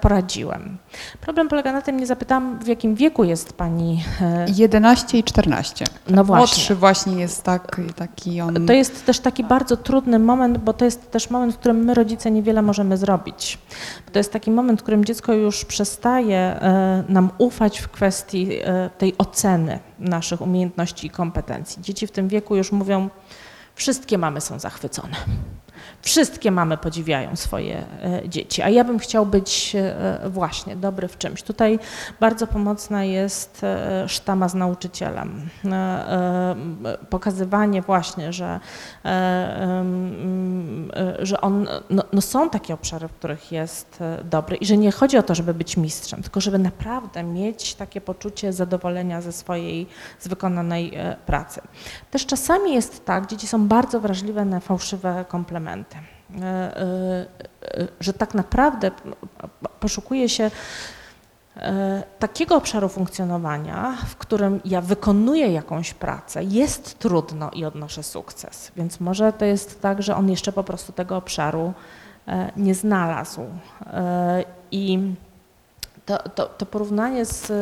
poradziłem. 0.00 0.78
Problem 1.20 1.48
polega 1.48 1.72
na 1.72 1.82
tym, 1.82 1.96
nie 2.00 2.06
zapytałam, 2.06 2.58
w 2.58 2.66
jakim 2.66 2.94
wieku 2.94 3.24
jest 3.24 3.52
pani. 3.52 4.04
e, 4.20 4.46
11 4.56 5.18
i 5.18 5.24
14. 5.24 5.84
No 6.08 6.24
właśnie. 6.24 6.40
Młodszy 6.40 6.74
właśnie 6.74 7.20
jest 7.20 7.42
tak, 7.42 7.80
taki 7.96 8.40
on... 8.40 8.66
To 8.66 8.72
jest 8.72 9.06
też 9.06 9.20
taki 9.20 9.44
bardzo 9.44 9.76
trudny 9.76 10.18
moment, 10.18 10.58
bo 10.58 10.72
to 10.72 10.84
jest 10.84 11.10
też 11.10 11.30
moment, 11.30 11.54
w 11.54 11.58
którym 11.58 11.84
my 11.84 11.94
rodzice 11.94 12.30
niewiele 12.30 12.62
możemy 12.62 12.96
zrobić. 12.96 13.58
To 14.12 14.18
jest 14.18 14.32
taki 14.32 14.50
moment, 14.50 14.80
w 14.80 14.82
którym 14.82 15.04
dziecko 15.04 15.32
już 15.32 15.64
przestaje 15.64 16.38
e, 16.38 17.04
nam 17.08 17.30
ufać 17.38 17.78
w 17.78 17.88
kwestii 17.88 18.48
e, 18.64 18.90
tej 18.98 19.14
oceny 19.18 19.78
naszych 19.98 20.40
umiejętności 20.40 21.06
i 21.06 21.10
kompetencji. 21.10 21.82
Dzieci 21.82 22.06
w 22.06 22.10
tym 22.10 22.28
wieku 22.28 22.56
już 22.56 22.72
mówią, 22.72 23.08
wszystkie 23.74 24.18
mamy 24.18 24.40
są 24.40 24.58
zachwycone. 24.58 25.16
Wszystkie 26.02 26.50
mamy 26.50 26.76
podziwiają 26.76 27.36
swoje 27.36 27.84
e, 28.02 28.28
dzieci, 28.28 28.62
a 28.62 28.68
ja 28.68 28.84
bym 28.84 28.98
chciał 28.98 29.26
być 29.26 29.76
e, 29.76 30.30
właśnie 30.30 30.76
dobry 30.76 31.08
w 31.08 31.18
czymś. 31.18 31.42
Tutaj 31.42 31.78
bardzo 32.20 32.46
pomocna 32.46 33.04
jest 33.04 33.64
e, 33.64 34.08
sztama 34.08 34.48
z 34.48 34.54
nauczycielem. 34.54 35.48
E, 35.64 35.68
e, 35.70 36.56
Pokazywanie 37.10 37.82
właśnie, 37.82 38.32
że, 38.32 38.60
e, 39.04 39.08
e, 39.08 39.84
że 41.26 41.40
on, 41.40 41.68
no, 41.90 42.02
no 42.12 42.20
są 42.20 42.50
takie 42.50 42.74
obszary, 42.74 43.08
w 43.08 43.12
których 43.12 43.52
jest 43.52 43.98
e, 44.00 44.24
dobry 44.24 44.56
i 44.56 44.66
że 44.66 44.76
nie 44.76 44.92
chodzi 44.92 45.18
o 45.18 45.22
to, 45.22 45.34
żeby 45.34 45.54
być 45.54 45.76
mistrzem, 45.76 46.22
tylko 46.22 46.40
żeby 46.40 46.58
naprawdę 46.58 47.22
mieć 47.22 47.74
takie 47.74 48.00
poczucie 48.00 48.52
zadowolenia 48.52 49.20
ze 49.20 49.32
swojej, 49.32 49.86
z 50.18 50.28
wykonanej 50.28 50.94
e, 50.94 51.16
pracy. 51.26 51.60
Też 52.10 52.26
czasami 52.26 52.74
jest 52.74 53.04
tak, 53.04 53.26
dzieci 53.26 53.46
są 53.46 53.68
bardzo 53.68 54.00
wrażliwe 54.00 54.44
na 54.44 54.60
fałszywe 54.60 55.24
komplementy. 55.28 55.91
E, 56.40 56.76
e, 56.76 57.26
Że 58.00 58.12
tak 58.12 58.34
naprawdę 58.34 58.90
poszukuje 59.80 60.28
się 60.28 60.50
e, 61.56 62.02
takiego 62.18 62.56
obszaru 62.56 62.88
funkcjonowania, 62.88 63.96
w 64.08 64.16
którym 64.16 64.60
ja 64.64 64.80
wykonuję 64.80 65.52
jakąś 65.52 65.94
pracę, 65.94 66.44
jest 66.44 66.98
trudno 66.98 67.50
i 67.50 67.64
odnoszę 67.64 68.02
sukces. 68.02 68.72
Więc 68.76 69.00
może 69.00 69.32
to 69.32 69.44
jest 69.44 69.80
tak, 69.80 70.02
że 70.02 70.16
on 70.16 70.30
jeszcze 70.30 70.52
po 70.52 70.64
prostu 70.64 70.92
tego 70.92 71.16
obszaru 71.16 71.72
nie 72.56 72.74
znalazł. 72.74 73.40
I 74.70 74.98
to, 76.06 76.18
to, 76.18 76.46
to 76.46 76.66
porównanie 76.66 77.24
z, 77.24 77.52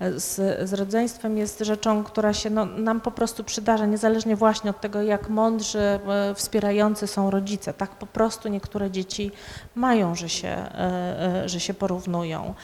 z, 0.00 0.34
z 0.68 0.72
rodzeństwem 0.72 1.38
jest 1.38 1.58
rzeczą, 1.60 2.04
która 2.04 2.32
się 2.32 2.50
no, 2.50 2.64
nam 2.64 3.00
po 3.00 3.10
prostu 3.10 3.44
przydarza, 3.44 3.86
niezależnie 3.86 4.36
właśnie 4.36 4.70
od 4.70 4.80
tego, 4.80 5.02
jak 5.02 5.28
mądrzy, 5.28 5.78
e, 5.78 6.00
wspierający 6.34 7.06
są 7.06 7.30
rodzice. 7.30 7.72
Tak 7.72 7.90
po 7.90 8.06
prostu 8.06 8.48
niektóre 8.48 8.90
dzieci 8.90 9.30
mają, 9.74 10.14
że 10.14 10.28
się, 10.28 10.48
e, 10.48 11.44
e, 11.44 11.48
że 11.48 11.60
się 11.60 11.74
porównują. 11.74 12.54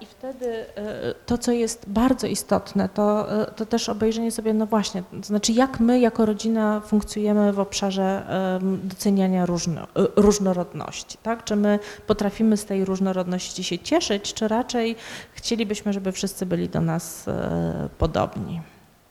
I 0.00 0.06
wtedy 0.06 0.64
to, 1.26 1.38
co 1.38 1.52
jest 1.52 1.84
bardzo 1.88 2.26
istotne, 2.26 2.88
to, 2.88 3.26
to 3.56 3.66
też 3.66 3.88
obejrzenie 3.88 4.30
sobie, 4.30 4.54
no 4.54 4.66
właśnie, 4.66 5.02
to 5.20 5.26
znaczy 5.26 5.52
jak 5.52 5.80
my 5.80 6.00
jako 6.00 6.26
rodzina 6.26 6.80
funkcjonujemy 6.80 7.52
w 7.52 7.60
obszarze 7.60 8.26
doceniania 8.62 9.46
różno, 9.46 9.86
różnorodności. 10.16 11.18
Tak? 11.22 11.44
Czy 11.44 11.56
my 11.56 11.78
potrafimy 12.06 12.56
z 12.56 12.64
tej 12.64 12.84
różnorodności 12.84 13.64
się 13.64 13.78
cieszyć, 13.78 14.34
czy 14.34 14.48
raczej 14.48 14.96
chcielibyśmy, 15.32 15.92
żeby 15.92 16.12
wszyscy 16.12 16.46
byli 16.46 16.53
do 16.56 16.80
nas 16.80 17.28
e, 17.28 17.88
podobni. 17.98 18.60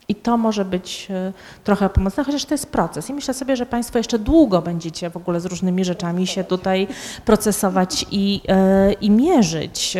I 0.07 0.15
to 0.15 0.37
może 0.37 0.65
być 0.65 1.07
e, 1.09 1.33
trochę 1.63 1.89
pomocne, 1.89 2.23
chociaż 2.23 2.45
to 2.45 2.53
jest 2.53 2.71
proces. 2.71 3.09
I 3.09 3.13
myślę 3.13 3.33
sobie, 3.33 3.55
że 3.55 3.65
Państwo 3.65 3.97
jeszcze 3.97 4.19
długo 4.19 4.61
będziecie 4.61 5.09
w 5.09 5.17
ogóle 5.17 5.39
z 5.39 5.45
różnymi 5.45 5.85
rzeczami 5.85 6.27
się 6.27 6.43
tutaj 6.43 6.87
procesować 7.25 8.05
i, 8.11 8.41
e, 8.47 8.93
i 8.93 9.11
mierzyć. 9.11 9.97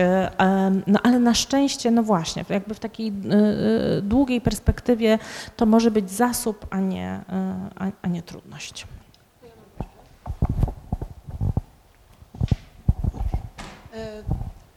No 0.88 1.00
ale 1.04 1.20
na 1.20 1.34
szczęście, 1.34 1.92
no 1.92 2.04
właśnie, 2.04 2.46
jakby 2.50 2.74
w 2.74 2.80
takiej 2.80 3.14
długiej 4.02 4.42
perspektywie 4.42 5.20
to 5.56 5.66
może 5.66 5.92
być 5.92 6.12
zasób, 6.12 6.66
a 6.70 6.80
nie, 6.80 7.20
a, 7.76 7.86
a 8.02 8.08
nie 8.08 8.22
trudność. 8.22 8.88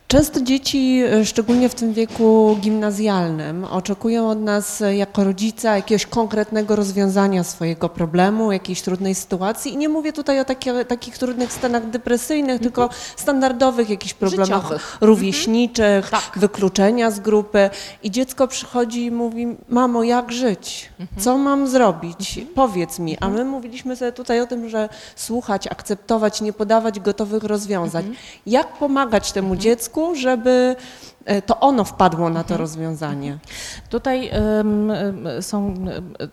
Często 0.08 0.40
dzieci, 0.40 1.02
e, 1.12 1.24
szczególnie 1.24 1.68
w 1.68 1.74
tym 1.74 1.92
wieku 1.92 2.56
gimnazjalnym, 2.60 3.64
oczekują 3.64 4.30
od 4.30 4.40
nas 4.40 4.82
e, 4.82 4.96
jako 4.96 5.24
rodzica 5.24 5.76
jakiegoś 5.76 6.06
konkretnego 6.06 6.76
rozwiązania 6.76 7.44
swojego 7.44 7.88
problemu, 7.88 8.52
jakiejś 8.52 8.82
trudnej 8.82 9.14
sytuacji. 9.14 9.72
I 9.72 9.76
nie 9.76 9.88
mówię 9.88 10.12
tutaj 10.12 10.40
o 10.40 10.44
takie, 10.44 10.84
takich 10.84 11.18
trudnych 11.18 11.52
stanach 11.52 11.90
depresyjnych, 11.90 12.60
tylko 12.60 12.88
standardowych 13.16 13.90
jakichś 13.90 14.14
problemach 14.14 14.62
Życiowych. 14.62 14.96
rówieśniczych, 15.00 16.10
Tak. 16.10 16.30
wykluczenia 16.36 17.10
z 17.10 17.20
grupy. 17.20 17.70
I 18.02 18.10
dziecko 18.10 18.48
przychodzi 18.48 19.04
i 19.04 19.10
mówi, 19.10 19.56
mamo, 19.68 20.04
jak 20.04 20.32
żyć? 20.32 20.92
Co 21.18 21.38
mam 21.38 21.68
zrobić? 21.68 22.40
Powiedz 22.54 22.98
mi. 22.98 23.18
A 23.20 23.28
my 23.28 23.44
mówiliśmy 23.44 23.96
sobie 23.96 24.12
tutaj 24.12 24.40
o 24.40 24.46
tym, 24.46 24.68
że 24.68 24.88
słuchać, 25.16 25.66
akceptować, 25.66 26.40
nie 26.40 26.52
podawać 26.52 27.00
gotowych 27.00 27.44
rozwiązań. 27.44 28.14
Jak 28.46 28.72
pomagać 28.78 29.32
temu 29.32 29.56
dziecku, 29.56 29.95
żeby 30.14 30.76
e, 31.15 31.15
to 31.46 31.60
ono 31.60 31.84
wpadło 31.84 32.30
na 32.30 32.44
to 32.44 32.56
rozwiązanie? 32.56 33.38
Tutaj 33.90 34.28
em, 34.32 34.90
em, 34.90 35.28
są 35.40 35.74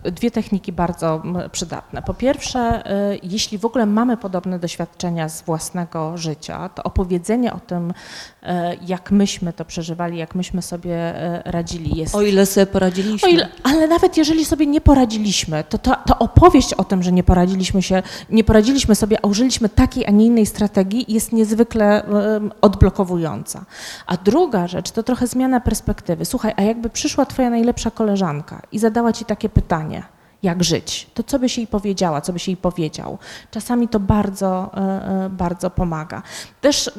dwie 0.03 0.31
techniki 0.31 0.71
bardzo 0.71 1.21
przydatne. 1.51 2.01
Po 2.01 2.13
pierwsze, 2.13 2.59
e, 2.59 3.17
jeśli 3.23 3.57
w 3.57 3.65
ogóle 3.65 3.85
mamy 3.85 4.17
podobne 4.17 4.59
doświadczenia 4.59 5.29
z 5.29 5.41
własnego 5.41 6.17
życia, 6.17 6.69
to 6.69 6.83
opowiedzenie 6.83 7.53
o 7.53 7.59
tym, 7.59 7.93
e, 8.43 8.75
jak 8.75 9.11
myśmy 9.11 9.53
to 9.53 9.65
przeżywali, 9.65 10.17
jak 10.17 10.35
myśmy 10.35 10.61
sobie 10.61 10.95
e, 10.95 11.41
radzili, 11.45 11.97
jest 11.97 12.15
O 12.15 12.21
ile 12.21 12.45
sobie 12.45 12.65
poradziliśmy. 12.65 13.29
o 13.29 13.31
ile, 13.31 13.49
ale 13.63 13.87
nawet 13.87 14.17
jeżeli 14.17 14.45
sobie 14.45 14.67
nie 14.67 14.81
poradziliśmy, 14.81 15.63
to 15.69 15.77
ta, 15.77 15.95
ta 15.95 16.19
opowieść 16.19 16.73
o 16.73 16.83
tym, 16.83 17.03
że 17.03 17.11
nie 17.11 17.23
poradziliśmy 17.23 17.81
się, 17.81 18.03
nie 18.29 18.43
poradziliśmy 18.43 18.95
sobie, 18.95 19.17
a 19.23 19.27
użyliśmy 19.27 19.69
takiej, 19.69 20.05
a 20.05 20.11
nie 20.11 20.25
innej 20.25 20.45
strategii, 20.45 21.05
jest 21.07 21.31
niezwykle 21.31 22.03
odblokowująca. 22.61 23.65
A 24.07 24.17
druga 24.17 24.67
rzecz 24.67 24.82
to 24.91 25.03
trochę 25.03 25.27
zmiana 25.27 25.59
perspektywy. 25.59 26.25
Słuchaj, 26.25 26.53
a 26.57 26.61
jakby 26.61 26.89
przyszła 26.89 27.25
twoja 27.25 27.49
najlepsza 27.49 27.91
koleżanka 27.91 28.61
i 28.71 28.79
zadała 28.79 29.13
ci 29.13 29.25
takie 29.25 29.49
pytanie, 29.49 30.03
jak 30.43 30.63
żyć, 30.63 31.07
to 31.13 31.23
co 31.23 31.39
byś 31.39 31.57
jej 31.57 31.67
powiedziała, 31.67 32.21
co 32.21 32.33
byś 32.33 32.47
jej 32.47 32.57
powiedział? 32.57 33.17
Czasami 33.51 33.87
to 33.87 33.99
bardzo, 33.99 34.71
e, 34.73 34.79
e, 35.25 35.29
bardzo 35.29 35.69
pomaga. 35.69 36.21
Też 36.61 36.91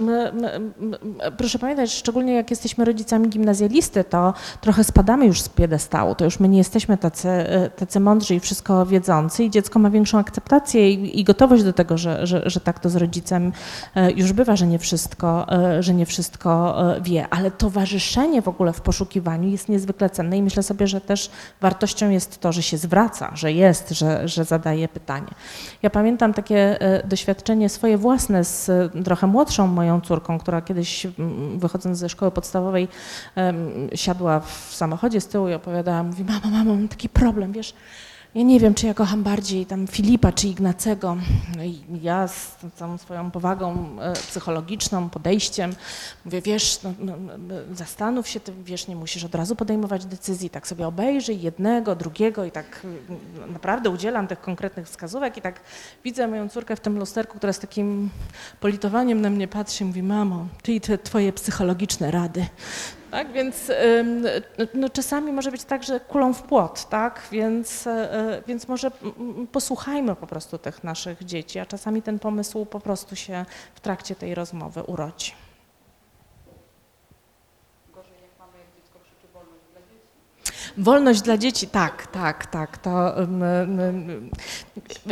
proszę 1.38 1.58
pamiętać, 1.58 1.92
szczególnie 1.92 2.34
jak 2.34 2.50
jesteśmy 2.50 2.84
rodzicami 2.84 3.28
gimnazjalisty, 3.28 4.04
to 4.04 4.34
trochę 4.60 4.84
spadamy 4.84 5.26
już 5.26 5.40
z 5.40 5.48
piedestału, 5.48 6.14
to 6.14 6.24
już 6.24 6.40
my 6.40 6.48
nie 6.48 6.58
jesteśmy 6.58 6.96
tacy, 6.96 7.28
e, 7.28 7.70
tacy 7.70 8.00
mądrzy 8.00 8.34
i 8.34 8.40
wszystko 8.40 8.86
wiedzący. 8.86 9.44
I 9.44 9.50
dziecko 9.50 9.78
ma 9.78 9.90
większą 9.90 10.18
akceptację 10.18 10.90
i, 10.90 11.20
i 11.20 11.24
gotowość 11.24 11.64
do 11.64 11.72
tego, 11.72 11.98
że, 11.98 12.26
że, 12.26 12.42
że 12.46 12.60
tak 12.60 12.78
to 12.78 12.90
z 12.90 12.96
rodzicem 12.96 13.52
już 14.16 14.32
bywa, 14.32 14.56
że 14.56 14.66
nie 14.66 14.78
wszystko, 14.78 15.46
że 15.80 15.94
nie 15.94 16.06
wszystko 16.06 16.76
wie, 17.02 17.26
ale 17.30 17.50
towarzyszenie 17.50 18.42
w 18.42 18.48
ogóle 18.48 18.72
w 18.72 18.80
poszukiwaniu 18.80 19.48
jest 19.48 19.68
niezwykle 19.68 20.10
cenne 20.10 20.38
i 20.38 20.42
myślę 20.42 20.62
sobie, 20.62 20.86
że 20.86 21.00
też 21.00 21.30
wartością 21.60 22.10
jest 22.10 22.40
to, 22.40 22.52
że 22.52 22.62
się 22.62 22.76
zwraca, 22.76 23.33
że 23.34 23.52
jest, 23.52 23.90
że, 23.90 24.28
że 24.28 24.44
zadaje 24.44 24.88
pytanie. 24.88 25.28
Ja 25.82 25.90
pamiętam 25.90 26.34
takie 26.34 26.80
e, 26.80 27.06
doświadczenie 27.06 27.68
swoje 27.68 27.98
własne 27.98 28.44
z 28.44 28.68
e, 28.68 29.02
trochę 29.04 29.26
młodszą 29.26 29.66
moją 29.66 30.00
córką, 30.00 30.38
która 30.38 30.62
kiedyś 30.62 31.06
mm, 31.06 31.58
wychodząc 31.58 31.98
ze 31.98 32.08
szkoły 32.08 32.30
podstawowej 32.30 32.88
siadła 33.94 34.40
w 34.40 34.74
samochodzie 34.74 35.20
z 35.20 35.26
tyłu 35.26 35.48
i 35.48 35.54
opowiadała, 35.54 36.02
mówi, 36.02 36.24
mamo, 36.24 36.50
mamo, 36.50 36.74
mam 36.74 36.88
taki 36.88 37.08
problem, 37.08 37.52
wiesz, 37.52 37.74
ja 38.34 38.42
nie 38.42 38.60
wiem, 38.60 38.74
czy 38.74 38.86
ja 38.86 38.94
kocham 38.94 39.22
bardziej 39.22 39.66
tam 39.66 39.86
Filipa 39.86 40.32
czy 40.32 40.48
Ignacego. 40.48 41.16
No 41.56 41.62
ja 42.02 42.28
z 42.28 42.56
całą 42.74 42.98
swoją 42.98 43.30
powagą 43.30 43.86
e, 44.00 44.12
psychologiczną, 44.12 45.10
podejściem 45.10 45.74
mówię, 46.24 46.42
wiesz, 46.42 46.78
no, 46.82 46.92
no, 46.98 47.16
no, 47.38 47.54
zastanów 47.74 48.28
się, 48.28 48.40
ty 48.40 48.52
wiesz, 48.64 48.88
nie 48.88 48.96
musisz 48.96 49.24
od 49.24 49.34
razu 49.34 49.56
podejmować 49.56 50.06
decyzji, 50.06 50.50
tak 50.50 50.66
sobie 50.66 50.86
obejrzyj 50.86 51.40
jednego, 51.40 51.96
drugiego 51.96 52.44
i 52.44 52.50
tak 52.50 52.80
mm, 52.84 53.52
naprawdę 53.52 53.90
udzielam 53.90 54.26
tych 54.26 54.40
konkretnych 54.40 54.86
wskazówek 54.86 55.36
i 55.36 55.42
tak 55.42 55.60
widzę 56.04 56.28
moją 56.28 56.48
córkę 56.48 56.76
w 56.76 56.80
tym 56.80 56.98
lusterku, 56.98 57.38
która 57.38 57.52
z 57.52 57.58
takim 57.58 58.10
politowaniem 58.60 59.20
na 59.20 59.30
mnie 59.30 59.48
patrzy 59.48 59.84
i 59.84 59.86
mówi, 59.86 60.02
mamo, 60.02 60.46
ty 60.62 60.72
i 60.72 60.80
te 60.80 60.98
twoje 60.98 61.32
psychologiczne 61.32 62.10
rady. 62.10 62.46
Tak, 63.14 63.32
więc 63.32 63.72
no, 64.74 64.88
czasami 64.88 65.32
może 65.32 65.50
być 65.50 65.64
tak, 65.64 65.82
że 65.82 66.00
kulą 66.00 66.32
w 66.34 66.42
płot, 66.42 66.88
tak, 66.88 67.22
więc, 67.32 67.86
e, 67.86 68.42
więc 68.46 68.68
może 68.68 68.90
posłuchajmy 69.52 70.16
po 70.16 70.26
prostu 70.26 70.58
tych 70.58 70.84
naszych 70.84 71.24
dzieci, 71.24 71.58
a 71.58 71.66
czasami 71.66 72.02
ten 72.02 72.18
pomysł 72.18 72.66
po 72.66 72.80
prostu 72.80 73.16
się 73.16 73.44
w 73.74 73.80
trakcie 73.80 74.14
tej 74.14 74.34
rozmowy 74.34 74.82
urodzi. 74.82 75.43
Wolność 80.78 81.20
dla 81.22 81.38
dzieci, 81.38 81.66
tak, 81.66 82.06
tak, 82.06 82.46
tak. 82.46 82.78
To, 82.78 83.20
ym, 83.22 83.42
ym, 83.42 83.80
ym, 83.80 84.30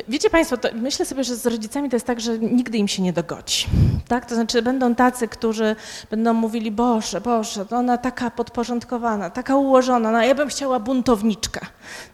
wiecie 0.09 0.31
Państwo, 0.31 0.57
myślę 0.75 1.07
sobie, 1.07 1.25
że 1.25 1.37
z 1.37 1.47
rodzicami 1.47 1.91
to 1.91 1.97
jest 1.97 2.07
tak, 2.07 2.21
że 2.21 2.39
nigdy 2.39 2.79
im 2.79 2.89
się 2.89 3.03
nie 3.03 3.13
dogodzi. 3.13 3.67
Tak? 4.09 4.27
To 4.27 4.35
znaczy 4.35 4.63
będą 4.63 4.95
tacy, 4.95 5.29
którzy 5.29 5.77
będą 6.11 6.33
mówili, 6.33 6.71
Boże, 6.71 7.21
Boże, 7.21 7.67
to 7.67 7.77
ona 7.77 7.99
taka 7.99 8.31
podporządkowana, 8.31 9.31
taka 9.31 9.57
ułożona, 9.57 10.11
no 10.11 10.23
ja 10.23 10.35
bym 10.35 10.49
chciała 10.49 10.81
buntowniczkę. 10.81 11.61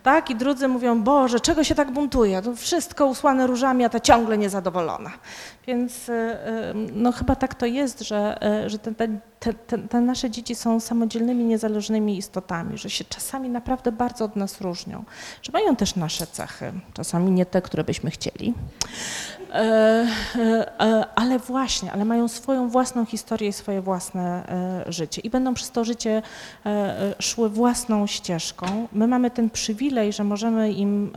Tak? 0.02 0.30
I 0.30 0.36
drudzy 0.36 0.68
mówią, 0.68 1.02
Boże, 1.02 1.40
czego 1.40 1.64
się 1.64 1.74
tak 1.74 1.90
buntuje? 1.90 2.42
To 2.42 2.56
wszystko 2.56 3.06
usłane 3.06 3.46
różami, 3.46 3.84
a 3.84 3.88
ta 3.88 4.00
ciągle 4.00 4.38
niezadowolona. 4.38 5.10
Więc 5.68 6.08
y, 6.08 6.12
y, 6.12 6.34
no 6.92 7.12
chyba 7.12 7.36
tak 7.36 7.54
to 7.54 7.66
jest, 7.66 8.00
że, 8.00 8.38
y, 8.66 8.70
że 8.70 8.78
te, 8.78 8.94
te, 8.94 9.54
te, 9.54 9.78
te 9.78 10.00
nasze 10.00 10.30
dzieci 10.30 10.54
są 10.54 10.80
samodzielnymi, 10.80 11.44
niezależnymi 11.44 12.16
istotami, 12.16 12.78
że 12.78 12.90
się 12.90 13.04
czasami 13.04 13.48
naprawdę 13.48 13.92
bardzo 13.92 14.24
od 14.24 14.36
nas 14.36 14.60
różnią, 14.60 15.04
że 15.42 15.52
mają 15.52 15.76
też 15.76 15.96
nasze 15.96 16.26
cechy, 16.26 16.72
czasami 16.94 17.30
nie 17.30 17.46
te, 17.46 17.62
które 17.62 17.84
byśmy 17.84 18.10
chcieli. 18.10 18.54
E, 19.52 20.06
e, 20.36 20.80
e, 20.80 21.04
Ale 21.14 21.38
właśnie, 21.38 21.92
ale 21.92 22.04
mają 22.04 22.28
swoją 22.28 22.68
własną 22.68 23.06
historię 23.06 23.48
i 23.48 23.52
swoje 23.52 23.82
własne 23.82 24.44
życie 24.86 25.20
i 25.20 25.30
będą 25.30 25.54
przez 25.54 25.70
to 25.70 25.84
życie 25.84 26.22
szły 27.18 27.48
własną 27.50 28.06
ścieżką. 28.06 28.88
My 28.92 29.06
mamy 29.06 29.30
ten 29.30 29.50
przywilej, 29.50 30.12
że 30.12 30.24
możemy 30.24 30.72
im 30.72 31.12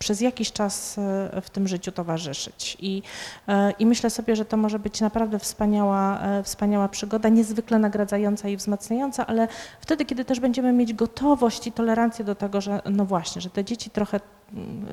przez 0.00 0.20
jakiś 0.20 0.52
czas 0.52 0.98
e, 0.98 1.40
w 1.40 1.50
tym 1.50 1.68
życiu 1.68 1.92
towarzyszyć. 1.92 2.76
I, 2.80 3.02
e, 3.48 3.70
I 3.70 3.86
myślę 3.86 4.10
sobie, 4.10 4.36
że 4.36 4.44
to 4.44 4.56
może 4.56 4.78
być 4.78 5.00
naprawdę 5.00 5.38
wspaniała, 5.38 6.20
e, 6.20 6.42
wspaniała 6.42 6.88
przygoda, 6.88 7.28
niezwykle 7.28 7.78
nagradzająca 7.78 8.48
i 8.48 8.56
wzmacniająca, 8.56 9.26
ale 9.26 9.48
wtedy, 9.80 10.04
kiedy 10.04 10.24
też 10.24 10.40
będziemy 10.40 10.72
mieć 10.72 10.94
gotowość 10.94 11.66
i 11.66 11.72
tolerancję 11.72 12.24
do 12.24 12.34
tego, 12.34 12.60
że 12.60 12.82
no 12.90 13.04
właśnie, 13.04 13.42
że 13.42 13.50
te 13.50 13.64
dzieci 13.64 13.90
trochę 13.90 14.20
mm, 14.52 14.86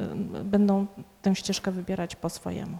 będą 0.44 0.86
tę 1.22 1.36
ścieżkę 1.36 1.72
wybierać 1.72 2.16
po 2.16 2.30
swojemu. 2.30 2.78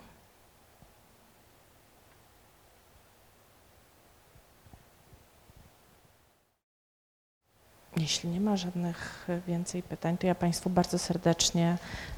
Jeśli 8.00 8.30
nie 8.30 8.40
ma 8.42 8.58
żadnych 8.58 9.28
więcej 9.48 9.84
pytań, 9.84 10.18
to 10.18 10.28
ja 10.28 10.36
Państwu 10.36 10.70
bardzo 10.70 10.98
serdecznie 10.98 11.78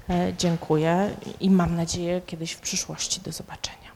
e, 0.10 0.34
dziękuję 0.38 1.10
i 1.40 1.50
mam 1.50 1.76
nadzieję 1.76 2.22
kiedyś 2.26 2.52
w 2.52 2.60
przyszłości 2.60 3.22
do 3.22 3.32
zobaczenia. 3.32 3.89